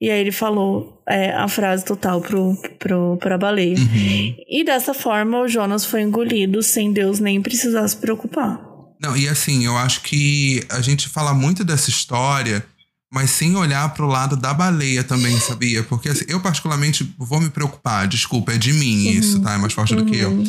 E 0.00 0.10
aí 0.10 0.20
ele 0.20 0.32
falou 0.32 1.02
é, 1.06 1.30
a 1.32 1.46
frase 1.46 1.84
total 1.84 2.22
pro, 2.22 2.56
pro, 2.78 3.18
pra 3.18 3.36
baleia. 3.36 3.76
Uhum. 3.76 4.34
E 4.48 4.64
dessa 4.64 4.94
forma 4.94 5.40
o 5.40 5.48
Jonas 5.48 5.84
foi 5.84 6.00
engolido 6.00 6.62
sem 6.62 6.92
Deus 6.92 7.20
nem 7.20 7.40
precisar 7.42 7.86
se 7.86 7.96
preocupar. 7.96 8.70
Não, 9.02 9.16
e 9.16 9.28
assim, 9.28 9.64
eu 9.64 9.76
acho 9.76 10.02
que 10.02 10.62
a 10.70 10.80
gente 10.80 11.08
fala 11.08 11.34
muito 11.34 11.64
dessa 11.64 11.88
história, 11.90 12.64
mas 13.12 13.30
sem 13.30 13.56
olhar 13.56 13.88
pro 13.94 14.06
lado 14.06 14.36
da 14.36 14.52
baleia 14.54 15.02
também, 15.04 15.38
sabia? 15.40 15.82
Porque 15.82 16.08
assim, 16.08 16.24
eu 16.28 16.40
particularmente 16.40 17.14
vou 17.18 17.40
me 17.40 17.50
preocupar, 17.50 18.06
desculpa, 18.06 18.52
é 18.52 18.58
de 18.58 18.72
mim 18.72 19.08
isso, 19.08 19.40
tá? 19.40 19.54
É 19.54 19.58
mais 19.58 19.72
forte 19.72 19.94
do 19.96 20.04
que 20.04 20.16
eu. 20.16 20.44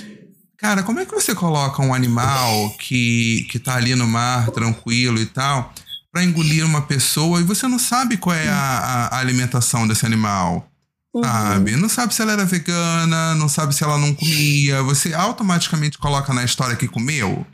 Cara, 0.57 0.83
como 0.83 0.99
é 0.99 1.05
que 1.05 1.11
você 1.13 1.33
coloca 1.33 1.81
um 1.81 1.91
animal 1.93 2.69
que, 2.77 3.47
que 3.49 3.57
tá 3.57 3.75
ali 3.75 3.95
no 3.95 4.07
mar, 4.07 4.51
tranquilo 4.51 5.19
e 5.19 5.25
tal, 5.25 5.73
pra 6.11 6.23
engolir 6.23 6.63
uma 6.63 6.83
pessoa 6.83 7.39
e 7.39 7.43
você 7.43 7.67
não 7.67 7.79
sabe 7.79 8.17
qual 8.17 8.35
é 8.35 8.47
a, 8.47 9.09
a- 9.11 9.17
alimentação 9.17 9.87
desse 9.87 10.05
animal? 10.05 10.67
Sabe? 11.23 11.75
Não 11.75 11.89
sabe 11.89 12.13
se 12.13 12.21
ela 12.21 12.31
era 12.33 12.45
vegana, 12.45 13.33
não 13.35 13.49
sabe 13.49 13.73
se 13.75 13.83
ela 13.83 13.97
não 13.97 14.13
comia. 14.13 14.81
Você 14.83 15.13
automaticamente 15.13 15.97
coloca 15.97 16.31
na 16.33 16.43
história 16.43 16.75
que 16.75 16.87
comeu? 16.87 17.45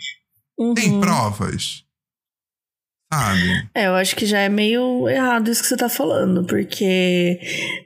Tem 0.75 0.91
Uhum. 0.91 0.99
provas? 0.99 1.83
Sabe? 3.13 3.69
É, 3.73 3.87
eu 3.87 3.95
acho 3.95 4.15
que 4.15 4.25
já 4.25 4.39
é 4.39 4.49
meio 4.49 5.07
errado 5.07 5.49
isso 5.49 5.61
que 5.61 5.67
você 5.69 5.77
tá 5.77 5.87
falando, 5.87 6.43
porque 6.45 7.39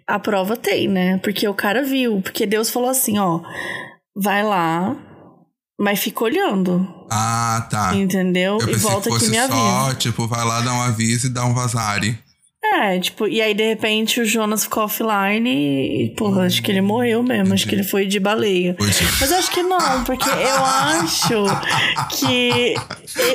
a 0.08 0.18
prova 0.18 0.58
tem, 0.58 0.88
né? 0.88 1.18
Porque 1.20 1.48
o 1.48 1.54
cara 1.54 1.84
viu, 1.84 2.22
porque 2.22 2.46
Deus 2.48 2.70
falou 2.72 2.90
assim, 2.90 3.20
ó, 3.20 3.40
vai 4.16 4.44
lá, 4.44 4.96
mas 5.80 6.00
fica 6.00 6.24
olhando, 6.24 6.88
Ah, 7.10 7.68
tá. 7.70 7.96
entendeu? 7.96 8.58
Eu 8.62 8.70
e 8.70 8.76
volta 8.78 9.10
que 9.10 9.16
fosse 9.20 9.30
me 9.30 9.38
avisa. 9.38 9.58
só, 9.58 9.94
tipo, 9.94 10.28
vai 10.28 10.44
lá 10.44 10.62
dar 10.62 10.74
um 10.74 10.82
aviso 10.82 11.28
e 11.28 11.34
dar 11.34 11.46
um 11.46 11.54
vazare. 11.54 12.18
É, 12.74 12.98
tipo, 13.00 13.28
e 13.28 13.42
aí 13.42 13.54
de 13.54 13.68
repente 13.68 14.22
o 14.22 14.26
Jonas 14.26 14.64
ficou 14.64 14.84
offline 14.86 15.50
e, 16.06 16.10
porra, 16.16 16.46
acho 16.46 16.64
que 16.64 16.72
ele 16.72 16.80
morreu 16.80 17.22
mesmo, 17.22 17.54
acho 17.54 17.68
que 17.68 17.76
ele 17.76 17.84
foi 17.84 18.06
de 18.08 18.18
baleia. 18.18 18.74
De- 18.74 18.86
Mas 19.20 19.30
eu 19.30 19.38
acho 19.38 19.52
que 19.52 19.62
não, 19.62 20.04
porque 20.06 20.30
eu 20.30 20.66
acho 20.66 21.44
que 22.18 22.76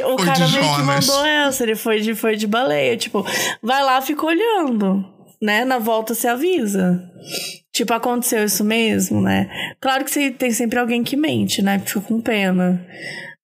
o 0.05 0.17
Foi 0.17 0.27
cara 0.27 0.49
meio 0.49 0.75
que 0.77 0.83
mandou 0.83 1.27
essa, 1.27 1.63
ele 1.65 1.75
foi 1.77 2.01
de, 2.01 2.15
foi 2.15 2.35
de 2.37 2.47
baleia. 2.47 2.97
Tipo, 2.97 3.27
vai 3.63 3.83
lá, 3.83 4.01
fica 4.01 4.25
olhando, 4.25 5.05
né? 5.43 5.67
Na 5.67 5.79
volta 5.79 6.15
se 6.15 6.27
avisa. 6.27 6.99
Tipo, 7.73 7.93
aconteceu 7.93 8.43
isso 8.43 8.65
mesmo, 8.65 9.21
né? 9.21 9.51
Claro 9.81 10.05
que 10.07 10.31
tem 10.31 10.51
sempre 10.51 10.79
alguém 10.79 11.05
que 11.05 11.15
mente, 11.15 11.61
né? 11.61 11.79
Fica 11.85 12.01
com 12.01 12.23
pena. 12.23 12.83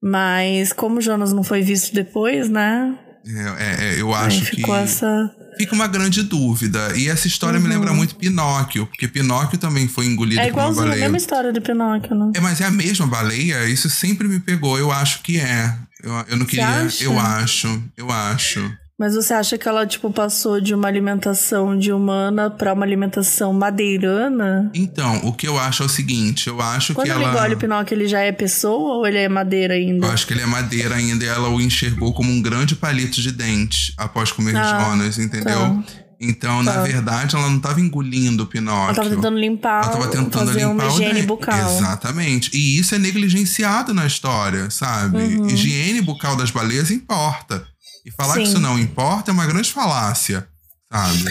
Mas 0.03 0.73
como 0.73 0.99
o 0.99 1.01
Jonas 1.03 1.35
não 1.35 1.45
foi 1.45 1.61
visto 1.61 1.95
depois, 1.95 2.49
né? 2.49 2.99
É, 3.27 3.95
é, 3.97 4.01
eu 4.01 4.09
Aí 4.15 4.27
acho 4.27 4.41
que 4.41 4.57
ficou 4.57 4.75
essa. 4.75 5.31
Fica 5.63 5.75
uma 5.75 5.87
grande 5.87 6.23
dúvida. 6.23 6.97
E 6.97 7.09
essa 7.09 7.27
história 7.27 7.59
me 7.61 7.69
lembra 7.69 7.93
muito 7.93 8.17
Pinóquio, 8.17 8.87
porque 8.87 9.07
Pinóquio 9.07 9.59
também 9.59 9.87
foi 9.87 10.07
engolido 10.07 10.41
Uhum. 10.41 10.47
É 10.47 10.51
por 10.51 10.59
uma 10.59 10.63
igualzinho 10.63 10.83
a 10.83 10.89
baleia. 10.89 11.03
mesma 11.05 11.17
história 11.17 11.53
do 11.53 11.61
Pinóquio, 11.63 12.15
né? 12.17 12.33
É, 12.35 12.41
mas 12.41 12.61
é 12.61 12.65
a 12.65 12.71
mesma 12.71 13.07
baleia? 13.07 13.69
Isso 13.69 13.89
sempre 13.89 14.27
me 14.27 14.41
pegou. 14.41 14.79
Eu 14.79 14.91
acho 14.91 15.23
que 15.23 15.39
é. 15.39 15.75
Eu, 16.03 16.13
eu 16.31 16.37
não 16.37 16.45
queria. 16.47 16.69
acha? 16.69 17.05
Eu 17.05 17.19
acho, 17.19 17.83
eu 17.97 18.11
acho. 18.11 18.77
Mas 19.03 19.17
você 19.17 19.35
acha 19.35 19.59
que 19.59 19.67
ela, 19.67 19.85
tipo, 19.85 20.13
passou 20.13 20.61
de 20.61 20.73
uma 20.73 20.87
alimentação 20.87 21.77
de 21.77 21.91
humana 21.93 22.49
pra 22.49 22.73
uma 22.73 22.85
alimentação 22.85 23.53
madeirana? 23.53 24.71
Então, 24.73 25.17
o 25.25 25.33
que 25.33 25.49
eu 25.49 25.59
acho 25.59 25.83
é 25.83 25.87
o 25.87 25.89
seguinte: 25.89 26.47
eu 26.47 26.61
acho 26.61 26.95
Quando 26.95 27.07
que 27.09 27.13
ele 27.13 27.25
ela. 27.25 27.33
engole 27.35 27.55
o 27.55 27.59
Pinóquio, 27.59 27.97
ele 27.97 28.07
já 28.07 28.21
é 28.21 28.31
pessoa 28.31 28.99
ou 28.99 29.05
ele 29.05 29.19
é 29.19 29.29
madeira 29.29 29.75
ainda? 29.75 30.07
Eu 30.07 30.13
acho 30.13 30.25
que 30.25 30.33
ele 30.35 30.43
é 30.43 30.47
madeira 30.47 30.95
ainda 30.95 31.25
e 31.25 31.27
ela 31.27 31.49
o 31.49 31.61
enxergou 31.61 32.15
como 32.15 32.31
um 32.31 32.41
grande 32.41 32.77
palito 32.77 33.21
de 33.21 33.33
dente 33.33 33.93
após 33.97 34.31
comer 34.31 34.55
Ah, 34.57 34.63
Jonas, 34.91 35.19
entendeu? 35.19 35.83
Então, 36.25 36.63
na 36.63 36.75
Tá. 36.75 36.83
verdade, 36.85 37.35
ela 37.35 37.51
não 37.51 37.59
tava 37.59 37.81
engolindo 37.81 38.45
o 38.45 38.47
Pinóquio. 38.47 38.85
Ela 38.85 38.95
tava 38.95 39.11
tentando 39.11 39.37
limpar, 39.37 39.83
Ela 39.83 39.93
tava 39.93 40.07
tentando 40.07 40.47
fazer 40.47 40.61
limpar 40.61 40.71
uma 40.71 40.85
o 40.85 40.89
higiene 40.95 41.15
dente. 41.15 41.27
bucal. 41.27 41.77
Exatamente. 41.77 42.57
E 42.57 42.79
isso 42.79 42.95
é 42.95 42.99
negligenciado 42.99 43.93
na 43.93 44.07
história, 44.07 44.71
sabe? 44.71 45.19
Uhum. 45.19 45.49
Higiene 45.49 46.01
bucal 46.01 46.37
das 46.37 46.53
baleias 46.53 46.93
importa. 46.93 47.65
E 48.05 48.11
falar 48.11 48.35
que 48.35 48.45
Sim. 48.47 48.53
isso 48.53 48.59
não 48.61 48.79
importa 48.79 49.31
é 49.31 49.35
uma 49.35 49.47
grande 49.47 49.71
falácia, 49.73 50.47
sabe? 50.93 51.25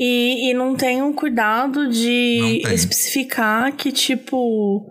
E, 0.00 0.50
e 0.50 0.54
não 0.54 0.74
tem 0.74 1.02
um 1.02 1.12
cuidado 1.12 1.88
de 1.90 2.62
especificar 2.72 3.72
que, 3.72 3.92
tipo, 3.92 4.86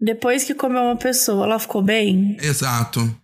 depois 0.00 0.44
que 0.44 0.54
comeu 0.54 0.82
uma 0.82 0.96
pessoa, 0.96 1.44
ela 1.46 1.58
ficou 1.58 1.82
bem? 1.82 2.36
Exato. 2.40 3.14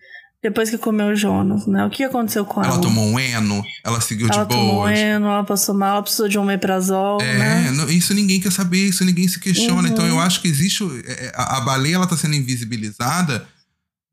Depois 0.42 0.70
que 0.70 0.79
comeu 0.79 1.09
o 1.09 1.14
Jonas, 1.14 1.66
né? 1.66 1.85
O 1.85 1.90
que 1.90 2.03
aconteceu 2.03 2.46
com 2.46 2.62
ela? 2.62 2.72
Ela 2.72 2.81
tomou 2.81 3.05
um 3.05 3.20
eno, 3.20 3.62
ela 3.85 4.00
seguiu 4.00 4.26
Ela 4.31 4.44
de 4.44 4.48
tomou 4.48 4.74
boas. 4.76 4.98
eno, 4.98 5.26
ela 5.26 5.44
passou 5.44 5.74
mal, 5.74 5.94
ela 5.96 6.03
precisou 6.03 6.29
de 6.29 6.38
um 6.38 6.42
omeprazol, 6.42 7.20
É, 7.20 7.38
né? 7.38 7.70
não- 7.72 7.90
isso 7.90 8.14
ninguém 8.14 8.40
quer 8.40 8.50
saber, 8.50 8.87
isso 8.88 9.05
ninguém 9.05 9.29
se 9.29 9.38
questiona. 9.38 9.83
Uhum. 9.83 9.92
Então 9.94 10.07
eu 10.07 10.18
acho 10.18 10.40
que 10.40 10.48
existe. 10.48 10.83
é, 11.07 11.26
é, 11.26 11.33
A, 11.35 11.59
a 11.59 11.61
baleia 11.61 11.96
ela 11.96 12.07
tá 12.07 12.16
sendo 12.16 12.35
invisibilizada 12.37 13.46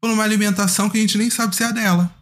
por 0.01 0.09
uma 0.11 0.23
alimentação 0.23 0.89
que 0.89 0.97
a 0.97 1.01
gente 1.01 1.17
nem 1.17 1.29
sabe 1.29 1.55
se 1.55 1.63
é 1.63 1.67
a 1.67 1.71
dela. 1.71 2.13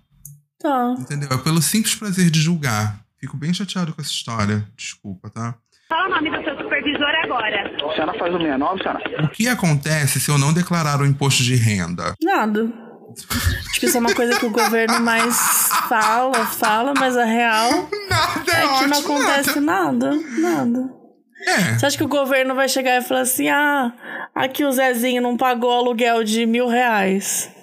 Tá. 0.66 0.96
Entendeu? 0.98 1.30
É 1.32 1.38
pelo 1.38 1.62
simples 1.62 1.94
prazer 1.94 2.32
de 2.32 2.42
julgar. 2.42 3.00
Fico 3.20 3.38
bem 3.38 3.54
chateado 3.54 3.94
com 3.94 4.02
essa 4.02 4.10
história. 4.10 4.66
Desculpa, 4.76 5.30
tá? 5.30 5.54
Fala 5.88 6.08
o 6.08 6.10
nome 6.10 6.32
do 6.32 6.44
seu 6.44 6.58
supervisor 6.58 7.08
agora. 7.24 7.72
A 7.72 7.94
senhora 7.94 8.18
faz 8.18 8.34
o 8.34 8.38
69, 8.40 8.82
senhora? 8.82 9.26
O 9.26 9.30
que 9.30 9.48
acontece 9.48 10.20
se 10.20 10.32
eu 10.32 10.40
não 10.40 10.52
declarar 10.52 11.00
o 11.00 11.06
imposto 11.06 11.44
de 11.44 11.56
renda? 11.56 12.16
Nada. 12.20 12.68
Acho 13.70 13.80
que 13.80 13.86
isso 13.86 13.96
é 13.96 14.00
uma 14.00 14.16
coisa 14.16 14.40
que 14.40 14.46
o 14.48 14.50
governo 14.50 15.00
mais 15.02 15.70
fala, 15.88 16.34
fala, 16.48 16.94
mas 17.00 17.16
a 17.16 17.26
real 17.26 17.70
Nada, 18.10 18.52
é 18.52 18.80
que 18.80 18.88
não 18.88 18.98
ótimo, 18.98 19.18
acontece 19.18 19.60
nada. 19.60 20.12
Nada. 20.40 20.90
É. 21.48 21.78
Você 21.78 21.86
acha 21.86 21.98
que 21.98 22.04
o 22.04 22.08
governo 22.08 22.56
vai 22.56 22.68
chegar 22.68 22.98
e 23.00 23.04
falar 23.04 23.22
assim: 23.22 23.50
ah, 23.50 23.94
aqui 24.34 24.66
o 24.66 24.72
Zezinho 24.72 25.22
não 25.22 25.38
pagou 25.38 25.72
aluguel 25.72 26.24
de 26.24 26.48
mil 26.48 26.68
reais. 26.68 27.55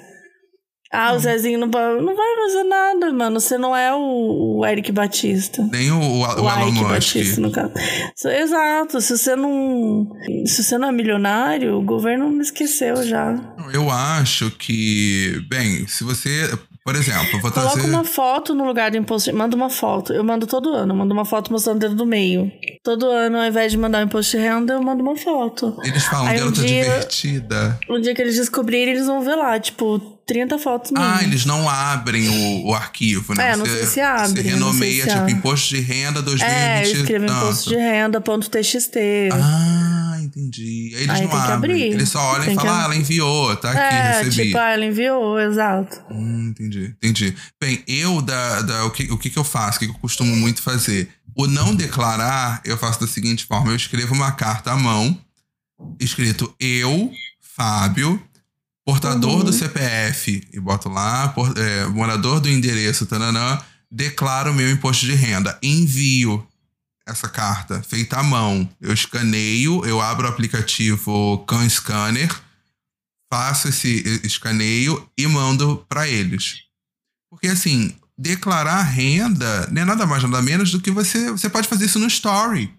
Ah, 0.93 1.15
o 1.15 1.19
Zezinho 1.19 1.59
não. 1.59 1.69
Não 1.69 2.15
vai 2.15 2.37
fazer 2.47 2.65
nada, 2.65 3.13
mano. 3.13 3.41
Você 3.41 3.57
não 3.57 3.75
é 3.75 3.95
o, 3.95 4.59
o 4.59 4.67
Eric 4.67 4.93
Batista. 4.93 5.67
Nem 5.73 5.91
o, 5.91 5.99
o, 5.99 6.21
o 6.21 6.43
O 6.45 6.69
Ike 6.69 6.73
Musk. 6.81 6.89
Batista, 6.89 7.41
no 7.41 7.51
caso. 7.51 7.73
So- 8.15 8.29
Exato. 8.29 9.01
Se 9.01 9.17
você 9.17 9.35
não. 9.35 10.07
Se 10.47 10.63
você 10.63 10.77
não 10.77 10.89
é 10.89 10.93
milionário, 10.93 11.79
o 11.79 11.83
governo 11.83 12.31
não 12.31 12.43
esqueceu 12.43 13.03
já. 13.05 13.35
Eu 13.73 13.91
acho 13.91 14.51
que, 14.51 15.43
bem, 15.49 15.87
se 15.87 16.05
você, 16.05 16.51
por 16.85 16.97
exemplo, 16.97 17.41
vou 17.41 17.51
Coloca 17.53 17.73
trazer. 17.75 17.89
uma 17.89 18.05
foto 18.05 18.55
no 18.55 18.65
lugar 18.65 18.91
do 18.91 18.97
imposto. 18.97 19.31
de- 19.31 19.37
Manda 19.37 19.55
uma 19.57 19.71
foto. 19.71 20.13
Eu 20.13 20.25
mando 20.25 20.47
todo 20.47 20.71
ano. 20.75 20.93
Eu 20.93 20.97
mando 20.97 21.13
uma 21.15 21.25
foto 21.25 21.53
mostrando 21.53 21.77
o 21.77 21.81
dedo 21.81 21.95
do 21.95 22.07
meio. 22.07 22.51
Todo 22.83 23.07
ano, 23.07 23.39
ao 23.39 23.45
invés 23.47 23.71
de 23.73 23.79
mandar 23.79 24.01
o 24.03 24.07
imposto 24.07 24.37
de 24.37 24.43
renda, 24.43 24.73
eu 24.75 24.83
mando 24.83 25.03
uma 25.03 25.17
foto. 25.17 25.77
Eles 25.85 26.05
falam 26.05 26.27
Aí 26.27 26.43
um 26.43 26.51
tá 26.53 26.61
dia- 26.63 26.83
divertida. 26.85 27.79
No 27.89 28.01
dia 28.01 28.15
que 28.15 28.21
eles 28.23 28.37
descobrirem, 28.37 28.95
eles 28.95 29.07
vão 29.07 29.23
ver 29.23 29.37
lá, 29.37 29.59
tipo, 29.61 30.01
30 30.27 30.59
fotos 30.59 30.91
minhas. 30.93 31.21
Ah, 31.21 31.23
eles 31.25 31.45
não 31.45 31.69
abrem 31.69 32.29
o, 32.29 32.69
o 32.71 32.75
arquivo, 32.75 33.35
né? 33.35 33.51
É, 33.53 33.57
não 33.57 33.67
sei 33.67 33.85
se 33.87 34.01
abre, 34.01 34.43
Você 34.43 34.49
renomeia, 34.49 35.03
se 35.03 35.09
tipo, 35.09 35.21
abre. 35.21 35.33
imposto 35.33 35.69
de 35.75 35.81
renda 35.81 36.23
2020. 36.23 37.13
É, 37.13 37.19
tanto. 37.19 37.33
imposto 37.33 37.69
de 37.71 37.77
renda, 37.77 38.21
ponto 38.21 38.49
TXT. 38.51 38.97
Ah, 39.33 39.82
entendi. 40.39 40.93
Aí 40.95 41.03
eles 41.03 41.11
Aí 41.11 41.23
não 41.23 41.29
tem 41.31 41.41
que 41.41 41.53
abrem. 41.53 41.55
abrir. 41.77 41.93
Eles 41.95 42.09
só 42.09 42.21
olham 42.33 42.45
Tem 42.45 42.53
e 42.53 42.57
falam, 42.57 42.75
ah, 42.75 42.85
ela 42.85 42.97
enviou, 42.97 43.57
tá 43.57 43.71
aqui, 43.71 43.81
é, 43.95 44.23
recebi. 44.23 44.47
tipo, 44.47 44.59
ah, 44.59 44.71
ela 44.71 44.85
enviou, 44.87 45.39
exato. 45.41 46.01
Hum, 46.11 46.49
entendi, 46.51 46.95
entendi. 47.03 47.35
Bem, 47.61 47.83
eu, 47.87 48.21
da, 48.23 48.63
da, 48.63 48.85
o, 48.87 48.91
que, 48.91 49.05
o 49.13 49.19
que 49.19 49.31
que 49.31 49.39
eu 49.39 49.45
faço, 49.45 49.77
o 49.77 49.81
que 49.81 49.87
eu 49.87 49.95
costumo 49.95 50.35
muito 50.35 50.63
fazer? 50.63 51.09
O 51.35 51.47
não 51.47 51.75
declarar, 51.75 52.61
eu 52.65 52.77
faço 52.77 53.01
da 53.01 53.07
seguinte 53.07 53.45
forma: 53.47 53.71
eu 53.71 53.77
escrevo 53.77 54.15
uma 54.15 54.33
carta 54.33 54.73
à 54.73 54.77
mão, 54.77 55.19
escrito 56.01 56.55
eu, 56.61 57.11
Fábio, 57.55 58.23
portador 58.85 59.39
Uhum. 59.39 59.45
do 59.45 59.53
CPF, 59.53 60.43
e 60.53 60.59
boto 60.61 60.89
lá, 60.89 61.29
por- 61.29 61.55
é, 61.57 61.87
morador 61.87 62.41
do 62.41 62.49
endereço, 62.49 63.07
tananã, 63.07 63.59
declaro 63.91 64.53
meu 64.55 64.71
imposto 64.71 65.05
de 65.07 65.15
renda. 65.15 65.59
Envio 65.63 66.47
essa 67.07 67.29
carta 67.29 67.83
feita 67.83 68.19
à 68.19 68.23
mão. 68.23 68.69
Eu 68.81 68.93
escaneio, 68.93 69.85
eu 69.85 70.01
abro 70.01 70.27
o 70.27 70.31
aplicativo 70.31 71.45
Can 71.47 71.69
Scanner, 71.69 72.35
faço 73.33 73.69
esse 73.69 74.21
escaneio 74.25 75.09
e 75.17 75.27
mando 75.27 75.85
para 75.89 76.09
eles. 76.09 76.65
Porque 77.31 77.49
assim, 77.49 77.97
declarar 78.17 78.83
renda 78.83 79.67
não 79.71 79.83
é 79.83 79.85
nada 79.85 80.07
mais 80.07 80.23
nada 80.23 80.43
menos 80.43 80.71
do 80.71 80.81
que 80.81 80.91
você 80.91 81.31
você 81.31 81.49
pode 81.49 81.69
fazer 81.69 81.87
isso 81.87 81.99
no 81.99 82.07
story. 82.07 82.73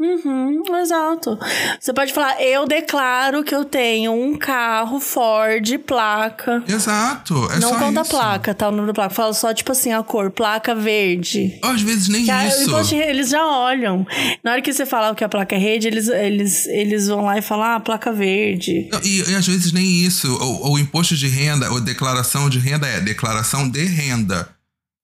Uhum, 0.00 0.62
exato. 0.80 1.38
Você 1.80 1.92
pode 1.92 2.12
falar, 2.12 2.42
eu 2.42 2.66
declaro 2.66 3.44
que 3.44 3.54
eu 3.54 3.64
tenho 3.64 4.12
um 4.12 4.36
carro 4.36 4.98
Ford, 4.98 5.78
placa. 5.86 6.62
Exato, 6.66 7.34
é 7.52 7.60
não 7.60 7.68
só 7.70 7.78
conta 7.78 8.00
a 8.00 8.02
isso. 8.02 8.10
placa, 8.10 8.52
tá? 8.54 8.68
O 8.68 8.70
número 8.72 8.88
da 8.88 8.94
placa. 8.94 9.14
Fala 9.14 9.32
só, 9.32 9.54
tipo 9.54 9.70
assim, 9.70 9.92
a 9.92 10.02
cor, 10.02 10.30
placa 10.32 10.74
verde. 10.74 11.56
Às 11.62 11.82
vezes 11.82 12.08
nem 12.08 12.24
Que 12.24 12.30
a- 12.32 12.42
o 12.42 12.48
isso. 12.48 12.76
renda, 12.94 13.04
eles 13.06 13.28
já 13.30 13.46
olham. 13.46 14.04
Na 14.42 14.52
hora 14.52 14.62
que 14.62 14.72
você 14.72 14.84
fala 14.84 15.14
que 15.14 15.22
a 15.22 15.28
placa 15.28 15.54
é 15.54 15.58
rede, 15.58 15.86
eles, 15.86 16.08
eles, 16.08 16.66
eles 16.66 17.06
vão 17.06 17.24
lá 17.26 17.38
e 17.38 17.42
falam, 17.42 17.64
ah, 17.76 17.80
placa 17.80 18.10
verde. 18.12 18.88
Não, 18.90 19.00
E, 19.04 19.30
e 19.30 19.34
às 19.36 19.46
vezes 19.46 19.72
nem 19.72 19.84
isso. 20.04 20.26
O, 20.34 20.72
o 20.72 20.78
imposto 20.80 21.14
de 21.14 21.28
renda, 21.28 21.70
ou 21.70 21.80
declaração 21.80 22.50
de 22.50 22.58
renda 22.58 22.88
é 22.88 23.00
declaração 23.00 23.68
de 23.70 23.84
renda. 23.84 24.48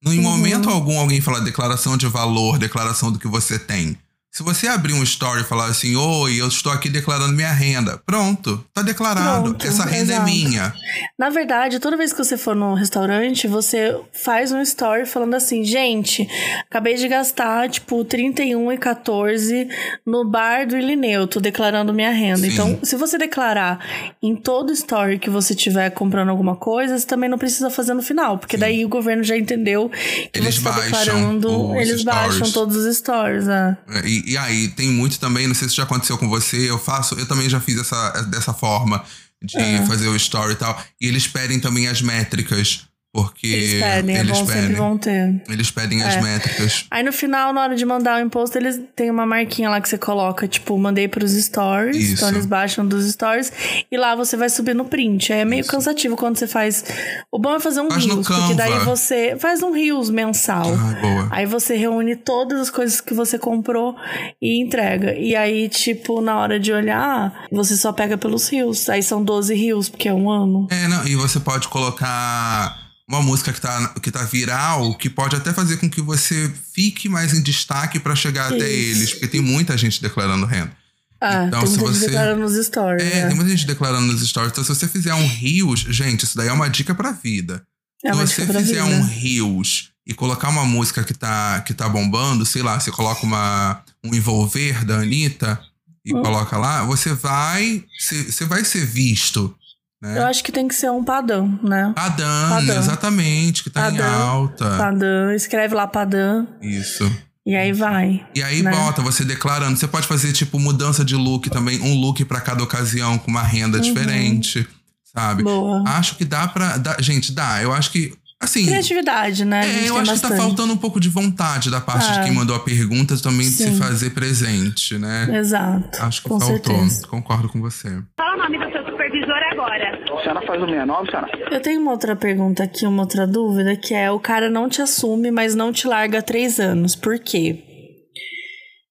No, 0.05 0.13
Em 0.13 0.17
Uhum. 0.19 0.23
momento 0.25 0.69
algum 0.71 0.99
alguém 0.99 1.21
fala 1.21 1.41
declaração 1.41 1.97
de 1.97 2.07
valor, 2.07 2.59
declaração 2.59 3.13
do 3.13 3.19
que 3.19 3.29
você 3.29 3.59
tem. 3.61 3.97
Se 4.39 4.45
você 4.45 4.69
abrir 4.69 4.93
um 4.93 5.03
story 5.03 5.41
e 5.41 5.45
falar 5.45 5.67
assim, 5.67 5.97
oi, 5.97 6.41
eu 6.41 6.47
estou 6.47 6.71
aqui 6.71 6.89
declarando 6.89 7.33
minha 7.33 7.51
renda. 7.51 8.01
Pronto, 8.07 8.65
tá 8.73 8.83
declarado. 8.83 9.43
Pronto, 9.43 9.67
Essa 9.67 9.85
renda 9.85 10.13
exato. 10.13 10.23
é 10.23 10.25
minha. 10.33 10.75
Na 11.19 11.29
verdade, 11.29 11.81
toda 11.81 11.97
vez 11.97 12.13
que 12.13 12.19
você 12.23 12.37
for 12.37 12.55
no 12.55 12.73
restaurante, 12.75 13.49
você 13.49 13.99
faz 14.13 14.53
um 14.53 14.63
story 14.63 15.07
falando 15.07 15.35
assim, 15.35 15.65
gente, 15.65 16.25
acabei 16.71 16.95
de 16.95 17.09
gastar, 17.09 17.69
tipo, 17.69 18.05
31 18.05 18.71
e 18.71 18.79
14 18.79 19.69
no 20.07 20.25
bar 20.25 20.69
do 20.69 20.77
Ilineu, 20.77 21.27
tô 21.27 21.41
declarando 21.41 21.93
minha 21.93 22.13
renda. 22.13 22.39
Sim. 22.39 22.53
Então, 22.53 22.79
se 22.85 22.95
você 22.95 23.19
declarar 23.19 23.85
em 24.23 24.37
todo 24.37 24.73
story 24.73 25.19
que 25.19 25.29
você 25.29 25.53
tiver 25.53 25.91
comprando 25.91 26.29
alguma 26.29 26.55
coisa, 26.55 26.97
você 26.97 27.05
também 27.05 27.29
não 27.29 27.39
precisa 27.39 27.71
fazer 27.71 27.93
no 27.93 28.05
final, 28.05 28.39
porque 28.39 28.57
daí 28.57 28.85
o 28.85 28.89
governo 28.89 29.25
já 29.25 29.37
entendeu 29.37 29.91
que 30.33 30.39
Eles 30.39 30.59
você 30.59 30.63
tá 30.63 30.71
baixam 30.71 30.93
declarando, 30.95 31.75
eles 31.75 32.05
baixam 32.05 32.33
stories. 32.35 32.53
todos 32.53 32.77
os 32.77 32.97
stories, 32.99 33.45
né? 33.45 33.77
E, 34.05 34.28
e 34.33 34.37
aí, 34.37 34.69
tem 34.69 34.89
muito 34.91 35.19
também, 35.19 35.47
não 35.47 35.55
sei 35.55 35.69
se 35.69 35.75
já 35.77 35.83
aconteceu 35.85 36.17
com 36.19 36.29
você, 36.29 36.71
eu 36.71 36.79
faço, 36.79 37.15
eu 37.15 37.27
também 37.27 37.49
já 37.49 37.61
fiz 37.61 37.79
essa, 37.79 38.11
dessa 38.23 38.53
forma 38.55 39.03
de 39.43 39.57
É. 39.57 39.87
fazer 39.87 40.09
o 40.09 40.17
story 40.17 40.53
e 40.55 40.57
tal. 40.57 40.83
E 41.01 41.07
eles 41.07 41.27
pedem 41.29 41.61
também 41.61 41.87
as 41.89 42.03
métricas, 42.03 42.88
porque 43.13 43.47
Eles 43.47 43.81
pedem, 43.83 44.17
é 44.17 44.21
eles 44.21 44.31
bom, 44.39 44.47
sempre 44.47 44.61
pedem. 44.61 44.77
vão 44.77 44.99
ter. 44.99 45.43
Eles 45.49 45.71
pedem 45.71 46.03
as 46.03 46.17
É. 46.17 46.21
métricas. 46.21 46.87
Aí 46.91 47.03
no 47.03 47.13
final, 47.13 47.53
na 47.53 47.63
hora 47.63 47.75
de 47.77 47.85
mandar 47.85 48.21
o 48.21 48.25
imposto, 48.25 48.57
eles 48.59 48.81
têm 48.95 49.11
uma 49.11 49.25
marquinha 49.27 49.71
lá 49.71 49.81
que 49.81 49.89
você 49.89 49.99
coloca, 49.99 50.47
tipo, 50.47 50.79
mandei 50.79 51.09
pros 51.09 51.33
stories. 51.33 51.97
Isso. 51.97 52.15
Então 52.15 52.29
eles 52.29 52.47
baixam 52.47 52.87
dos 52.87 53.11
stories. 53.11 53.53
E 53.91 53.97
lá 53.97 54.15
você 54.15 54.37
vai 54.37 54.49
subir 54.51 54.75
no 54.75 54.85
print. 54.85 55.33
Aí 55.33 55.41
é 55.41 55.45
meio 55.45 55.65
cansativo 55.67 56.17
quando 56.17 56.37
você 56.39 56.47
faz. 56.47 56.85
O 57.33 57.39
bom 57.39 57.55
é 57.55 57.61
fazer 57.61 57.81
um 57.81 57.91
Faz 57.91 58.05
Reels, 58.05 58.29
porque 58.29 58.55
daí 58.55 58.79
você 58.81 59.37
faz 59.39 59.63
um 59.63 59.73
Reels 59.73 60.11
mensal. 60.11 60.67
Ah, 60.75 60.99
boa. 61.01 61.29
Aí 61.31 61.47
você 61.47 61.77
reúne 61.77 62.15
todas 62.17 62.61
as 62.61 62.71
coisas 62.71 63.01
que 63.01 63.15
você 63.15 63.39
comprou 63.39 63.97
e 64.41 64.63
entrega. 64.63 65.15
E 65.15 65.35
aí, 65.35 65.69
tipo, 65.69 66.21
na 66.21 66.37
hora 66.39 66.61
de 66.61 66.73
olhar, 66.73 67.47
você 67.51 67.77
só 67.77 67.93
pega 67.93 68.17
pelos 68.19 68.49
Reels. 68.49 68.89
Aí 68.89 69.03
são 69.03 69.23
12 69.25 69.55
Reels, 69.55 69.89
porque 69.89 70.09
é 70.09 70.13
um 70.15 70.31
ano. 70.31 70.67
É, 70.71 70.87
não, 70.89 71.07
e 71.07 71.17
você 71.17 71.41
pode 71.41 71.69
colocar 71.69 72.88
uma 73.09 73.23
música 73.23 73.53
que 73.53 73.61
tá, 73.61 73.89
que 74.03 74.11
tá 74.11 74.23
viral, 74.25 74.95
que 74.97 75.09
pode 75.09 75.35
até 75.35 75.53
fazer 75.53 75.79
com 75.79 75.89
que 75.89 76.01
você 76.03 76.53
fique 76.75 77.09
mais 77.09 77.33
em 77.33 77.43
destaque 77.43 77.99
pra 77.99 78.15
chegar 78.15 78.53
até 78.53 78.69
Isso. 78.71 78.99
eles, 78.99 79.11
porque 79.13 79.29
tem 79.29 79.41
muita 79.41 79.77
gente 79.79 80.01
declarando 80.03 80.45
renda. 80.45 80.73
Ah, 81.21 81.45
Então, 81.47 81.61
tem 81.61 81.71
se 81.71 81.79
muita 81.79 81.93
gente 81.95 82.01
você- 82.01 82.07
declarando 82.11 82.41
nos 82.43 82.67
stories. 82.67 83.03
É, 83.03 83.15
né? 83.23 83.27
tem 83.29 83.35
muita 83.37 83.51
gente 83.51 83.67
declarando 83.67 84.07
nos 84.13 84.29
stories. 84.29 84.53
Então, 84.53 84.63
se 84.63 84.69
você 84.75 84.87
fizer 84.87 85.15
um 85.15 85.27
Reels, 85.27 85.81
gente, 85.89 86.25
isso 86.25 86.37
daí 86.37 86.49
é 86.49 86.53
uma 86.53 86.69
dica 86.69 86.95
pra 86.95 87.11
vida. 87.13 87.63
É 88.05 88.13
se 88.13 88.19
você 88.19 88.47
fizer 88.47 88.63
vida. 88.63 88.85
um 88.85 89.03
Reels 89.03 89.89
e 90.07 90.15
colocar 90.15 90.49
uma 90.51 90.65
música 90.65 91.03
que 91.03 91.13
tá, 91.15 91.61
que 91.67 91.75
tá 91.75 91.89
bombando, 91.89 92.47
sei 92.47 92.63
lá, 92.63 92.79
você 92.79 92.91
coloca 92.93 93.25
uma, 93.27 93.83
um 94.05 94.15
envolver 94.15 94.85
da 94.85 94.99
Anitta 94.99 95.59
e 96.05 96.15
Hum. 96.15 96.23
coloca 96.23 96.57
lá, 96.57 96.85
você 96.85 97.13
vai, 97.15 97.85
você 97.99 98.45
vai 98.45 98.65
ser 98.65 98.87
visto 98.87 99.55
né? 100.01 100.19
Eu 100.19 100.27
acho 100.27 100.43
que 100.45 100.53
tem 100.53 100.67
que 100.69 100.75
ser 100.75 100.91
um 100.91 101.03
padrão, 101.05 101.59
né? 101.63 101.93
Padã, 101.95 102.49
Padã. 102.51 102.79
exatamente, 102.79 103.63
que 103.65 103.71
tá 103.71 103.91
em 103.91 103.99
alta. 104.01 104.77
Padrão, 104.77 105.33
escreve 105.33 105.75
lá 105.75 105.87
padrão 105.87 106.47
Isso. 106.63 107.11
e 107.45 107.57
aí 107.57 107.73
vai. 107.73 108.25
E 108.35 108.43
aí 108.43 108.63
né? 108.63 108.71
bota 108.71 109.03
você 109.03 109.25
declarando. 109.25 109.77
Você 109.79 109.89
pode 109.89 110.07
fazer, 110.07 110.33
tipo, 110.33 110.59
mudança 110.59 111.05
de 111.05 111.17
look 111.17 111.51
também, 111.51 111.81
um 111.81 111.99
look 112.01 112.25
pra 112.25 112.41
cada 112.41 112.63
ocasião, 112.63 113.19
com 113.19 113.31
uma 113.31 113.43
renda 113.43 113.81
diferente, 113.81 114.67
sabe? 115.15 115.43
Uhum. 115.43 115.49
Boa. 115.83 115.85
Acho 115.91 116.15
que 116.17 116.25
dá 116.25 116.47
pra. 116.47 116.77
dá- 116.77 116.97
gente, 117.01 117.33
dá. 117.33 117.61
Eu 117.63 117.73
acho 117.73 117.91
que. 117.91 118.13
Assim. 118.41 118.67
Criatividade, 118.67 119.45
né? 119.45 119.67
É, 119.85 119.89
eu 119.89 119.97
acho 119.99 120.13
que 120.13 120.21
tá 120.21 120.29
bastante. 120.29 120.37
faltando 120.47 120.73
um 120.73 120.77
pouco 120.77 121.01
de 121.01 121.09
vontade 121.09 121.73
da 121.73 121.81
parte 121.81 122.13
de 122.13 122.21
Ah. 122.21 122.23
quem 122.23 122.33
mandou 122.33 122.55
a 122.55 122.61
pergunta 122.61 123.17
também 123.19 123.49
de 123.49 123.53
se 123.57 123.65
Sim. 123.65 123.77
fazer 123.79 124.11
presente, 124.11 124.97
né? 124.97 125.29
Exato. 125.41 126.01
Acho 126.01 126.23
que 126.23 126.29
com 126.29 126.39
faltou. 126.39 126.57
certeza. 126.77 127.05
Concordo 127.09 127.49
com 127.49 127.61
você. 127.61 128.01
Fala 128.17 128.35
o 128.37 128.39
nome 128.39 128.65
do 128.65 128.71
seu 128.71 128.85
supervisor 128.85 129.35
agora. 129.51 129.89
A 129.93 129.97
senhora 130.29 130.47
faz 130.47 130.63
o 130.63 130.67
69, 130.67 131.11
senhora? 131.11 131.29
Eu 131.51 131.61
tenho 131.61 131.81
uma 131.81 131.93
outra 131.93 132.15
pergunta 132.15 132.63
aqui, 132.63 132.87
uma 132.87 133.03
outra 133.03 133.27
dúvida, 133.27 133.77
que 133.77 133.95
é: 133.95 134.11
o 134.11 134.21
cara 134.21 134.51
não 134.51 134.69
te 134.69 134.83
assume, 134.83 135.31
mas 135.31 135.55
não 135.55 135.73
te 135.73 135.87
larga 135.87 136.19
há 136.19 136.23
três 136.23 136.61
anos. 136.61 136.95
Por 136.95 137.19
quê? 137.19 137.65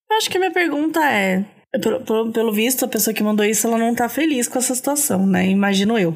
Eu 0.10 0.18
acho 0.18 0.30
que 0.30 0.38
a 0.38 0.40
minha 0.40 0.52
pergunta 0.52 1.00
é. 1.04 1.46
Pelo, 1.82 2.00
pelo, 2.00 2.32
pelo 2.32 2.52
visto, 2.52 2.86
a 2.86 2.88
pessoa 2.88 3.14
que 3.14 3.22
mandou 3.22 3.46
isso, 3.46 3.68
ela 3.68 3.78
não 3.78 3.94
tá 3.94 4.08
feliz 4.08 4.48
com 4.48 4.58
essa 4.58 4.74
situação, 4.74 5.28
né? 5.28 5.48
Imagino 5.48 6.00
eu. 6.00 6.16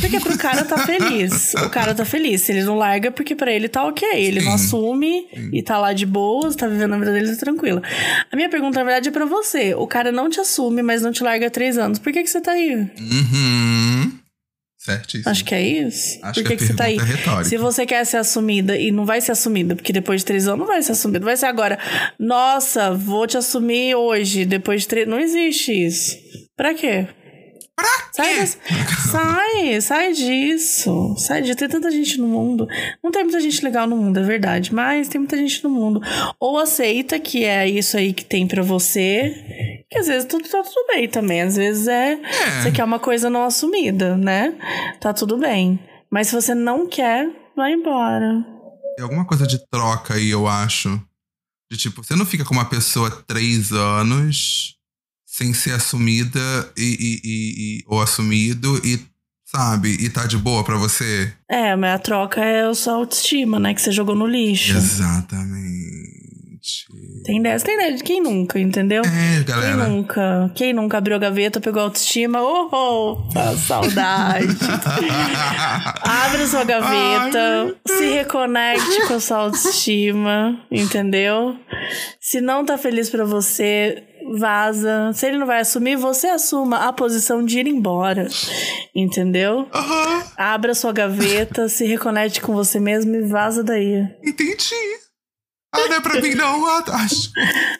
Porque 0.00 0.20
pro 0.20 0.36
cara 0.36 0.62
tá 0.62 0.78
feliz. 0.78 1.54
O 1.54 1.70
cara 1.70 1.94
tá 1.94 2.04
feliz. 2.04 2.42
Se 2.42 2.52
ele 2.52 2.62
não 2.62 2.76
larga, 2.76 3.08
é 3.08 3.10
porque 3.10 3.34
pra 3.34 3.50
ele 3.50 3.66
tá 3.66 3.84
ok. 3.84 4.06
Ele 4.14 4.40
não 4.42 4.52
assume 4.52 5.26
e 5.52 5.62
tá 5.62 5.78
lá 5.78 5.92
de 5.92 6.04
boas, 6.04 6.54
tá 6.54 6.68
vivendo 6.68 6.94
a 6.94 6.98
vida 6.98 7.12
dele 7.12 7.34
tranquila. 7.36 7.82
A 8.30 8.36
minha 8.36 8.48
pergunta, 8.48 8.78
na 8.78 8.84
verdade, 8.84 9.08
é 9.08 9.12
pra 9.12 9.24
você. 9.24 9.74
O 9.74 9.86
cara 9.86 10.12
não 10.12 10.28
te 10.28 10.38
assume, 10.38 10.82
mas 10.82 11.02
não 11.02 11.10
te 11.10 11.24
larga 11.24 11.46
há 11.46 11.50
três 11.50 11.78
anos. 11.78 11.98
Por 11.98 12.12
que, 12.12 12.22
que 12.22 12.30
você 12.30 12.40
tá 12.40 12.52
aí? 12.52 12.74
Uhum. 12.74 13.77
Certíssimo. 14.88 15.30
Acho 15.30 15.44
que 15.44 15.54
é 15.54 15.62
isso. 15.62 16.18
Acho 16.22 16.40
Por 16.40 16.48
que 16.48 16.48
que, 16.48 16.52
a 16.54 16.56
que 16.56 16.64
você 16.72 16.74
tá 16.74 16.84
aí? 16.84 16.96
é. 17.40 17.44
Se 17.44 17.56
você 17.58 17.84
quer 17.84 18.04
ser 18.06 18.16
assumida 18.16 18.76
e 18.76 18.90
não 18.90 19.04
vai 19.04 19.20
ser 19.20 19.32
assumida, 19.32 19.76
porque 19.76 19.92
depois 19.92 20.22
de 20.22 20.24
três 20.26 20.48
anos 20.48 20.60
não 20.60 20.66
vai 20.66 20.82
ser 20.82 20.92
assumida. 20.92 21.24
Vai 21.24 21.36
ser 21.36 21.46
agora. 21.46 21.78
Nossa, 22.18 22.90
vou 22.92 23.26
te 23.26 23.36
assumir 23.36 23.94
hoje, 23.94 24.44
depois 24.46 24.82
de 24.82 24.88
três. 24.88 25.06
Não 25.06 25.18
existe 25.20 25.72
isso. 25.72 26.16
Pra 26.56 26.72
quê? 26.74 27.06
Pra 27.78 28.10
Sai, 28.12 28.44
sai, 28.44 29.80
sai 29.80 30.12
disso. 30.12 31.14
Sai 31.16 31.42
de 31.42 31.54
ter 31.54 31.68
tanta 31.68 31.88
gente 31.92 32.18
no 32.18 32.26
mundo. 32.26 32.66
Não 33.04 33.12
tem 33.12 33.22
muita 33.22 33.38
gente 33.38 33.64
legal 33.64 33.86
no 33.86 33.96
mundo, 33.96 34.18
é 34.18 34.22
verdade. 34.24 34.74
Mas 34.74 35.06
tem 35.06 35.20
muita 35.20 35.36
gente 35.36 35.62
no 35.62 35.70
mundo. 35.70 36.00
Ou 36.40 36.58
aceita 36.58 37.20
que 37.20 37.44
é 37.44 37.68
isso 37.68 37.96
aí 37.96 38.12
que 38.12 38.24
tem 38.24 38.48
pra 38.48 38.64
você. 38.64 39.84
Que 39.88 39.98
às 39.98 40.08
vezes 40.08 40.24
tudo 40.26 40.48
tá 40.48 40.60
tudo 40.60 40.88
bem 40.88 41.08
também. 41.08 41.42
Às 41.42 41.54
vezes 41.54 41.86
é, 41.86 42.14
É. 42.14 42.62
Você 42.62 42.72
quer 42.72 42.82
uma 42.82 42.98
coisa 42.98 43.30
não 43.30 43.44
assumida, 43.44 44.16
né? 44.16 44.54
Tá 45.00 45.14
tudo 45.14 45.38
bem. 45.38 45.78
Mas 46.10 46.26
se 46.26 46.34
você 46.34 46.56
não 46.56 46.84
quer, 46.88 47.30
vai 47.56 47.74
embora. 47.74 48.44
Tem 48.96 49.04
alguma 49.04 49.24
coisa 49.24 49.46
de 49.46 49.64
troca 49.70 50.14
aí, 50.14 50.30
eu 50.30 50.48
acho. 50.48 51.00
De 51.70 51.78
tipo, 51.78 52.02
você 52.02 52.16
não 52.16 52.26
fica 52.26 52.44
com 52.44 52.54
uma 52.54 52.68
pessoa 52.68 53.08
três 53.28 53.70
anos 53.70 54.77
sem 55.38 55.54
ser 55.54 55.70
assumida 55.72 56.40
e, 56.76 56.82
e- 56.82 57.20
e- 57.24 57.84
ou 57.86 58.02
assumido 58.02 58.76
e, 58.84 58.98
sabe, 59.44 59.90
e 60.00 60.10
tá 60.10 60.26
de 60.26 60.36
boa 60.36 60.64
pra 60.64 60.76
você? 60.76 61.32
É, 61.48 61.76
mas 61.76 61.94
a 61.94 61.98
troca 62.00 62.40
é 62.44 62.66
a 62.68 62.74
sua 62.74 62.94
autoestima, 62.94 63.60
né? 63.60 63.72
Que 63.72 63.80
você 63.80 63.92
jogou 63.92 64.16
no 64.16 64.26
lixo. 64.26 64.76
Exatamente. 64.76 65.77
Tem 67.24 67.42
dessa, 67.42 67.66
tem 67.66 67.76
dessa. 67.76 68.02
Quem 68.02 68.22
nunca, 68.22 68.58
entendeu? 68.58 69.02
É, 69.04 69.34
Quem 69.36 69.44
galera. 69.44 69.76
nunca? 69.88 70.50
Quem 70.54 70.72
nunca 70.72 70.96
abriu 70.96 71.16
a 71.16 71.18
gaveta, 71.18 71.60
pegou 71.60 71.82
a 71.82 71.84
autoestima? 71.84 72.40
Oh, 72.42 72.68
oh 72.72 73.32
tá 73.34 73.54
saudade. 73.56 74.46
Abre 76.02 76.46
sua 76.46 76.64
gaveta, 76.64 77.76
se 77.86 78.06
reconecte 78.06 79.06
com 79.06 79.14
a 79.14 79.20
sua 79.20 79.36
autoestima, 79.38 80.58
entendeu? 80.70 81.56
Se 82.20 82.40
não 82.40 82.64
tá 82.64 82.78
feliz 82.78 83.10
pra 83.10 83.24
você, 83.24 84.02
vaza. 84.38 85.10
Se 85.12 85.26
ele 85.26 85.36
não 85.38 85.46
vai 85.46 85.60
assumir, 85.60 85.96
você 85.96 86.28
assuma 86.28 86.88
a 86.88 86.92
posição 86.92 87.44
de 87.44 87.58
ir 87.60 87.66
embora, 87.66 88.28
entendeu? 88.94 89.68
Aham, 89.74 90.22
Abra 90.38 90.74
sua 90.74 90.92
gaveta, 90.92 91.68
se 91.68 91.84
reconecte 91.84 92.40
com 92.40 92.54
você 92.54 92.80
mesmo 92.80 93.14
e 93.14 93.22
vaza 93.28 93.62
daí. 93.62 94.06
entendi. 94.24 94.97
Ah, 95.70 95.86
não 95.86 95.94
é 95.96 96.00
pra 96.00 96.20
mim, 96.20 96.34
não. 96.34 96.66
Ah, 96.66 96.82
tá. 96.82 96.94
acho- 96.96 97.30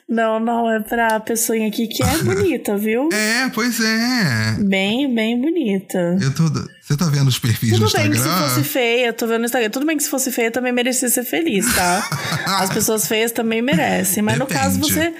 Não, 0.07 0.39
não, 0.39 0.71
é 0.71 0.79
pra 0.79 1.19
pessoinha 1.19 1.67
aqui 1.67 1.87
que 1.87 2.03
é 2.03 2.17
bonita, 2.23 2.77
viu? 2.77 3.09
É, 3.13 3.49
pois 3.49 3.79
é. 3.79 4.57
Bem, 4.63 5.13
bem 5.13 5.39
bonita. 5.41 5.97
Eu 6.21 6.33
tô. 6.33 6.43
Você 6.81 6.95
tá 6.97 7.05
vendo 7.05 7.27
os 7.27 7.39
perfis 7.39 7.71
Tudo 7.71 7.85
no 7.85 7.91
bem 7.91 8.09
que 8.11 8.17
se 8.17 8.23
Instagram? 8.27 8.47
fosse 8.49 8.63
feia, 8.63 9.11
tô 9.13 9.25
vendo 9.27 9.39
no 9.39 9.45
Instagram. 9.45 9.69
Tudo 9.69 9.85
bem 9.85 9.97
que 9.97 10.03
se 10.03 10.09
fosse 10.09 10.31
feia 10.31 10.51
também 10.51 10.71
merecia 10.71 11.09
ser 11.09 11.23
feliz, 11.23 11.73
tá? 11.75 12.07
As 12.61 12.69
pessoas 12.71 13.07
feias 13.07 13.31
também 13.31 13.61
merecem. 13.61 14.21
Mas 14.23 14.37
no 14.37 14.45
Depende. 14.45 14.59
caso 14.63 14.79
você. 14.79 15.13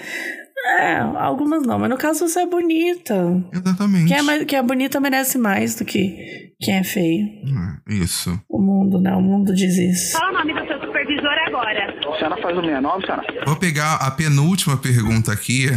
É, 0.78 0.98
algumas 1.16 1.62
não, 1.66 1.78
mas 1.78 1.88
no 1.88 1.96
caso 1.96 2.28
você 2.28 2.40
é 2.40 2.46
bonita. 2.46 3.14
Exatamente. 3.52 4.08
Quem 4.08 4.16
é, 4.30 4.44
quem 4.44 4.58
é 4.58 4.62
bonita 4.62 5.00
merece 5.00 5.38
mais 5.38 5.74
do 5.74 5.84
que 5.86 6.52
quem 6.60 6.74
é 6.76 6.84
feio. 6.84 7.26
Ah, 7.56 7.78
Isso. 7.88 8.38
O 8.48 8.60
mundo, 8.60 9.00
né? 9.00 9.10
O 9.14 9.22
mundo 9.22 9.54
diz 9.54 9.74
isso. 9.78 10.12
Fala 10.12 10.30
o 10.30 10.34
nome 10.34 10.52
do 10.52 10.66
seu 10.68 10.78
supervisor 10.80 11.32
agora. 11.46 11.89
A 12.12 12.18
senhora 12.18 12.42
faz 12.42 12.56
o 12.56 12.60
69, 12.60 13.06
senhora? 13.06 13.44
Vou 13.46 13.56
pegar 13.56 13.94
a 13.96 14.10
penúltima 14.10 14.76
pergunta 14.76 15.32
aqui, 15.32 15.70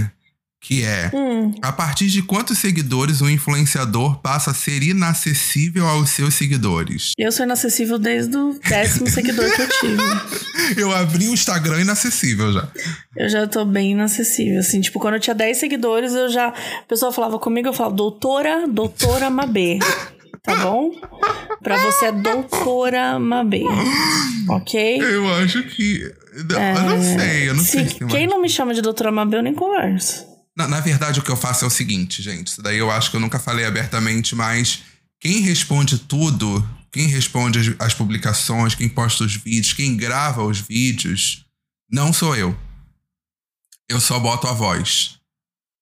que 0.61 0.83
é: 0.83 1.11
Hum, 1.13 1.53
a 1.61 1.71
partir 1.71 2.07
de 2.07 2.21
quantos 2.21 2.57
seguidores 2.57 3.21
um 3.21 3.29
influenciador 3.29 4.17
passa 4.19 4.51
a 4.51 4.53
ser 4.53 4.81
inacessível 4.81 5.85
aos 5.87 6.09
seus 6.09 6.33
seguidores? 6.33 7.11
eu 7.17 7.31
sou 7.31 7.45
inacessível 7.45 7.99
desde 7.99 8.35
o 8.35 8.59
décimo 8.67 9.09
seguidor 9.09 9.45
que 9.53 9.61
eu 9.61 9.69
tive. 9.69 10.43
Eu 10.77 10.95
abri 10.95 11.27
o 11.27 11.33
Instagram 11.33 11.81
inacessível 11.81 12.53
já. 12.53 12.67
Eu 13.17 13.27
já 13.29 13.45
tô 13.45 13.65
bem 13.65 13.91
inacessível, 13.91 14.59
assim, 14.59 14.79
tipo, 14.79 14.97
quando 14.97 15.15
eu 15.15 15.19
tinha 15.19 15.35
10 15.35 15.57
seguidores, 15.57 16.13
eu 16.13 16.29
já. 16.29 16.47
A 16.47 16.83
pessoa 16.87 17.11
falava 17.11 17.37
comigo, 17.37 17.67
eu 17.67 17.73
falava, 17.73 17.93
doutora, 17.93 18.65
doutora 18.67 19.29
Mabê. 19.29 19.79
Tá 20.43 20.55
bom? 20.57 20.91
Pra 21.63 21.77
você 21.77 22.05
é 22.07 22.11
doutora 22.11 23.17
Mabê. 23.17 23.63
Ok? 24.49 24.97
Eu 25.01 25.33
acho 25.35 25.63
que. 25.63 26.01
Eu 26.33 26.43
não 26.83 27.01
sei, 27.01 27.49
eu 27.49 27.53
não 27.55 27.63
Se- 27.63 27.71
sei 27.71 27.87
se 27.87 28.05
quem 28.07 28.27
não 28.27 28.41
me 28.41 28.49
chama 28.49 28.73
de 28.73 28.81
doutora 28.81 29.11
Mabê, 29.11 29.37
eu 29.37 29.43
nem 29.43 29.53
converso. 29.53 30.25
Na, 30.55 30.67
na 30.67 30.79
verdade, 30.81 31.19
o 31.19 31.23
que 31.23 31.31
eu 31.31 31.37
faço 31.37 31.63
é 31.63 31.67
o 31.67 31.71
seguinte, 31.71 32.21
gente. 32.21 32.47
Isso 32.47 32.61
daí 32.61 32.77
eu 32.77 32.91
acho 32.91 33.09
que 33.09 33.15
eu 33.15 33.21
nunca 33.21 33.39
falei 33.39 33.65
abertamente, 33.65 34.35
mas 34.35 34.83
quem 35.19 35.39
responde 35.41 35.97
tudo, 35.97 36.67
quem 36.91 37.07
responde 37.07 37.59
as, 37.79 37.87
as 37.87 37.93
publicações, 37.93 38.75
quem 38.75 38.89
posta 38.89 39.23
os 39.23 39.35
vídeos, 39.35 39.73
quem 39.73 39.95
grava 39.95 40.43
os 40.43 40.59
vídeos, 40.59 41.45
não 41.89 42.11
sou 42.11 42.35
eu. 42.35 42.55
Eu 43.89 43.99
só 44.01 44.19
boto 44.19 44.47
a 44.47 44.51
voz. 44.53 45.17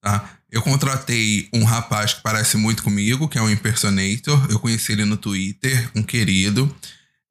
Tá? 0.03 0.37
Eu 0.51 0.61
contratei 0.61 1.47
um 1.53 1.63
rapaz 1.63 2.13
que 2.13 2.21
parece 2.21 2.57
muito 2.57 2.83
comigo, 2.83 3.27
que 3.27 3.37
é 3.37 3.41
um 3.41 3.49
impersonator. 3.49 4.47
Eu 4.49 4.59
conheci 4.59 4.91
ele 4.91 5.05
no 5.05 5.15
Twitter, 5.17 5.89
um 5.95 6.03
querido. 6.03 6.73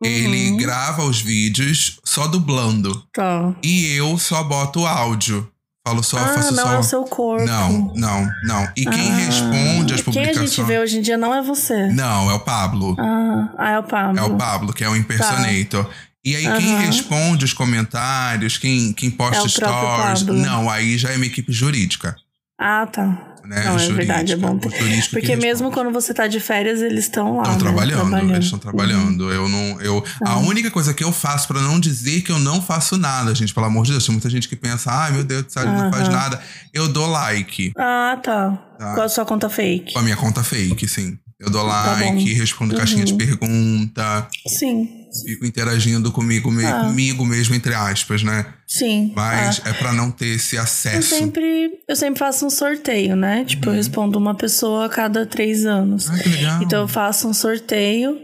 Ele 0.02 0.50
Uhum. 0.52 0.56
grava 0.56 1.04
os 1.04 1.20
vídeos 1.20 2.00
só 2.02 2.26
dublando. 2.26 3.04
Tá. 3.12 3.54
E 3.62 3.86
eu 3.92 4.16
só 4.18 4.42
boto 4.42 4.80
o 4.80 4.86
áudio. 4.86 5.46
Falo 5.86 6.02
só, 6.02 6.18
ah, 6.18 6.28
faço 6.34 6.54
não 6.54 6.64
só. 6.66 6.72
é 6.74 6.78
o 6.78 6.82
seu 6.82 7.02
corpo. 7.04 7.44
Não, 7.44 7.92
não, 7.94 8.28
não. 8.44 8.64
E 8.76 8.84
quem 8.84 9.10
Ah, 9.12 9.16
responde 9.16 9.94
as 9.94 10.00
Quem 10.00 10.12
a 10.12 10.14
publicações. 10.26 10.50
gente 10.54 10.62
vê 10.66 10.78
hoje 10.78 10.98
em 10.98 11.02
dia 11.02 11.16
não 11.18 11.34
é 11.34 11.42
você. 11.42 11.88
Não, 11.92 12.30
é 12.30 12.34
o 12.34 12.40
Pablo. 12.40 12.96
Ah, 12.98 13.48
ah, 13.58 13.70
é 13.72 13.78
o 13.78 13.82
Pablo. 13.82 14.18
É 14.18 14.22
o 14.22 14.36
Pablo, 14.36 14.72
que 14.72 14.84
é 14.84 14.88
o 14.88 14.96
impersonator. 14.96 15.88
E 16.24 16.36
aí, 16.36 16.42
quem 16.42 16.74
Aham. 16.74 16.80
responde 16.80 17.44
os 17.46 17.52
comentários, 17.54 18.58
quem, 18.58 18.92
quem 18.92 19.10
posta 19.10 19.44
É 19.46 19.48
stories. 19.48 20.22
Não, 20.22 20.68
aí 20.70 20.96
já 20.98 21.10
é 21.10 21.16
uma 21.16 21.26
equipe 21.26 21.50
jurídica. 21.52 22.14
Ah, 22.61 22.86
tá. 22.86 23.26
Né? 23.42 23.64
Não, 23.64 23.76
é 23.78 23.88
verdade, 23.88 24.32
é 24.34 24.36
bom 24.36 24.56
ter. 24.58 24.68
Porque 25.11 25.34
mesmo 25.34 25.68
responde. 25.68 25.74
quando 25.74 25.92
você 25.92 26.12
tá 26.14 26.26
de 26.28 26.38
férias, 26.38 26.80
eles 26.82 27.04
estão 27.04 27.36
lá. 27.38 27.42
Estão 27.42 27.54
né? 27.54 27.61
trabalhando, 27.61 28.18
eles 28.34 28.44
estão 28.44 28.58
Uhum. 28.58 28.62
trabalhando. 28.62 29.32
Eu 29.32 29.48
não. 29.48 29.80
Eu, 29.80 30.04
A 30.24 30.38
única 30.38 30.70
coisa 30.70 30.92
que 30.94 31.02
eu 31.02 31.11
faço 31.11 31.48
pra 31.48 31.61
não 31.61 31.80
dizer 31.80 32.20
que 32.20 32.30
eu 32.30 32.38
não 32.38 32.61
faço 32.62 32.96
nada, 32.98 33.34
gente, 33.34 33.52
pelo 33.54 33.66
amor 33.66 33.84
de 33.86 33.92
Deus, 33.92 34.04
tem 34.04 34.12
muita 34.12 34.28
gente 34.30 34.46
que 34.48 34.54
pensa, 34.54 34.92
ai 34.92 35.12
meu 35.12 35.24
Deus 35.24 35.46
céu, 35.48 35.62
ele 35.64 35.72
não 35.72 35.90
faz 35.90 36.02
Aham. 36.06 36.12
nada. 36.16 36.40
Eu 36.72 36.86
dou 36.86 37.06
like. 37.08 37.72
Ah, 37.76 38.18
tá. 38.22 38.52
Tá. 38.78 38.94
Qual 38.94 39.06
a 39.06 39.08
sua 39.08 39.24
conta 39.24 39.48
fake? 39.48 39.94
Com 39.94 39.98
a 39.98 40.02
minha 40.02 40.16
conta 40.16 40.44
fake, 40.44 40.86
sim. 40.86 41.18
Eu 41.40 41.48
dou 41.50 41.66
Tá 41.66 41.96
bom. 41.98 42.14
like, 42.14 42.32
respondo 42.34 42.76
caixinha 42.76 43.04
de 43.06 43.12
Uhum. 43.12 43.18
pergunta, 43.18 44.28
Sim, 44.46 44.99
fico 45.26 45.44
interagindo 45.46 46.11
comigo, 46.12 46.50
me- 46.50 46.64
Ah. 46.64 46.84
comigo 46.86 47.24
mesmo, 47.24 47.54
entre 47.54 47.74
aspas, 47.74 48.22
né? 48.22 48.46
sim. 48.66 49.12
Mas 49.16 49.61
Ah, 49.64 49.70
é 49.70 49.72
pra 49.72 49.92
não 49.92 50.11
ter 50.12 50.36
esse 50.36 50.54
eu 50.56 50.62
acesso. 50.62 51.08
sempre, 51.16 51.72
eu 51.88 51.96
sempre 51.96 52.18
faço 52.20 52.46
um 52.46 52.50
sorteio, 52.50 53.16
né? 53.16 53.44
Tipo, 53.44 53.68
eu 53.70 53.72
respondo 53.72 54.16
uma 54.18 54.34
pessoa 54.34 54.86
a 54.86 54.88
cada 54.88 55.26
três 55.26 55.66
anos. 55.66 56.08
Ai, 56.08 56.22
que 56.22 56.28
legal. 56.28 56.62
Então 56.62 56.80
eu 56.82 56.88
faço 56.88 57.26
um 57.28 57.34
sorteio 57.34 58.16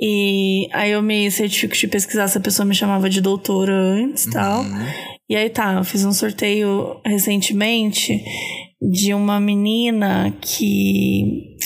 e 0.00 0.68
aí 0.74 0.90
eu 0.92 1.02
me 1.02 1.30
certifico 1.30 1.74
de 1.74 1.88
pesquisar 1.88 2.28
se 2.28 2.36
a 2.36 2.40
pessoa 2.40 2.66
me 2.66 2.74
chamava 2.74 3.08
de 3.08 3.20
doutora 3.20 3.72
antes 3.74 4.26
e 4.26 4.30
tal. 4.30 4.62
Uhum. 4.62 4.86
E 5.30 5.34
aí 5.36 5.48
tá, 5.50 5.74
eu 5.74 5.84
fiz 5.84 6.04
um 6.04 6.12
sorteio 6.12 7.00
recentemente 7.04 8.22
de 8.80 9.12
uma 9.14 9.40
menina 9.40 10.32
que. 10.40 11.56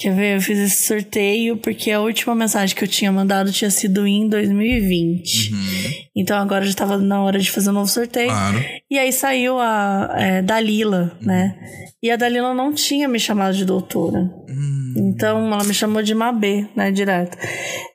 Quer 0.00 0.14
ver? 0.14 0.36
Eu 0.36 0.40
fiz 0.40 0.58
esse 0.58 0.86
sorteio 0.86 1.58
porque 1.58 1.90
a 1.90 2.00
última 2.00 2.34
mensagem 2.34 2.74
que 2.74 2.82
eu 2.82 2.88
tinha 2.88 3.12
mandado 3.12 3.52
tinha 3.52 3.70
sido 3.70 4.06
em 4.06 4.26
2020. 4.30 5.52
Uhum. 5.52 5.60
Então 6.16 6.38
agora 6.38 6.64
já 6.64 6.72
tava 6.72 6.96
na 6.96 7.22
hora 7.22 7.38
de 7.38 7.50
fazer 7.50 7.68
um 7.68 7.74
novo 7.74 7.90
sorteio. 7.90 8.30
Claro. 8.30 8.64
E 8.90 8.98
aí 8.98 9.12
saiu 9.12 9.58
a 9.60 10.14
é, 10.16 10.40
Dalila, 10.40 11.14
né? 11.20 11.54
E 12.02 12.10
a 12.10 12.16
Dalila 12.16 12.54
não 12.54 12.72
tinha 12.72 13.06
me 13.06 13.20
chamado 13.20 13.54
de 13.54 13.66
doutora. 13.66 14.20
Hum, 14.48 14.94
Então 14.96 15.52
ela 15.52 15.64
me 15.64 15.74
chamou 15.74 16.02
de 16.02 16.14
Mabê, 16.14 16.66
né? 16.74 16.90
Direto. 16.90 17.36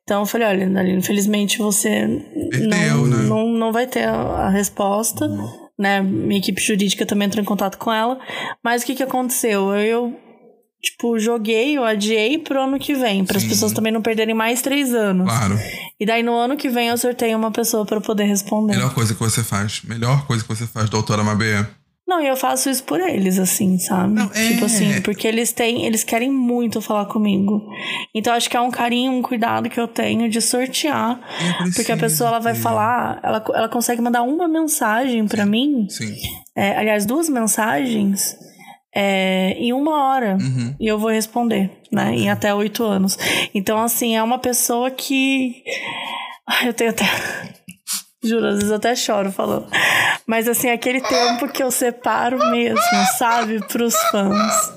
Então 0.03 0.19
eu 0.19 0.25
falei: 0.27 0.47
olha, 0.47 0.69
Dalila, 0.69 0.99
infelizmente 0.99 1.57
você 1.57 2.05
não, 2.05 3.07
né? 3.07 3.17
não, 3.27 3.47
não 3.47 3.71
vai 3.71 3.87
ter 3.87 4.03
a, 4.07 4.13
a 4.13 4.49
resposta. 4.51 5.27
Né? 5.77 6.01
Minha 6.01 6.39
equipe 6.39 6.61
jurídica 6.61 7.03
também 7.03 7.25
entrou 7.25 7.41
em 7.41 7.45
contato 7.45 7.79
com 7.79 7.91
ela. 7.91 8.19
Mas 8.63 8.83
o 8.83 8.85
que, 8.85 8.93
que 8.93 9.03
aconteceu? 9.03 9.73
Eu, 9.73 10.15
tipo, 10.85 11.19
joguei, 11.19 11.77
eu 11.77 11.83
adiei 11.83 12.37
pro 12.37 12.61
ano 12.61 12.79
que 12.79 12.93
vem, 12.93 13.25
para 13.25 13.37
as 13.37 13.43
pessoas 13.43 13.71
também 13.71 13.91
não 13.91 14.01
perderem 14.01 14.35
mais 14.35 14.61
três 14.61 14.93
anos. 14.93 15.27
claro. 15.27 15.59
E 15.99 16.05
daí 16.05 16.21
no 16.23 16.33
ano 16.33 16.57
que 16.57 16.69
vem 16.69 16.89
eu 16.89 16.97
sorteio 16.97 17.37
uma 17.37 17.51
pessoa 17.51 17.85
para 17.85 18.01
poder 18.01 18.25
responder. 18.25 18.75
Melhor 18.75 18.93
coisa 18.93 19.13
que 19.13 19.19
você 19.19 19.43
faz. 19.43 19.81
Melhor 19.83 20.25
coisa 20.27 20.43
que 20.43 20.49
você 20.49 20.67
faz, 20.67 20.89
doutora 20.89 21.23
Mabê. 21.23 21.65
Não, 22.07 22.21
e 22.21 22.27
eu 22.27 22.35
faço 22.35 22.69
isso 22.69 22.83
por 22.83 22.99
eles, 22.99 23.39
assim, 23.39 23.79
sabe? 23.79 24.13
Não, 24.13 24.29
é. 24.31 24.49
Tipo 24.49 24.65
assim, 24.65 25.01
porque 25.01 25.27
eles 25.27 25.51
têm, 25.51 25.85
eles 25.85 26.03
querem 26.03 26.29
muito 26.29 26.79
falar 26.79 27.05
comigo. 27.05 27.67
Então 28.13 28.31
acho 28.31 28.47
que 28.47 28.55
é 28.55 28.61
um 28.61 28.69
carinho, 28.69 29.11
um 29.11 29.23
cuidado 29.23 29.69
que 29.69 29.79
eu 29.79 29.87
tenho 29.87 30.29
de 30.29 30.39
sortear. 30.39 31.19
Porque 31.75 31.91
a 31.91 31.97
pessoa 31.97 32.29
ela 32.29 32.39
vai 32.39 32.53
falar, 32.53 33.19
ela, 33.23 33.43
ela 33.55 33.69
consegue 33.69 34.01
mandar 34.01 34.21
uma 34.21 34.47
mensagem 34.47 35.27
pra 35.27 35.47
mim, 35.47 35.87
Sim. 35.89 36.15
é, 36.55 36.77
aliás, 36.77 37.07
duas 37.07 37.27
mensagens, 37.27 38.37
é, 38.95 39.51
em 39.59 39.73
uma 39.73 39.91
hora. 40.09 40.37
Uhum. 40.39 40.73
E 40.79 40.87
eu 40.87 40.97
vou 40.97 41.09
responder, 41.09 41.69
né? 41.91 42.15
Em 42.15 42.29
até 42.29 42.53
oito 42.53 42.83
anos. 42.83 43.17
Então, 43.53 43.81
assim, 43.81 44.15
é 44.15 44.23
uma 44.23 44.39
pessoa 44.39 44.89
que. 44.89 45.61
Ai, 46.47 46.69
eu 46.69 46.73
tenho 46.73 46.91
até. 46.91 47.03
Juro, 48.23 48.47
às 48.47 48.55
vezes 48.55 48.69
eu 48.69 48.77
até 48.77 48.95
choro 48.95 49.31
falando. 49.31 49.67
Mas, 50.25 50.47
assim, 50.47 50.69
aquele 50.69 51.01
tempo 51.01 51.47
que 51.49 51.61
eu 51.61 51.69
separo 51.69 52.39
mesmo, 52.49 52.79
sabe? 53.17 53.59
Pros 53.67 53.95
fãs. 54.09 54.73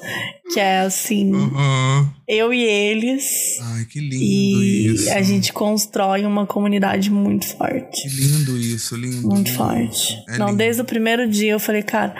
Que 0.52 0.60
é 0.60 0.80
assim, 0.80 1.32
Uhum. 1.32 2.17
Eu 2.28 2.52
e 2.52 2.62
eles. 2.62 3.24
Ai, 3.60 3.84
que 3.86 4.00
lindo 4.00 4.14
E 4.22 4.86
isso. 4.94 5.10
a 5.10 5.22
gente 5.22 5.52
constrói 5.52 6.24
uma 6.26 6.46
comunidade 6.46 7.10
muito 7.10 7.46
forte. 7.56 8.02
Que 8.02 8.08
lindo 8.08 8.58
isso, 8.58 8.94
lindo. 8.96 9.22
Muito 9.26 9.46
lindo. 9.48 9.56
forte. 9.56 10.14
É 10.28 10.38
Não, 10.38 10.46
lindo. 10.48 10.58
desde 10.58 10.82
o 10.82 10.84
primeiro 10.84 11.28
dia 11.28 11.52
eu 11.52 11.60
falei, 11.60 11.82
cara, 11.82 12.14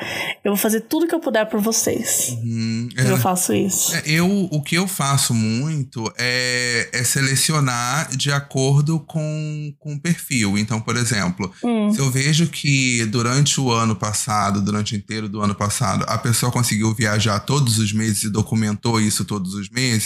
eu 0.44 0.52
vou 0.52 0.56
fazer 0.56 0.80
tudo 0.82 1.06
que 1.06 1.14
eu 1.14 1.20
puder 1.20 1.44
por 1.46 1.60
vocês. 1.60 2.30
Uhum. 2.42 2.88
E 2.96 3.00
eu 3.00 3.16
É, 3.16 3.20
faço 3.20 3.52
isso. 3.52 3.94
É, 3.94 4.02
Eu, 4.06 4.48
o 4.50 4.62
que 4.62 4.74
eu 4.76 4.88
faço 4.88 5.34
muito 5.34 6.10
é, 6.16 6.88
é 6.92 7.04
selecionar 7.04 8.16
de 8.16 8.32
acordo 8.32 8.98
com, 9.00 9.74
com 9.78 9.94
o 9.94 10.00
perfil. 10.00 10.56
Então, 10.58 10.80
por 10.80 10.96
exemplo, 10.96 11.52
Hum. 11.62 11.92
se 11.92 11.98
eu 11.98 12.10
vejo 12.10 12.46
que 12.48 13.04
durante 13.06 13.60
o 13.60 13.70
ano 13.70 13.94
passado, 13.94 14.62
durante 14.62 14.94
o 14.94 14.96
inteiro 14.96 15.28
do 15.28 15.40
ano 15.40 15.54
passado, 15.54 16.04
a 16.08 16.16
pessoa 16.18 16.50
conseguiu 16.50 16.94
viajar 16.94 17.38
todos 17.40 17.78
os 17.78 17.92
meses 17.92 18.24
e 18.24 18.30
documentou 18.30 19.00
isso 19.00 19.24
todos 19.24 19.54
os 19.54 19.68
meses, 19.68 19.97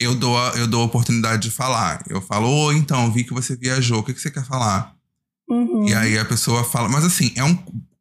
eu 0.00 0.14
dou 0.14 0.36
a, 0.36 0.52
eu 0.56 0.66
dou 0.66 0.82
a 0.82 0.86
oportunidade 0.86 1.42
de 1.42 1.50
falar. 1.50 2.02
Eu 2.08 2.20
falo, 2.20 2.48
ô, 2.48 2.72
então, 2.72 3.12
vi 3.12 3.24
que 3.24 3.34
você 3.34 3.54
viajou, 3.54 3.98
o 4.00 4.02
que, 4.02 4.14
que 4.14 4.20
você 4.20 4.30
quer 4.30 4.44
falar? 4.44 4.94
Uhum. 5.48 5.86
E 5.86 5.94
aí 5.94 6.18
a 6.18 6.24
pessoa 6.24 6.64
fala, 6.64 6.88
mas 6.88 7.04
assim, 7.04 7.32
é 7.36 7.44
um 7.44 7.58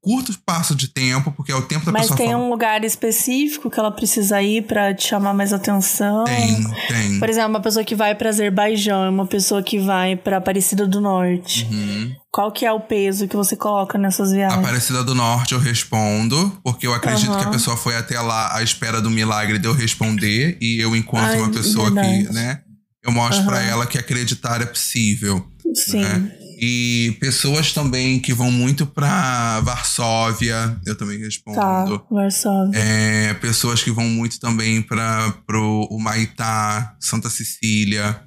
curto 0.09 0.31
espaço 0.31 0.73
de 0.75 0.87
tempo, 0.87 1.31
porque 1.31 1.51
é 1.51 1.55
o 1.55 1.61
tempo 1.61 1.85
da 1.85 1.91
Mas 1.91 2.03
pessoa 2.03 2.17
tem 2.17 2.31
falar. 2.31 2.43
um 2.43 2.49
lugar 2.49 2.83
específico 2.83 3.69
que 3.69 3.79
ela 3.79 3.91
precisa 3.91 4.41
ir 4.41 4.63
pra 4.63 4.91
te 4.91 5.07
chamar 5.07 5.35
mais 5.35 5.53
atenção. 5.53 6.23
Tem, 6.23 6.63
tem. 6.87 7.19
Por 7.19 7.29
exemplo, 7.29 7.49
uma 7.51 7.61
pessoa 7.61 7.85
que 7.85 7.93
vai 7.93 8.15
pra 8.15 8.29
Azerbaijão, 8.29 9.07
uma 9.11 9.27
pessoa 9.27 9.61
que 9.61 9.77
vai 9.77 10.15
pra 10.15 10.37
Aparecida 10.37 10.87
do 10.87 10.99
Norte. 10.99 11.67
Uhum. 11.71 12.11
Qual 12.31 12.51
que 12.51 12.65
é 12.65 12.71
o 12.71 12.79
peso 12.79 13.27
que 13.27 13.35
você 13.35 13.55
coloca 13.55 13.97
nessas 13.99 14.31
viagens? 14.31 14.59
Aparecida 14.59 15.03
do 15.03 15.13
Norte 15.13 15.53
eu 15.53 15.59
respondo, 15.59 16.59
porque 16.63 16.87
eu 16.87 16.93
acredito 16.93 17.29
Aham. 17.31 17.39
que 17.39 17.45
a 17.45 17.49
pessoa 17.51 17.77
foi 17.77 17.95
até 17.95 18.19
lá 18.19 18.55
à 18.55 18.63
espera 18.63 18.99
do 18.99 19.11
milagre 19.11 19.59
de 19.59 19.67
eu 19.67 19.73
responder, 19.73 20.57
e 20.59 20.79
eu, 20.81 20.95
enquanto 20.95 21.25
Ai, 21.33 21.37
uma 21.39 21.49
pessoa 21.51 21.85
verdade. 21.91 22.25
que, 22.27 22.33
né, 22.33 22.61
eu 23.03 23.11
mostro 23.11 23.45
pra 23.45 23.57
Aham. 23.57 23.67
ela 23.69 23.85
que 23.85 23.97
acreditar 23.97 24.59
é 24.61 24.65
possível. 24.65 25.45
Sim. 25.75 26.01
né? 26.01 26.31
E 26.61 27.15
pessoas 27.19 27.71
também 27.71 28.19
que 28.19 28.33
vão 28.33 28.51
muito 28.51 28.85
pra 28.85 29.61
Varsóvia, 29.61 30.77
eu 30.85 30.97
também 30.97 31.17
respondo. 31.19 31.55
Tá, 31.57 31.85
Varsóvia. 32.11 32.77
É, 32.77 33.33
pessoas 33.35 33.81
que 33.81 33.91
vão 33.91 34.05
muito 34.05 34.39
também 34.39 34.81
para 34.81 35.31
pro 35.47 35.87
Humaitá, 35.89 36.95
Santa 36.99 37.29
Cecília, 37.29 38.21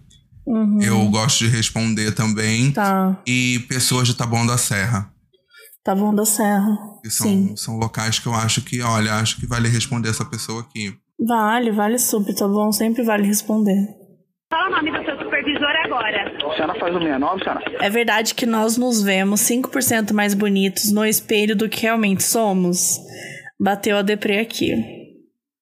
Uhum. 0.47 0.80
eu 0.83 1.09
gosto 1.09 1.41
de 1.45 1.49
responder 1.49 2.12
também. 2.12 2.72
Tá, 2.72 3.16
E 3.26 3.61
pessoas 3.68 4.09
de 4.09 4.14
Taboão 4.16 4.47
da 4.47 4.57
Serra. 4.59 5.09
tá 5.85 5.95
bom 5.95 6.14
da 6.14 6.24
Serra. 6.24 6.76
Que 7.03 7.11
são, 7.11 7.26
Sim. 7.26 7.55
são 7.57 7.76
locais 7.76 8.18
que 8.18 8.26
eu 8.26 8.35
acho 8.35 8.62
que, 8.62 8.80
olha, 8.83 9.14
acho 9.16 9.37
que 9.39 9.47
vale 9.47 9.68
responder 9.68 10.09
essa 10.09 10.24
pessoa 10.24 10.62
aqui. 10.62 10.95
Vale, 11.24 11.70
vale 11.70 11.99
super, 11.99 12.35
tá 12.35 12.49
bom? 12.49 12.72
Sempre 12.72 13.03
vale 13.05 13.26
responder. 13.26 13.76
Fala 14.51 14.68
o 14.68 14.70
nome 14.83 14.91
do 14.91 15.05
seu 15.05 15.16
supervisor 15.18 15.70
agora. 15.85 16.32
A 16.53 16.57
senhora 16.57 16.78
faz 16.80 16.94
o 16.94 16.98
69, 16.98 17.42
senhora? 17.44 17.62
É 17.80 17.90
verdade 17.90 18.34
que 18.34 18.46
nós 18.46 18.76
nos 18.76 19.03
vemos 19.03 19.40
5% 19.42 20.12
mais 20.12 20.34
bonitos 20.34 20.92
no 20.92 21.05
espelho 21.05 21.57
do 21.57 21.68
que 21.68 21.82
realmente 21.82 22.22
somos? 22.22 22.98
Bateu 23.59 23.96
a 23.96 24.03
deprê 24.03 24.38
aqui. 24.40 25.00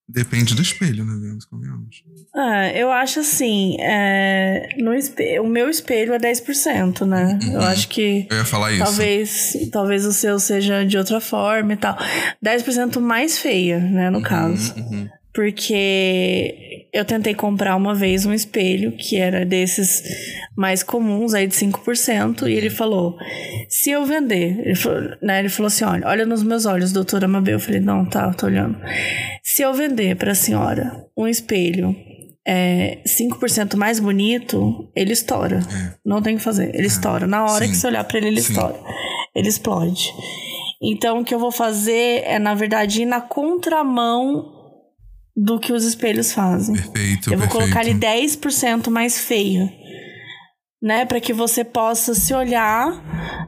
Depende 0.09 0.53
do 0.55 0.61
espelho, 0.61 1.05
né? 1.05 1.13
Vemos, 1.21 1.45
convenhamos. 1.45 2.03
Ah, 2.35 2.67
eu 2.73 2.91
acho 2.91 3.21
assim, 3.21 3.77
é, 3.79 4.67
no 4.77 4.93
espe- 4.93 5.39
o 5.39 5.47
meu 5.47 5.69
espelho 5.69 6.13
é 6.13 6.17
10%, 6.19 7.05
né? 7.05 7.39
Eu 7.53 7.61
acho 7.61 7.87
que 7.87 8.27
Eu 8.29 8.37
ia 8.37 8.45
falar 8.45 8.73
isso. 8.73 8.83
talvez, 8.83 9.53
talvez 9.71 10.05
o 10.05 10.11
seu 10.11 10.37
seja 10.37 10.85
de 10.85 10.97
outra 10.97 11.21
forma 11.21 11.71
e 11.73 11.77
tal. 11.77 11.97
10% 12.43 12.99
mais 12.99 13.37
feia, 13.37 13.79
né, 13.79 14.09
no 14.09 14.21
caso. 14.21 14.73
Uhum. 14.77 15.07
Porque 15.33 16.87
eu 16.93 17.05
tentei 17.05 17.33
comprar 17.33 17.75
uma 17.75 17.95
vez 17.95 18.25
um 18.25 18.33
espelho 18.33 18.91
que 18.91 19.15
era 19.15 19.45
desses 19.45 20.03
mais 20.57 20.83
comuns, 20.83 21.33
aí 21.33 21.47
de 21.47 21.55
5%, 21.55 22.49
e 22.49 22.53
ele 22.53 22.69
falou: 22.69 23.15
se 23.69 23.91
eu 23.91 24.05
vender, 24.05 24.59
ele 24.59 24.75
falou, 24.75 25.01
né, 25.21 25.39
ele 25.39 25.49
falou 25.49 25.67
assim: 25.67 25.85
olha, 25.85 26.07
olha 26.07 26.25
nos 26.25 26.43
meus 26.43 26.65
olhos, 26.65 26.91
doutora 26.91 27.27
Mabel. 27.27 27.53
Eu 27.53 27.59
falei: 27.59 27.79
não, 27.79 28.05
tá, 28.05 28.27
eu 28.27 28.33
tô 28.33 28.45
olhando. 28.47 28.77
Se 29.41 29.61
eu 29.61 29.73
vender 29.73 30.15
pra 30.17 30.35
senhora 30.35 31.05
um 31.17 31.27
espelho 31.27 31.95
é, 32.45 33.01
5% 33.05 33.75
mais 33.75 33.99
bonito, 33.99 34.89
ele 34.95 35.13
estoura. 35.13 35.61
Não 36.05 36.21
tem 36.21 36.35
o 36.35 36.37
que 36.37 36.43
fazer, 36.43 36.75
ele 36.75 36.87
estoura. 36.87 37.25
Na 37.27 37.45
hora 37.45 37.63
É. 37.63 37.67
Sim. 37.67 37.73
que 37.73 37.77
você 37.77 37.87
olhar 37.87 38.03
pra 38.03 38.17
ele, 38.17 38.27
ele 38.27 38.41
Sim. 38.41 38.51
estoura. 38.53 38.79
Ele 39.35 39.47
explode. 39.47 40.11
Então, 40.83 41.19
o 41.19 41.23
que 41.23 41.33
eu 41.33 41.39
vou 41.39 41.51
fazer 41.51 42.23
é, 42.25 42.39
na 42.39 42.53
verdade, 42.55 43.03
ir 43.03 43.05
na 43.05 43.21
contramão 43.21 44.60
do 45.35 45.59
que 45.59 45.71
os 45.73 45.83
espelhos 45.85 46.33
fazem. 46.33 46.75
Perfeito, 46.75 47.31
Eu 47.33 47.37
vou 47.37 47.47
perfeito. 47.47 47.51
colocar 47.51 47.85
ele 47.85 47.93
10% 47.97 48.89
mais 48.89 49.19
feio. 49.19 49.69
Né? 50.81 51.05
Pra 51.05 51.19
que 51.21 51.31
você 51.31 51.63
possa 51.63 52.15
se 52.15 52.33
olhar 52.33 52.91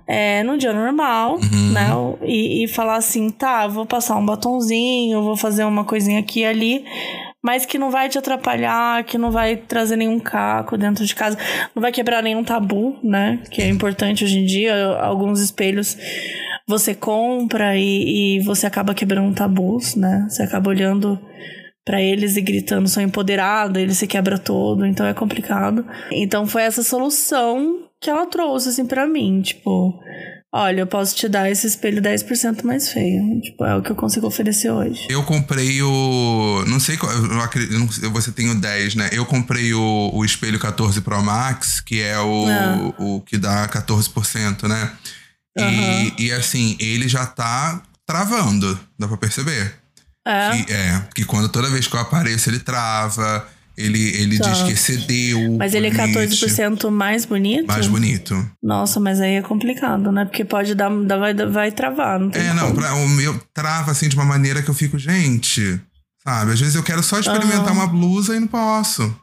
é, 0.08 0.44
no 0.44 0.56
dia 0.58 0.72
normal, 0.72 1.36
Uhum. 1.38 1.72
né? 1.72 1.90
E, 2.24 2.64
e 2.64 2.68
falar 2.68 2.96
assim, 2.98 3.30
tá, 3.32 3.66
vou 3.66 3.88
passar 3.88 4.16
um 4.18 4.26
batonzinho, 4.26 5.24
vou 5.24 5.36
fazer 5.36 5.64
uma 5.64 5.84
coisinha 5.84 6.20
aqui 6.20 6.42
e 6.42 6.46
ali, 6.46 6.86
mas 7.44 7.66
que 7.66 7.80
não 7.80 7.90
vai 7.90 8.08
te 8.08 8.20
atrapalhar, 8.20 9.04
que 9.04 9.18
não 9.18 9.32
vai 9.32 9.56
trazer 9.56 9.96
nenhum 9.96 10.20
caco 10.20 10.78
dentro 10.78 11.04
de 11.04 11.16
casa, 11.16 11.36
não 11.74 11.82
vai 11.82 11.92
quebrar 11.92 12.22
nenhum 12.22 12.44
tabu, 12.44 12.98
né? 13.04 13.40
Que 13.50 13.64
é 13.64 13.68
importante 13.68 14.24
hoje 14.24 14.38
em 14.38 14.46
dia. 14.46 14.76
Alguns 15.00 15.42
espelhos 15.42 15.98
você 16.68 16.94
compra 16.94 17.76
e, 17.76 18.38
e 18.38 18.40
você 18.42 18.68
acaba 18.68 18.94
quebrando 18.94 19.34
tabus, 19.36 19.96
né? 19.96 20.28
Você 20.30 20.44
acaba 20.44 20.70
olhando 20.70 21.20
pra 21.86 22.02
eles 22.02 22.38
e 22.38 22.42
gritando 22.42 22.88
sou 22.88 23.04
empoderado, 23.04 23.78
ele 23.80 23.94
se 23.94 24.08
quebra 24.08 24.38
todo, 24.38 24.86
então 24.86 25.06
é 25.06 25.14
complicado. 25.14 25.86
Então 26.12 26.48
foi 26.48 26.64
essa 26.64 26.82
solução 26.84 27.88
que 28.00 28.10
ela 28.10 28.26
trouxe 28.26 28.70
assim 28.70 28.86
para 28.86 29.08
mim, 29.08 29.42
tipo, 29.42 29.98
olha, 30.54 30.82
eu 30.82 30.88
posso 30.88 31.16
te 31.16 31.28
dar 31.30 31.50
esse 31.50 31.66
espelho 31.68 32.02
10% 32.02 32.64
mais 32.64 32.90
feio, 32.90 33.40
tipo, 33.42 33.64
é 33.66 33.76
o 33.76 33.82
que 33.82 33.90
eu 33.92 33.96
consigo 33.96 34.28
oferecer 34.28 34.70
hoje. 34.72 35.08
Eu 35.10 35.24
comprei 35.24 35.82
o. 35.82 36.64
Não 36.68 36.80
sei 36.82 36.98
qual. 36.98 37.12
Eu 37.12 37.40
acredito, 37.42 38.10
você 38.12 38.32
tem 38.32 38.50
o 38.50 38.56
10, 38.56 38.96
né? 38.96 39.10
Eu 39.14 39.26
comprei 39.26 39.74
o, 39.74 40.12
o 40.14 40.24
espelho 40.26 40.60
14 40.60 41.00
Pro 41.02 41.22
Max, 41.24 41.80
que 41.80 42.02
é 42.02 42.20
o, 42.20 42.46
Ah. 42.48 42.94
o 43.00 43.22
que 43.22 43.38
dá 43.38 43.68
14%, 43.70 44.68
né? 44.68 44.92
E, 45.58 45.62
Aham. 45.62 46.12
e 46.20 46.32
assim, 46.32 46.76
ele 46.80 47.08
já 47.08 47.26
tá 47.26 47.82
travando, 48.06 48.78
dá 49.00 49.08
pra 49.08 49.18
perceber. 49.18 49.76
É, 50.26 50.52
Que, 50.64 50.74
é, 50.74 51.02
que 51.16 51.26
quando 51.26 51.50
toda 51.50 51.70
vez 51.70 51.88
que 51.88 51.96
eu 51.96 52.00
apareço, 52.00 52.50
ele 52.50 52.60
trava, 52.60 53.46
ele, 53.78 54.00
ele 54.16 54.40
diz 54.40 54.62
que 54.64 54.72
excedeu. 54.72 55.58
mas 55.58 55.74
ele 55.74 55.88
é 55.88 55.90
limite. 55.90 56.18
14% 56.38 56.90
mais 56.90 57.26
bonito? 57.26 57.68
Mais 57.68 57.88
bonito. 57.88 58.50
Nossa, 58.62 59.00
mas 59.00 59.20
aí 59.20 59.34
é 59.36 59.42
complicado, 59.42 60.12
né? 60.12 60.24
Porque 60.26 60.46
pode 60.46 60.76
dar, 60.76 60.90
dar- 61.04 61.18
vai, 61.18 61.34
vai 61.34 61.72
travar, 61.72 62.20
não 62.20 62.30
tem 62.30 62.42
É, 62.42 62.54
não, 62.54 62.74
pra- 62.74 62.94
o 62.96 63.10
meu 63.10 63.38
trava 63.54 63.92
assim 63.92 64.08
de 64.08 64.16
uma 64.16 64.24
maneira 64.26 64.62
que 64.62 64.70
eu 64.70 64.74
fico, 64.74 64.98
gente, 64.98 65.80
Sabe? 66.26 66.54
Às 66.54 66.60
vezes 66.62 66.76
eu 66.76 66.84
quero 66.84 67.04
só 67.04 67.20
experimentar 67.20 67.68
Aham. 67.68 67.74
uma 67.74 67.88
blusa 67.88 68.34
e 68.34 68.40
não 68.40 68.48
posso. 68.48 69.14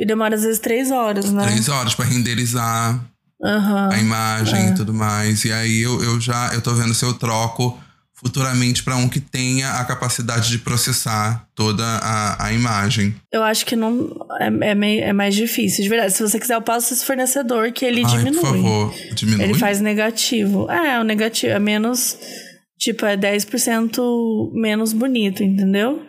E 0.00 0.06
demora 0.06 0.34
às 0.34 0.40
vezes 0.42 0.58
três 0.58 0.90
horas, 0.90 1.30
né? 1.30 1.44
Três 1.44 1.68
horas 1.68 1.94
pra 1.94 2.06
renderizar 2.06 2.98
Aham. 3.44 3.90
a 3.92 3.98
imagem 3.98 4.58
é. 4.58 4.70
e 4.70 4.74
tudo 4.74 4.94
mais. 4.94 5.44
E 5.44 5.52
aí 5.52 5.82
eu, 5.82 6.02
eu 6.02 6.18
já 6.18 6.48
eu 6.54 6.62
tô 6.62 6.72
vendo 6.74 6.94
se 6.94 7.04
eu 7.04 7.12
troco 7.12 7.78
futuramente 8.22 8.82
pra 8.82 8.96
um 8.96 9.08
que 9.08 9.18
tenha 9.20 9.70
a 9.80 9.84
capacidade 9.84 10.50
de 10.50 10.58
processar 10.58 11.46
toda 11.54 11.82
a, 11.84 12.46
a 12.46 12.52
imagem. 12.52 13.14
Eu 13.32 13.42
acho 13.42 13.64
que 13.64 13.74
não 13.74 14.10
é, 14.38 14.46
é, 14.70 14.74
meio- 14.74 15.02
é 15.02 15.12
mais 15.12 15.34
difícil. 15.34 15.82
De 15.82 15.88
verdade, 15.88 16.12
se 16.12 16.22
você 16.22 16.38
quiser, 16.38 16.54
eu 16.54 16.62
passo 16.62 16.92
esse 16.92 17.04
fornecedor 17.04 17.72
que 17.72 17.84
ele 17.84 18.02
Ai, 18.04 18.10
diminui. 18.18 18.40
por 18.40 18.46
favor, 18.50 18.94
diminui. 19.14 19.44
Ele 19.44 19.54
faz 19.54 19.80
negativo. 19.80 20.70
É, 20.70 21.00
o 21.00 21.04
negativo 21.04 21.52
é 21.52 21.58
menos. 21.58 22.16
Tipo, 22.78 23.04
é 23.04 23.14
10% 23.14 24.52
menos 24.54 24.94
bonito, 24.94 25.42
entendeu? 25.42 26.02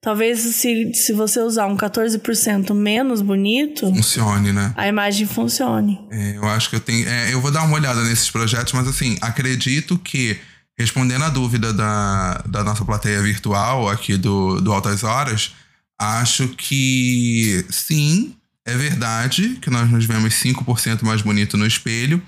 Talvez 0.00 0.38
se, 0.40 0.92
se 0.92 1.12
você 1.14 1.40
usar 1.40 1.66
um 1.66 1.74
14% 1.76 2.74
menos 2.74 3.22
bonito, 3.22 3.86
Funcione, 3.94 4.52
né? 4.52 4.72
a 4.76 4.86
imagem 4.86 5.26
funcione. 5.26 5.98
É, 6.10 6.36
eu 6.36 6.44
acho 6.46 6.68
que 6.68 6.76
eu 6.76 6.80
tenho. 6.80 7.08
é, 7.08 7.32
eu 7.32 7.40
vou 7.40 7.50
dar 7.50 7.62
uma 7.64 7.74
olhada 7.76 8.02
nesses 8.04 8.28
projetos, 8.30 8.74
mas 8.74 8.86
assim, 8.86 9.16
acredito 9.22 9.98
que, 9.98 10.36
respondendo 10.78 11.24
a 11.24 11.28
dúvida 11.28 11.72
da, 11.72 12.42
da 12.46 12.62
nossa 12.62 12.84
plateia 12.84 13.20
virtual 13.20 13.88
aqui 13.88 14.16
do, 14.16 14.60
do 14.60 14.72
Altas 14.72 15.02
Horas, 15.02 15.52
acho 15.98 16.48
que 16.50 17.64
sim, 17.68 18.36
é 18.64 18.76
verdade 18.76 19.58
que 19.60 19.70
nós 19.70 19.90
nos 19.90 20.04
vemos 20.04 20.34
5% 20.34 21.02
mais 21.02 21.20
bonito 21.20 21.56
no 21.56 21.66
espelho, 21.66 22.22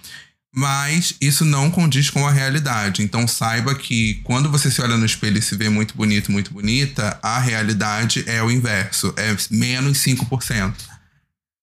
mas 0.53 1.14
isso 1.20 1.44
não 1.44 1.70
condiz 1.70 2.11
com 2.11 2.26
a 2.26 2.32
realidade. 2.32 3.03
Então 3.03 3.28
saiba 3.28 3.74
que 3.74 4.14
quando 4.24 4.51
você 4.51 4.68
se 4.68 4.82
olha 4.82 4.96
no 4.96 5.07
espelho 5.07 5.38
e 5.38 5.42
se 5.42 5.55
vê 5.55 5.68
muito 5.68 5.94
bonito, 5.94 6.32
muito 6.32 6.53
bonita, 6.53 7.18
a 7.22 7.38
realidade 7.38 8.24
é 8.26 8.42
o 8.42 8.51
inverso, 8.51 9.14
é 9.16 9.36
menos 9.48 9.98
5%. 9.98 10.74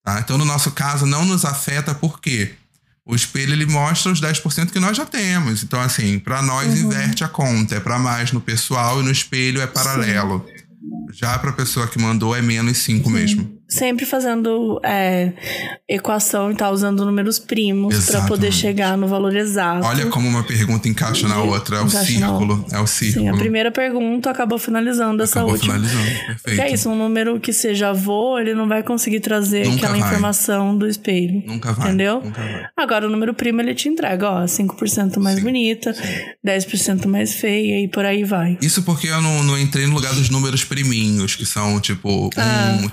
Tá? 0.08 0.22
Então, 0.22 0.38
no 0.38 0.46
nosso 0.46 0.72
caso, 0.72 1.06
não 1.06 1.26
nos 1.26 1.44
afeta 1.44 1.94
porque 1.94 2.54
o 3.08 3.16
espelho 3.16 3.54
ele 3.54 3.66
mostra 3.66 4.12
os 4.12 4.22
10% 4.22 4.70
que 4.70 4.80
nós 4.80 4.98
já 4.98 5.06
temos. 5.06 5.64
Então, 5.64 5.80
assim, 5.80 6.20
para 6.20 6.42
nós 6.42 6.78
inverte 6.78 7.24
a 7.24 7.28
conta, 7.28 7.76
é 7.76 7.80
para 7.80 7.98
mais 7.98 8.34
no 8.34 8.42
pessoal 8.42 9.00
e 9.00 9.04
no 9.04 9.10
espelho 9.10 9.62
é 9.62 9.66
paralelo. 9.66 10.46
Já 11.14 11.40
para 11.40 11.52
a 11.52 11.54
pessoa 11.54 11.88
que 11.88 11.98
mandou 11.98 12.36
é 12.36 12.42
menos 12.42 12.80
5 12.80 13.10
mesmo. 13.10 13.57
Sempre 13.70 14.06
fazendo 14.06 14.80
é, 14.84 15.34
equação 15.90 16.52
e 16.52 16.56
tal, 16.56 16.74
usando 16.74 17.06
números 17.06 17.38
primos 17.38 17.94
pra 17.94 17.98
Exatamente. 17.98 18.28
poder 18.30 18.52
chegar 18.54 18.98
no 18.98 19.08
valor 19.08 19.36
exato. 19.36 19.86
Olha 19.86 20.06
como 20.08 20.28
uma 20.28 20.44
pergunta 20.44 20.88
encaixa 20.88 21.28
na 21.28 21.42
outra, 21.42 21.78
é 21.78 21.82
o 21.82 21.90
círculo, 21.90 22.66
é 22.72 22.80
o 22.80 22.88
Sim, 22.88 23.08
a 23.10 23.12
círculo. 23.12 23.38
primeira 23.38 23.70
pergunta 23.72 24.30
acabou 24.30 24.58
finalizando 24.58 25.22
essa 25.22 25.40
Acabou 25.40 25.54
última. 25.54 25.74
finalizando, 25.74 26.06
Porque 26.06 26.26
perfeito. 26.44 26.62
é 26.62 26.72
isso, 26.74 26.90
um 26.90 26.96
número 26.98 27.40
que 27.42 27.52
seja 27.52 27.90
avô, 27.90 28.40
ele 28.40 28.54
não 28.54 28.68
vai 28.70 28.84
conseguir 28.84 29.20
trazer 29.20 29.66
Nunca 29.66 29.88
aquela 29.88 29.98
vai. 30.00 30.08
informação 30.10 30.78
do 30.78 30.88
espelho. 30.88 31.44
Nunca 31.46 31.74
vai. 31.74 31.88
Entendeu? 31.88 32.22
Nunca 32.24 32.42
vai. 32.42 32.66
Agora 32.78 33.06
o 33.06 33.10
número 33.10 33.34
primo 33.34 33.60
ele 33.62 33.76
te 33.76 33.90
entrega, 33.90 34.30
ó, 34.30 34.46
5% 34.46 35.18
mais 35.20 35.38
Sim, 35.38 35.44
bonita, 35.44 35.94
10% 36.46 37.06
mais 37.08 37.34
feia 37.34 37.82
e 37.84 37.88
por 37.88 38.06
aí 38.06 38.24
vai. 38.24 38.58
Isso 38.62 38.84
porque 38.84 39.08
eu 39.08 39.22
não, 39.22 39.44
não 39.44 39.60
entrei 39.60 39.86
no 39.88 39.94
lugar 39.96 40.14
dos 40.14 40.30
números 40.30 40.64
priminhos, 40.64 41.36
que 41.36 41.46
são 41.46 41.80
tipo 41.82 42.30
Ah, 42.38 42.78
um, 42.82 42.88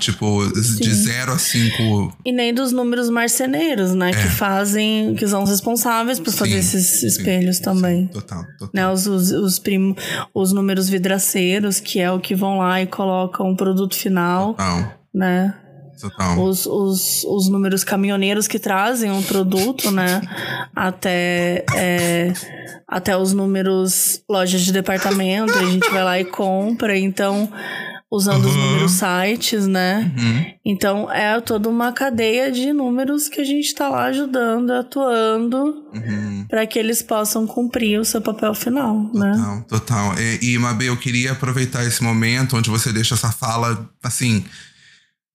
de 0.79 0.93
0 0.93 1.31
a 1.33 1.37
5. 1.37 2.17
E 2.25 2.31
nem 2.31 2.53
dos 2.53 2.71
números 2.71 3.09
marceneiros, 3.09 3.93
né? 3.93 4.11
Que 4.11 4.27
fazem, 4.29 5.15
que 5.15 5.27
são 5.27 5.43
os 5.43 5.49
responsáveis 5.49 6.19
por 6.19 6.31
fazer 6.31 6.57
É. 6.57 6.61
Sim, 6.61 6.77
esses 6.77 6.99
sim, 7.01 7.07
espelhos 7.07 7.59
também. 7.59 8.07
Total, 8.07 8.43
total. 8.57 8.69
Né, 8.73 8.89
os, 8.89 9.07
os, 9.07 9.31
os, 9.31 9.59
primo, 9.59 9.95
os 10.33 10.51
números 10.51 10.89
vidraceiros, 10.89 11.79
que 11.79 11.99
é 11.99 12.11
o 12.11 12.19
que 12.19 12.35
vão 12.35 12.59
lá 12.59 12.81
e 12.81 12.87
colocam 12.87 13.51
o 13.51 13.55
produto 13.55 13.95
final, 13.95 14.53
Total, 14.53 14.93
né? 15.13 15.55
total. 15.99 16.39
os, 16.39 16.65
os, 16.65 17.23
os 17.23 17.49
números 17.49 17.83
caminhoneiros 17.83 18.47
que 18.47 18.59
trazem 18.59 19.11
o 19.11 19.21
produto, 19.23 19.91
né? 19.91 20.21
Até, 20.75 21.65
é, 21.75 22.33
até 22.87 23.17
os 23.17 23.33
números 23.33 24.21
lojas 24.29 24.61
de 24.61 24.71
departamento, 24.71 25.53
a 25.53 25.65
gente 25.65 25.89
vai 25.89 26.03
lá 26.03 26.19
e 26.19 26.25
compra, 26.25 26.97
então, 26.97 27.49
usando 28.11 28.45
os 28.45 28.55
Uhum. 28.55 28.61
números 28.71 28.91
sites, 28.93 29.67
né? 29.67 30.11
Uhum. 30.17 30.45
Então 30.65 31.11
é 31.11 31.39
toda 31.41 31.67
uma 31.67 31.91
cadeia 31.91 32.51
de 32.51 32.71
números 32.71 33.27
que 33.27 33.41
a 33.41 33.43
gente 33.43 33.73
tá 33.73 33.89
lá 33.89 34.05
ajudando, 34.05 34.71
atuando, 34.71 35.83
Uhum. 35.93 36.45
para 36.49 36.65
que 36.67 36.77
eles 36.79 37.01
possam 37.01 37.45
cumprir 37.47 37.99
o 37.99 38.05
seu 38.05 38.21
papel 38.21 38.53
final, 38.53 39.09
né? 39.13 39.31
Total, 39.35 39.61
total. 39.67 40.15
E, 40.19 40.53
e 40.53 40.57
Mabê, 40.57 40.89
eu 40.89 40.97
queria 40.97 41.31
aproveitar 41.33 41.83
esse 41.85 42.03
momento 42.03 42.55
onde 42.55 42.69
você 42.69 42.93
deixa 42.93 43.15
essa 43.15 43.31
fala, 43.31 43.89
assim, 44.03 44.45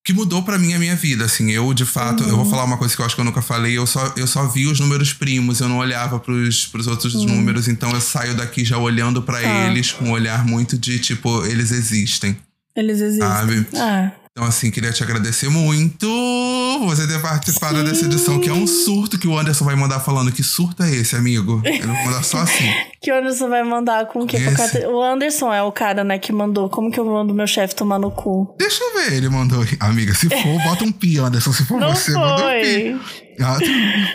que 0.03 0.13
mudou 0.15 0.43
pra 0.43 0.59
mim 0.59 0.73
a 0.73 0.79
minha 0.79 0.97
vida, 0.97 1.25
assim. 1.27 1.51
Eu, 1.51 1.75
de 1.75 1.85
fato, 1.85 2.23
eu 2.23 2.31
vou 2.37 2.45
Uhum. 2.45 2.51
falar 2.51 2.65
uma 2.65 2.79
coisa 2.79 2.95
que 2.97 3.03
eu 3.03 3.07
acho 3.07 3.15
que 3.15 3.21
eu 3.21 3.25
nunca 3.25 3.43
falei, 3.43 3.77
eu 3.77 3.87
só, 3.87 4.15
eu 4.17 4.27
só 4.27 4.47
vi 4.47 4.67
os 4.67 4.81
números 4.81 5.13
primos, 5.13 5.61
eu 5.61 5.69
não 5.69 5.77
olhava 5.79 6.19
pros, 6.19 6.67
pros 6.67 6.87
outros 6.87 7.15
números, 7.15 7.69
então 7.69 7.91
eu 7.91 8.01
saio 8.01 8.35
daqui 8.35 8.65
já 8.65 8.79
olhando 8.79 9.21
pra 9.23 9.37
Uhum. 9.39 9.43
Tá. 9.43 9.67
eles 9.71 9.93
com 9.93 10.07
um 10.07 10.13
olhar 10.13 10.47
muito 10.47 10.79
de, 10.79 10.99
tipo, 10.99 11.45
eles 11.45 11.71
existem, 11.71 12.35
Eles 12.77 13.01
existem. 13.01 13.29
sabe? 13.29 13.67
É. 13.75 14.21
Então, 14.33 14.47
assim, 14.49 14.71
queria 14.71 14.93
te 14.93 15.03
agradecer 15.03 15.49
muito 15.51 16.07
por 16.79 16.87
você 16.87 17.07
ter 17.07 17.21
participado 17.21 17.83
dessa 17.83 18.05
edição, 18.07 18.39
que 18.41 18.49
é 18.49 18.53
um 18.53 18.65
surto 18.67 19.19
que 19.19 19.27
o 19.27 19.37
Anderson 19.37 19.65
vai 19.65 19.75
mandar 19.75 19.99
falando. 19.99 20.31
Que 20.31 20.43
surto 20.45 20.85
é 20.85 20.91
esse, 20.91 21.17
amigo? 21.17 21.61
Ele 21.65 21.83
vai 21.85 22.05
mandar 22.07 22.23
só 22.23 22.39
assim. 22.39 22.65
Que 23.03 23.11
o 23.11 23.19
Anderson 23.19 23.49
vai 23.49 23.63
mandar 23.65 24.07
com 24.09 24.21
o 24.21 24.27
quê? 24.27 24.37
O 24.93 25.03
Anderson 25.03 25.51
é 25.51 25.63
o 25.63 25.73
cara, 25.73 26.05
né, 26.05 26.19
que 26.19 26.33
mandou. 26.35 26.69
Como 26.69 26.91
que 26.91 27.01
eu 27.01 27.05
mando 27.07 27.33
meu 27.33 27.47
chefe 27.47 27.75
tomar 27.75 27.99
no 27.99 28.11
cu? 28.11 28.55
Deixa 28.59 28.85
eu 28.85 28.93
ver, 28.95 29.15
ele 29.15 29.31
mandou. 29.31 29.65
Amiga, 29.81 30.15
se 30.15 30.29
for, 30.29 30.63
bota 30.65 30.85
um 30.85 30.93
pi, 30.93 31.19
Anderson. 31.19 31.51
Se 31.51 31.65
for 31.65 31.81
Não 31.81 31.95
você, 31.97 32.13
manda 32.13 32.35
um 32.47 32.61
pi. 32.61 33.01
foi. 33.01 33.45
Ah, 33.47 33.59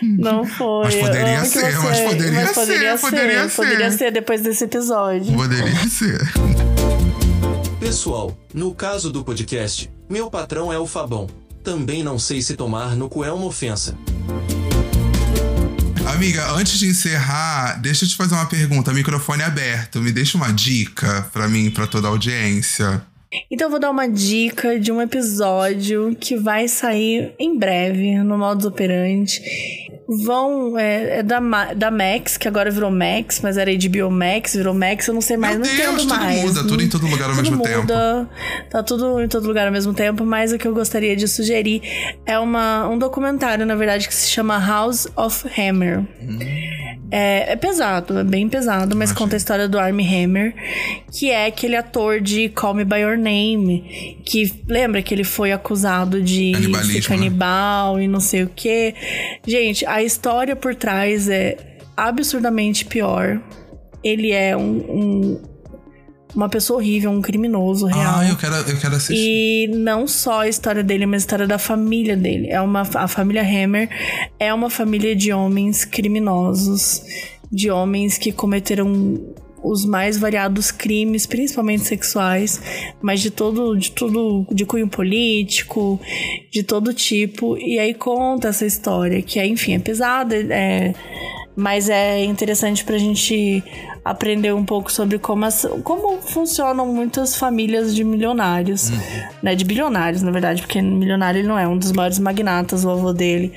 Não 0.04 0.46
foi. 0.46 0.84
Mas 0.86 0.96
poderia 0.98 1.40
amo 1.40 1.42
que 1.42 1.48
ser, 1.60 1.80
mas 1.80 2.00
poderia 2.02 2.46
ser, 2.48 2.54
poderia 2.54 2.98
ser. 3.50 3.56
Poderia 3.56 3.92
ser 3.92 4.12
depois 4.12 4.42
desse 4.42 4.64
episódio. 4.66 5.34
Poderia 5.34 5.90
ser. 5.90 6.22
Pessoal, 7.86 8.36
no 8.52 8.74
caso 8.74 9.12
do 9.12 9.24
podcast, 9.24 9.92
meu 10.10 10.28
patrão 10.28 10.74
é 10.74 10.80
o 10.80 10.88
Fabão. 10.88 11.28
Também 11.64 12.04
não 12.04 12.18
sei 12.18 12.42
se 12.42 12.56
tomar 12.56 12.96
no 12.96 13.08
cu 13.08 13.24
é 13.24 13.32
uma 13.32 13.46
ofensa. 13.46 13.96
Amiga, 16.12 16.50
antes 16.54 16.80
de 16.80 16.88
encerrar, 16.88 17.80
deixa 17.80 18.04
eu 18.06 18.10
te 18.10 18.16
fazer 18.16 18.34
uma 18.34 18.48
pergunta. 18.48 18.92
Microfone 18.92 19.44
aberto. 19.44 20.02
Me 20.02 20.12
deixa 20.12 20.36
uma 20.36 20.52
dica 20.52 21.30
pra 21.32 21.48
mim, 21.48 21.70
pra 21.70 21.86
toda 21.86 22.08
a 22.08 22.10
audiência. 22.10 23.06
Então 23.52 23.68
eu 23.68 23.72
vou 23.72 23.80
dar 23.80 23.92
uma 23.92 24.08
dica 24.08 24.80
de 24.80 24.92
um 24.92 25.00
episódio 25.00 26.16
que 26.20 26.36
vai 26.36 26.68
sair 26.68 27.36
em 27.38 27.56
breve 27.56 28.16
no 28.24 28.36
Modus 28.36 28.66
Operandi. 28.66 29.40
Vão, 30.08 30.78
é, 30.78 31.20
é 31.20 31.24
da, 31.24 31.40
da 31.74 31.90
Max, 31.90 32.38
que 32.38 32.48
agora 32.48 32.70
virou 32.70 32.92
Max, 32.92 33.40
mas 33.42 33.58
era 33.58 33.72
HBO 33.72 34.12
Max, 34.12 34.54
virou 34.56 34.74
Max, 34.74 35.08
eu 35.08 35.14
não 35.16 35.22
sei 35.22 35.36
mais, 35.36 35.58
Meu 35.58 35.66
não 35.66 35.76
Deus, 35.76 35.80
entendo 35.88 35.98
tudo 36.02 36.16
mais. 36.20 36.44
muda, 36.44 36.64
tudo 36.68 36.84
em 36.84 36.90
todo 36.90 37.08
lugar 37.08 37.30
ao 37.30 37.36
tudo 37.36 37.42
mesmo 37.42 37.64
tempo. 37.64 37.82
muda, 37.82 38.30
Tá 38.70 38.84
tudo 38.84 39.22
em 39.22 39.28
todo 39.28 39.48
lugar 39.48 39.66
ao 39.66 39.74
mesmo 39.74 39.94
tempo, 39.94 40.24
mas 40.24 40.52
o 40.52 40.58
que 40.60 40.68
eu 40.68 40.74
gostaria 40.76 41.16
de 41.16 41.28
sugerir 41.28 41.82
é 42.26 42.38
uma, 42.38 42.88
um 42.88 42.98
documentário, 43.00 43.66
na 43.66 43.76
verdade, 43.76 44.08
que 44.08 44.14
se 44.14 44.30
chama 44.30 44.60
House 44.60 45.08
of 45.16 45.44
Hammer. 45.60 46.04
É, 47.12 47.54
é 47.54 47.56
pesado, 47.56 48.20
é 48.20 48.24
bem 48.24 48.50
pesado, 48.50 48.96
mas 48.96 49.12
conta 49.12 49.36
a 49.36 49.38
história 49.38 49.68
do 49.68 49.78
Armie 49.80 50.06
Hammer, 50.06 50.54
que 51.12 51.30
é 51.30 51.46
aquele 51.46 51.76
ator 51.76 52.20
de 52.20 52.50
Call 52.50 52.74
Me 52.74 52.84
By 52.84 52.98
Your 53.02 53.18
Name, 53.18 54.20
que 54.26 54.52
lembra 54.68 55.02
que 55.02 55.14
ele 55.14 55.24
foi 55.24 55.52
acusado 55.52 56.22
de 56.22 56.52
ser 56.84 57.04
canibal 57.08 58.02
e 58.02 58.08
não 58.08 58.20
sei 58.20 58.44
o 58.44 58.50
que. 58.54 58.94
Gente, 59.48 59.86
a 59.96 60.04
história 60.04 60.56
por 60.56 60.76
trás 60.76 61.30
é 61.30 61.58
absurdamente 61.96 62.86
pior. 62.86 63.42
Ele 64.04 64.32
é 64.32 64.56
um, 64.56 64.62
um- 64.62 65.42
uma 66.36 66.50
pessoa 66.50 66.80
horrível, 66.80 67.10
um 67.12 67.22
criminoso 67.22 67.86
real. 67.86 68.16
Ah, 68.20 68.28
eu 68.30 68.36
quero, 68.36 68.56
eu 68.56 68.78
quero 68.78 68.96
assistir. 68.96 69.16
E 69.16 69.68
não 69.74 70.06
só 70.06 70.42
a 70.42 70.48
história 70.50 70.84
dele, 70.84 71.06
mas 71.06 71.22
a 71.22 71.26
história 71.26 71.48
da 71.48 71.58
família 71.58 72.18
dele. 72.18 72.50
É 72.50 72.60
uma, 72.60 72.82
a 72.82 73.08
família 73.08 73.42
Hammer 73.42 73.90
é 74.38 74.54
uma 74.54 74.70
família 74.70 75.16
de 75.16 75.32
homens 75.32 75.86
criminosos, 75.86 77.02
de 77.50 77.72
homens 77.72 78.18
que 78.18 78.34
cometeram 78.34 79.34
os 79.66 79.84
mais 79.84 80.18
variados 80.18 80.72
crimes, 80.72 81.26
principalmente 81.26 81.84
sexuais, 81.84 82.62
mas 83.02 83.20
de 83.20 83.32
todo, 83.32 83.76
de 83.76 83.92
tudo, 83.92 84.46
de 84.52 84.66
cunho 84.66 84.88
político, 84.88 86.00
de 86.52 86.62
todo 86.64 86.94
tipo. 86.94 87.58
E 87.58 87.80
aí 87.80 87.94
conta 87.94 88.50
essa 88.50 88.66
história, 88.66 89.22
que 89.22 89.40
é, 89.40 89.48
enfim, 89.48 89.74
é 89.74 89.80
pesada, 89.80 90.36
é, 90.36 90.94
mas 91.56 91.90
é 91.90 92.24
interessante 92.24 92.84
pra 92.84 92.98
gente 92.98 93.64
aprender 94.04 94.54
um 94.54 94.64
pouco 94.64 94.92
sobre 94.92 95.18
como, 95.18 95.46
as, 95.46 95.68
como 95.84 96.22
funcionam 96.22 96.86
muitas 96.86 97.36
famílias 97.36 97.96
de 97.96 98.04
milionários, 98.04 98.92
né? 99.42 99.56
De 99.56 99.66
bilionários, 99.66 100.22
na 100.22 100.30
verdade, 100.30 100.62
porque 100.62 100.80
milionário 100.80 101.40
ele 101.40 101.48
não 101.48 101.58
é 101.58 101.68
um 101.68 101.76
dos 101.76 101.92
maiores 101.92 102.20
magnatas, 102.20 102.86
o 102.86 102.90
avô 102.92 103.12
dele, 103.12 103.52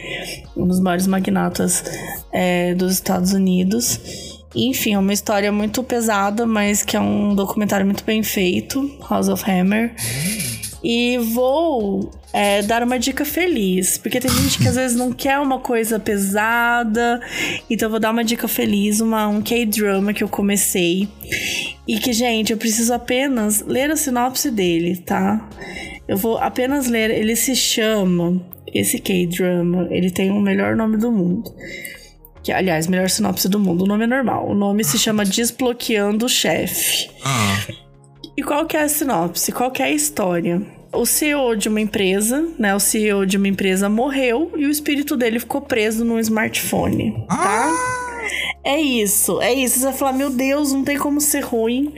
um 0.57 0.67
dos 0.67 0.81
maiores 0.81 1.07
magnatas 1.07 1.85
é, 2.33 2.75
dos 2.75 2.93
Estados 2.93 3.35
Unidos. 3.35 4.38
Enfim, 4.55 4.95
é 4.95 4.99
uma 4.99 5.13
história 5.13 5.53
muito 5.53 5.83
pesada, 5.83 6.47
mas 6.47 6.83
que 6.83 6.97
é 6.97 7.01
um 7.01 7.35
documentário 7.35 7.85
muito 7.85 8.05
bem 8.05 8.23
feito 8.23 8.99
House 9.09 9.29
of 9.29 9.49
Hammer. 9.49 9.95
E 10.83 11.19
vou 11.19 12.11
é, 12.33 12.63
dar 12.63 12.83
uma 12.83 12.99
dica 12.99 13.25
feliz, 13.25 13.99
porque 13.99 14.21
tem 14.21 14.31
gente 14.31 14.59
que 14.59 14.69
às 14.69 14.77
vezes 14.77 14.97
não 14.97 15.13
quer 15.13 15.39
uma 15.39 15.59
coisa 15.59 15.99
pesada, 15.99 17.21
então 17.69 17.91
vou 17.91 17.99
dar 17.99 18.11
uma 18.11 18.23
dica 18.23 18.47
feliz, 18.47 19.01
uma, 19.01 19.27
um 19.27 19.43
K-drama 19.43 20.15
que 20.15 20.23
eu 20.23 20.29
comecei. 20.29 21.09
E 21.87 21.99
que, 21.99 22.13
gente, 22.13 22.53
eu 22.53 22.59
preciso 22.59 22.95
apenas 22.95 23.63
ler 23.63 23.91
a 23.91 23.97
sinopse 23.97 24.51
dele, 24.51 24.97
tá? 24.97 25.49
Eu 26.07 26.17
vou 26.17 26.39
apenas 26.39 26.87
ler, 26.87 27.11
ele 27.11 27.35
se 27.35 27.57
chama, 27.57 28.41
esse 28.73 28.99
K-drama, 28.99 29.89
ele 29.91 30.11
tem 30.11 30.31
o 30.31 30.41
melhor 30.41 30.77
nome 30.77 30.97
do 30.97 31.11
mundo. 31.11 31.53
Que, 32.43 32.53
aliás, 32.53 32.87
melhor 32.87 33.09
sinopse 33.11 33.49
do 33.49 33.59
mundo, 33.59 33.85
o 33.85 33.87
nome 33.87 34.05
é 34.05 34.07
normal. 34.07 34.49
O 34.49 34.55
nome 34.55 34.85
se 34.85 34.99
chama 34.99 35.25
Desbloqueando 35.25 36.27
o 36.27 36.29
Chefe. 36.29 37.11
Ah, 37.25 37.67
E 38.37 38.43
qual 38.43 38.67
que 38.67 38.77
é 38.77 38.83
a 38.83 38.89
sinopse? 38.89 39.51
Qual 39.53 39.71
que 39.71 39.83
é 39.83 39.87
a 39.87 39.91
história? 39.91 40.63
O 40.93 41.05
CEO 41.05 41.55
de 41.55 41.69
uma 41.69 41.81
empresa, 41.81 42.49
né? 42.59 42.75
O 42.75 42.81
CEO 42.81 43.27
de 43.27 43.37
uma 43.37 43.49
empresa 43.49 43.89
morreu 43.89 44.53
e 44.57 44.65
o 44.65 44.71
espírito 44.71 45.17
dele 45.17 45.39
ficou 45.39 45.61
preso 45.61 46.05
num 46.05 46.19
smartphone, 46.19 47.27
tá? 47.29 47.71
É 48.65 48.81
isso, 48.81 49.41
é 49.43 49.53
isso. 49.53 49.79
Você 49.79 49.85
vai 49.87 49.93
falar, 49.93 50.13
meu 50.13 50.31
Deus, 50.31 50.73
não 50.73 50.85
tem 50.85 50.97
como 50.97 51.21
ser 51.21 51.41
ruim, 51.41 51.93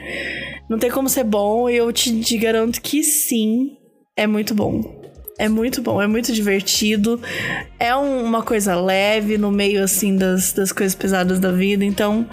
não 0.68 0.78
tem 0.78 0.90
como 0.90 1.08
ser 1.08 1.24
bom. 1.24 1.68
E 1.68 1.76
eu 1.76 1.92
te, 1.92 2.20
te 2.20 2.36
garanto 2.38 2.80
que 2.80 3.04
sim, 3.04 3.76
é 4.16 4.26
muito 4.26 4.54
bom. 4.54 4.99
É 5.44 5.48
muito 5.48 5.80
bom, 5.82 6.00
é 6.02 6.06
muito 6.06 6.32
divertido. 6.32 7.20
É 7.78 7.94
um- 7.96 8.24
uma 8.24 8.42
coisa 8.42 8.74
leve 8.74 9.38
no 9.38 9.50
meio, 9.50 9.82
assim, 9.82 10.16
das, 10.16 10.52
das 10.52 10.70
coisas 10.72 10.94
pesadas 10.94 11.38
da 11.38 11.50
vida. 11.50 11.84
Então, 11.84 12.26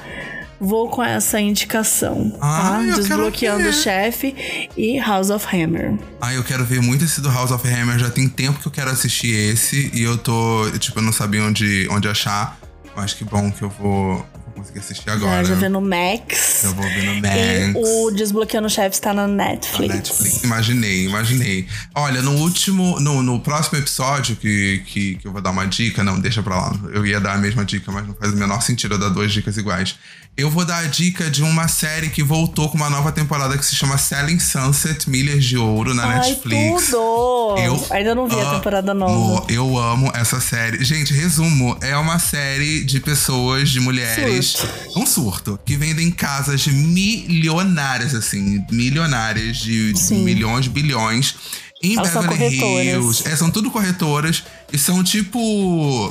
vou 0.60 0.90
com 0.90 1.04
essa 1.04 1.40
indicação. 1.40 2.36
Ah, 2.42 2.62
tá? 2.62 2.84
eu 2.84 2.86
quero 2.88 2.96
Desbloqueando 3.04 3.70
o 3.70 3.74
chefe 3.74 4.36
e 4.76 5.00
House 5.00 5.30
of 5.30 5.46
Hammer. 5.56 5.98
Ah, 6.20 6.34
eu 6.34 6.44
quero 6.44 6.66
ver 6.66 6.82
muito 6.82 7.06
esse 7.06 7.22
do 7.22 7.30
House 7.30 7.52
of 7.52 7.68
Hammer. 7.68 7.98
Já 8.00 8.10
tem 8.10 8.28
tempo 8.28 8.60
que 8.60 8.68
eu 8.68 8.72
quero 8.72 8.90
assistir 8.90 9.34
esse. 9.34 9.90
E 9.94 10.02
eu 10.04 10.18
tô, 10.18 10.70
tipo, 10.80 11.00
eu 11.00 11.04
não 11.04 11.12
sabia 11.14 11.44
onde, 11.44 11.88
onde 11.92 12.08
achar. 12.08 12.58
Acho 12.96 13.16
que 13.16 13.24
bom 13.24 13.52
que 13.52 13.62
eu 13.62 13.70
vou, 13.70 14.26
vou 14.58 14.64
conseguir 14.64 14.80
assistir 14.80 15.10
agora. 15.10 15.44
Já, 15.44 15.54
já 15.54 15.56
vê 15.56 15.70
no 15.70 15.82
Max. 15.82 16.64
Eu 16.64 16.74
vou 16.74 16.84
ver 16.84 17.04
no 17.04 17.14
E 17.14 17.22
Max. 17.22 17.74
o 17.76 18.12
Desbloqueando 18.12 18.68
o 18.68 18.70
Chefe 18.70 18.96
está 18.96 19.14
na 19.14 19.28
Na 19.28 19.46
Netflix. 19.46 19.94
Netflix. 19.96 20.44
Imaginei, 20.44 21.06
imaginei. 21.06 21.68
Olha, 21.96 22.22
no 22.22 22.32
último, 22.38 23.00
no, 23.00 23.22
no 23.24 23.40
próximo 23.40 23.78
episódio 23.80 24.36
que, 24.36 24.84
que, 24.86 25.16
que 25.16 25.28
eu 25.28 25.32
vou 25.32 25.42
dar 25.42 25.52
uma 25.52 25.66
dica, 25.66 26.04
não, 26.04 26.20
deixa 26.20 26.42
pra 26.44 26.56
lá. 26.56 26.76
Eu 26.94 27.06
ia 27.06 27.20
dar 27.20 27.34
a 27.34 27.38
mesma 27.38 27.64
dica, 27.64 27.92
mas 27.92 28.08
não 28.08 28.14
faz 28.16 28.34
o 28.34 28.36
menor 28.38 28.62
sentido 28.62 28.96
eu 28.96 29.00
dar 29.00 29.10
duas 29.10 29.32
dicas 29.32 29.58
iguais. 29.58 29.96
Eu 30.38 30.52
vou 30.52 30.64
dar 30.64 30.78
a 30.78 30.84
dica 30.84 31.32
de 31.32 31.42
uma 31.42 31.68
série 31.68 32.12
que 32.12 32.22
voltou 32.22 32.70
com 32.70 32.78
uma 32.78 32.92
nova 32.92 33.12
temporada 33.12 33.58
que 33.58 33.66
se 33.66 33.76
chama 33.76 33.98
Selling 33.98 34.38
Sunset 34.38 35.10
Milhas 35.10 35.44
de 35.44 35.58
Ouro 35.58 35.96
na 35.96 36.06
Ai, 36.06 36.20
Netflix. 36.30 36.92
tudo! 36.92 37.58
Eu 37.58 37.88
Ainda 37.90 38.14
não 38.14 38.28
vi 38.28 38.40
a 38.40 38.52
temporada 38.52 38.94
nova. 38.94 39.44
Eu 39.52 39.76
amo 39.76 40.12
essa 40.14 40.40
série. 40.40 40.84
Gente, 40.86 41.12
resumo: 41.12 41.76
é 41.82 41.98
uma 41.98 42.20
série 42.20 42.84
de 42.84 43.00
pessoas, 43.00 43.70
de 43.72 43.80
mulheres. 43.80 44.58
Um 44.96 45.08
surto. 45.08 45.60
Que 45.66 45.76
vendem 45.76 46.12
casas 46.12 46.68
milionárias, 46.68 48.14
assim. 48.14 48.64
Milionárias, 48.72 49.58
de 49.58 49.98
Sim. 49.98 50.24
milhões, 50.24 50.68
bilhões. 50.68 51.34
Em 51.82 51.96
Elas 51.96 52.12
são 52.12 52.22
Beverly 52.24 52.58
corretoras. 52.58 52.86
Hills. 52.88 53.24
É, 53.28 53.36
são 53.36 53.52
tudo 53.52 53.70
corretoras. 53.70 54.44
E 54.74 54.78
são 54.78 55.04
tipo 55.04 55.40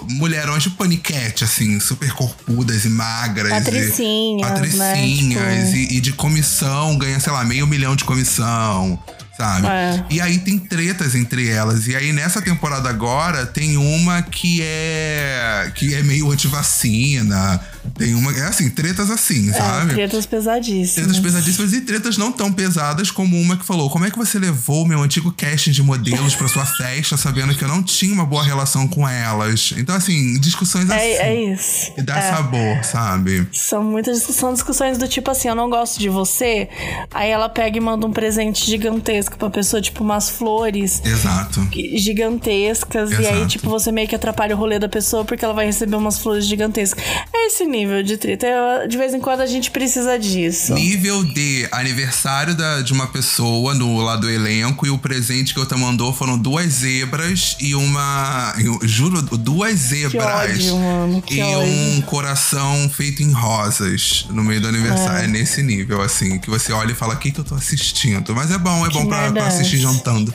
mulherões 0.09 0.63
de 0.63 0.71
paniquete, 0.71 1.45
assim, 1.45 1.79
super 1.81 2.13
corpudas 2.13 2.85
e 2.85 2.89
magras. 2.89 3.51
Patricinhas, 3.53 4.49
e, 4.49 4.51
patricinhas 4.53 5.43
né? 5.43 5.65
Tipo- 5.73 5.93
e, 5.93 5.97
e 5.97 6.01
de 6.01 6.13
comissão 6.13 6.97
ganha, 6.97 7.19
sei 7.21 7.33
lá, 7.33 7.45
meio 7.45 7.67
milhão 7.67 7.97
de 7.97 8.05
comissão. 8.05 8.99
Sabe? 9.37 9.67
É. 9.67 10.05
E 10.09 10.19
aí 10.19 10.39
tem 10.39 10.59
tretas 10.59 11.15
entre 11.15 11.49
elas. 11.51 11.87
E 11.87 11.95
aí 11.95 12.11
nessa 12.11 12.41
temporada 12.41 12.89
agora 12.89 13.45
tem 13.45 13.77
uma 13.77 14.23
que 14.23 14.63
é 14.63 15.71
que 15.75 15.95
é 15.95 16.03
meio 16.03 16.31
antivacina. 16.31 17.61
Tem 17.97 18.15
uma 18.15 18.33
é 18.37 18.43
assim, 18.47 18.69
tretas 18.71 19.11
assim, 19.11 19.51
É, 19.51 19.53
sabe? 19.53 19.95
tretas 19.95 20.27
pesadíssimas. 20.27 20.95
Tretas 20.95 21.19
pesadíssimas 21.21 21.73
e 21.73 21.81
tretas 21.83 22.17
não 22.19 22.33
tão 22.33 22.53
pesadas 22.53 23.11
como 23.11 23.41
uma 23.41 23.57
que 23.57 23.65
falou: 23.65 23.89
Como 23.91 24.05
é 24.05 24.11
que 24.11 24.19
você 24.19 24.39
levou 24.39 24.83
o 24.83 24.87
meu 24.87 25.01
antigo 25.03 25.33
casting 25.33 25.71
de 25.71 25.83
modelos 25.83 26.35
pra 26.35 26.49
sua 26.49 26.67
festa, 26.67 27.17
sabendo 27.17 27.55
que 27.55 27.63
eu 27.65 27.69
não 27.69 27.83
tinha 27.83 28.13
uma 28.13 28.25
boa 28.27 28.43
relação 28.43 28.87
com 28.89 29.09
elas? 29.09 29.73
Então, 29.77 29.95
assim, 29.95 30.39
discussões 30.41 30.91
assim. 30.91 31.01
É, 31.01 31.29
é 31.29 31.53
isso. 31.53 31.93
Que 31.95 32.03
dá 32.03 32.19
É. 32.19 32.31
sabor, 32.33 32.85
sabe? 32.85 33.47
São 33.53 33.83
muitas 33.83 34.23
são 34.23 34.53
discussões 34.53 34.99
do 34.99 35.07
tipo 35.09 35.31
assim, 35.31 35.49
eu 35.49 35.55
não 35.55 35.69
gosto 35.71 35.99
de 35.99 36.09
você. 36.09 36.69
Aí 37.13 37.31
ela 37.31 37.49
pega 37.49 37.77
e 37.77 37.81
manda 37.81 38.07
um 38.07 38.13
presente 38.13 38.67
gigantesco 38.67 39.37
pra 39.37 39.49
pessoa, 39.51 39.81
tipo 39.81 40.03
umas 40.05 40.29
flores 40.31 41.01
Exato. 41.05 41.67
gigantescas. 41.97 43.11
E 43.11 43.17
aí, 43.17 43.27
Exato. 43.37 43.47
tipo, 43.49 43.69
você 43.71 43.93
meio 43.93 44.09
que 44.09 44.15
atrapalha 44.15 44.55
o 44.55 44.59
rolê 44.59 44.79
da 44.79 44.89
pessoa 44.89 45.25
porque 45.25 45.45
ela 45.45 45.55
vai 45.55 45.67
receber 45.67 45.97
umas 45.97 46.19
flores 46.19 46.47
gigantescas. 46.47 47.03
É 47.33 47.47
esse 47.47 47.65
nível 47.65 47.76
de 48.05 48.17
treta. 48.17 48.47
Eu- 48.47 48.89
De 48.89 48.97
vez 48.97 49.13
em 49.13 49.21
quando 49.21 49.41
a 49.41 49.47
gente 49.47 49.71
precisa 49.71 50.19
disso. 50.19 50.75
Nível 50.75 51.25
de 51.25 51.67
aniversário 51.73 52.55
da, 52.55 52.81
de 52.81 52.93
uma 52.93 53.07
pessoa 53.09 53.75
no 53.75 53.99
lado 54.01 54.23
do 54.23 54.31
elenco 54.31 54.87
e 54.87 54.91
o 54.91 54.99
presente 54.99 55.53
que 55.53 55.61
outra 55.61 55.77
mandou 55.77 56.13
foram 56.13 56.39
duas 56.39 56.67
zebras 56.73 57.57
e 57.61 57.75
uma. 57.75 58.55
eu 58.59 58.79
juro, 58.83 59.21
duas 59.23 59.75
zebras. 59.79 60.25
ódio, 60.25 60.79
mano, 60.79 61.23
que 61.23 61.35
e 61.39 61.43
ódio. 61.43 61.59
um 61.73 62.01
coração 62.03 62.89
feito 62.89 63.23
em 63.23 63.33
rosas 63.33 64.27
no 64.31 64.43
meio 64.45 64.61
do 64.61 64.69
aniversário. 64.69 65.25
É. 65.25 65.27
nesse 65.27 65.63
nível, 65.63 66.01
assim, 66.03 66.39
que 66.39 66.49
você 66.49 66.73
olha 66.73 66.93
e 66.93 66.95
fala: 66.95 67.15
o 67.15 67.19
que, 67.19 67.31
que 67.33 67.41
eu 67.41 67.45
tô 67.45 67.55
assistindo? 67.55 68.35
Mas 68.35 68.51
é 68.51 68.59
bom, 68.59 68.87
é 68.87 68.91
bom 68.91 69.07
pra, 69.07 69.31
pra 69.33 69.43
é 69.45 69.49
assistir 69.49 69.79
jantando. 69.79 70.33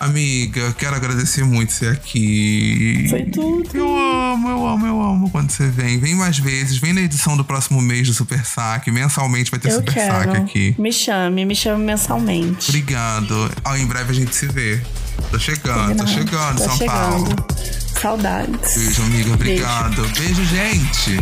Amiga, 0.00 0.72
quero 0.78 0.94
agradecer 0.94 1.44
muito 1.44 1.72
você 1.72 1.88
aqui. 1.88 3.06
Foi 3.10 3.24
tudo. 3.24 3.68
Eu 3.74 3.96
amo, 3.96 4.48
eu 4.48 4.66
amo, 4.66 4.86
eu 4.86 5.02
amo 5.02 5.30
quando 5.30 5.50
você 5.50 5.66
vem. 5.66 5.98
Vem 5.98 6.14
mais 6.14 6.38
vezes, 6.38 6.78
vem 6.78 6.92
na 6.92 7.00
edição 7.00 7.36
do 7.36 7.44
próximo 7.44 7.82
mês 7.82 8.06
do 8.06 8.14
Super 8.14 8.44
Saque. 8.44 8.92
Mensalmente 8.92 9.50
vai 9.50 9.58
ter 9.58 9.70
Eu 9.70 9.76
Super 9.76 9.94
quero. 9.94 10.12
Saque 10.32 10.36
aqui. 10.36 10.74
Me 10.78 10.92
chame, 10.92 11.44
me 11.44 11.54
chame 11.54 11.84
mensalmente. 11.84 12.68
Obrigado. 12.68 13.50
Ó, 13.64 13.74
em 13.76 13.86
breve 13.86 14.12
a 14.12 14.14
gente 14.14 14.34
se 14.36 14.46
vê. 14.46 14.80
Tô 15.32 15.38
chegando, 15.38 15.96
tô 15.96 16.06
chegando, 16.06 16.58
Tô 16.58 16.64
São 16.64 16.76
chegando. 16.76 17.34
Paulo. 17.34 17.46
Saudades. 18.00 18.76
Beijo, 18.76 19.02
amiga. 19.02 19.34
Obrigado. 19.34 20.02
Beijo, 20.16 20.44
gente. 20.44 21.18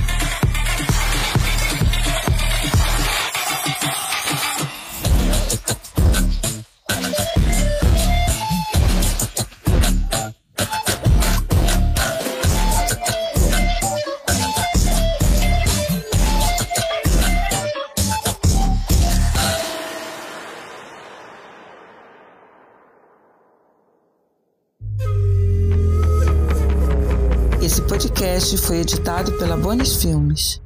Podcast 28.47 28.59
foi 28.59 28.77
editado 28.79 29.33
pela 29.39 29.57
Bonis 29.57 29.97
Filmes. 29.97 30.61